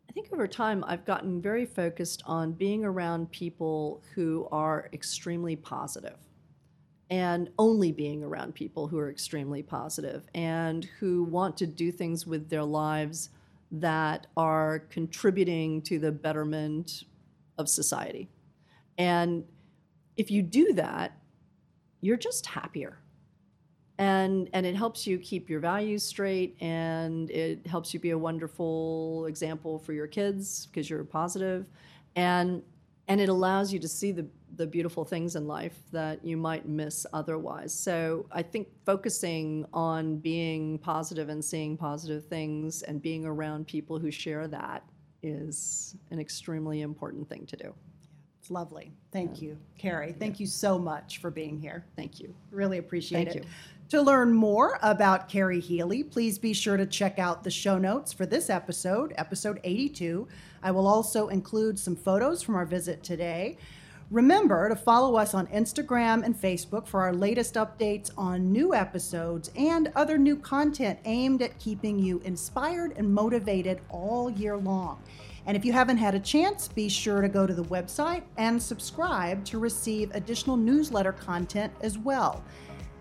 I 0.08 0.12
think 0.12 0.32
over 0.32 0.46
time 0.46 0.84
I've 0.86 1.04
gotten 1.04 1.42
very 1.42 1.66
focused 1.66 2.22
on 2.24 2.52
being 2.52 2.84
around 2.84 3.32
people 3.32 4.02
who 4.14 4.46
are 4.52 4.88
extremely 4.92 5.56
positive 5.56 6.18
and 7.14 7.48
only 7.60 7.92
being 7.92 8.24
around 8.24 8.56
people 8.56 8.88
who 8.88 8.98
are 8.98 9.08
extremely 9.08 9.62
positive 9.62 10.24
and 10.34 10.86
who 10.98 11.22
want 11.22 11.56
to 11.56 11.64
do 11.64 11.92
things 11.92 12.26
with 12.26 12.50
their 12.50 12.64
lives 12.64 13.30
that 13.70 14.26
are 14.36 14.80
contributing 14.90 15.80
to 15.80 16.00
the 16.00 16.10
betterment 16.10 17.04
of 17.56 17.68
society. 17.68 18.28
And 18.98 19.44
if 20.16 20.28
you 20.28 20.42
do 20.42 20.72
that, 20.72 21.16
you're 22.00 22.16
just 22.16 22.46
happier 22.46 22.98
and 23.98 24.50
and 24.52 24.66
it 24.66 24.74
helps 24.74 25.06
you 25.06 25.16
keep 25.18 25.48
your 25.48 25.60
values 25.60 26.02
straight 26.02 26.56
and 26.60 27.30
it 27.30 27.64
helps 27.64 27.94
you 27.94 28.00
be 28.00 28.10
a 28.10 28.18
wonderful 28.18 29.26
example 29.26 29.78
for 29.78 29.92
your 29.92 30.08
kids 30.08 30.66
because 30.66 30.90
you're 30.90 31.04
positive 31.04 31.66
and 32.16 32.60
and 33.06 33.20
it 33.20 33.28
allows 33.28 33.72
you 33.72 33.78
to 33.78 33.86
see 33.86 34.10
the 34.10 34.26
the 34.56 34.66
beautiful 34.66 35.04
things 35.04 35.36
in 35.36 35.46
life 35.46 35.76
that 35.92 36.24
you 36.24 36.36
might 36.36 36.68
miss 36.68 37.06
otherwise 37.12 37.72
so 37.72 38.26
i 38.32 38.42
think 38.42 38.68
focusing 38.84 39.64
on 39.72 40.16
being 40.16 40.78
positive 40.78 41.28
and 41.28 41.44
seeing 41.44 41.76
positive 41.76 42.24
things 42.26 42.82
and 42.82 43.02
being 43.02 43.24
around 43.24 43.66
people 43.66 43.98
who 43.98 44.10
share 44.10 44.46
that 44.48 44.84
is 45.22 45.96
an 46.10 46.18
extremely 46.18 46.82
important 46.82 47.28
thing 47.28 47.46
to 47.46 47.56
do 47.56 47.74
it's 48.44 48.50
lovely. 48.50 48.92
Thank 49.10 49.40
you, 49.40 49.56
Kerry. 49.78 50.12
Thank 50.12 50.38
you 50.38 50.46
so 50.46 50.78
much 50.78 51.16
for 51.16 51.30
being 51.30 51.58
here. 51.58 51.86
thank 51.96 52.20
you 52.20 52.34
Really 52.50 52.76
appreciate 52.76 53.24
Thank 53.24 53.36
it. 53.38 53.44
you. 53.44 53.50
To 53.88 54.02
learn 54.02 54.34
more 54.34 54.78
about 54.82 55.30
Kerry 55.30 55.60
Healey, 55.60 56.02
please 56.02 56.38
be 56.38 56.52
sure 56.52 56.76
to 56.76 56.84
check 56.84 57.18
out 57.18 57.42
the 57.42 57.50
show 57.50 57.78
notes 57.78 58.12
for 58.12 58.26
this 58.26 58.50
episode, 58.50 59.14
episode 59.16 59.60
82. 59.64 60.28
I 60.62 60.72
will 60.72 60.86
also 60.86 61.28
include 61.28 61.78
some 61.78 61.96
photos 61.96 62.42
from 62.42 62.54
our 62.54 62.66
visit 62.66 63.02
today. 63.02 63.56
Remember 64.10 64.68
to 64.68 64.76
follow 64.76 65.16
us 65.16 65.32
on 65.32 65.46
Instagram 65.46 66.24
and 66.24 66.38
Facebook 66.38 66.86
for 66.86 67.00
our 67.00 67.12
latest 67.12 67.54
updates 67.54 68.10
on 68.18 68.52
new 68.52 68.74
episodes 68.74 69.50
and 69.56 69.90
other 69.96 70.18
new 70.18 70.36
content 70.36 70.98
aimed 71.06 71.40
at 71.40 71.58
keeping 71.58 71.98
you 71.98 72.20
inspired 72.20 72.92
and 72.98 73.12
motivated 73.12 73.80
all 73.88 74.30
year 74.30 74.58
long. 74.58 75.02
And 75.46 75.56
if 75.56 75.64
you 75.64 75.72
haven't 75.72 75.96
had 75.96 76.14
a 76.14 76.20
chance, 76.20 76.68
be 76.68 76.88
sure 76.88 77.22
to 77.22 77.28
go 77.28 77.46
to 77.46 77.54
the 77.54 77.64
website 77.64 78.22
and 78.36 78.62
subscribe 78.62 79.42
to 79.46 79.58
receive 79.58 80.10
additional 80.14 80.58
newsletter 80.58 81.12
content 81.12 81.72
as 81.80 81.96
well. 81.96 82.44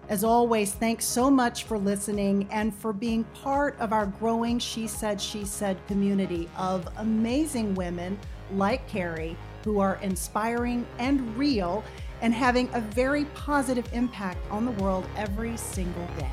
As 0.07 0.23
always, 0.23 0.73
thanks 0.73 1.05
so 1.05 1.29
much 1.29 1.65
for 1.65 1.77
listening 1.77 2.47
and 2.49 2.73
for 2.73 2.93
being 2.93 3.25
part 3.41 3.77
of 3.79 3.91
our 3.91 4.05
growing 4.05 4.57
She 4.57 4.87
Said, 4.87 5.19
She 5.19 5.43
Said 5.43 5.85
community 5.87 6.49
of 6.57 6.87
amazing 6.97 7.75
women 7.75 8.17
like 8.51 8.87
Kerry 8.87 9.37
who 9.63 9.79
are 9.79 9.99
inspiring 10.01 10.85
and 10.99 11.37
real 11.37 11.83
and 12.21 12.33
having 12.33 12.69
a 12.73 12.81
very 12.81 13.25
positive 13.33 13.87
impact 13.93 14.39
on 14.49 14.65
the 14.65 14.71
world 14.71 15.05
every 15.17 15.57
single 15.57 16.07
day. 16.17 16.29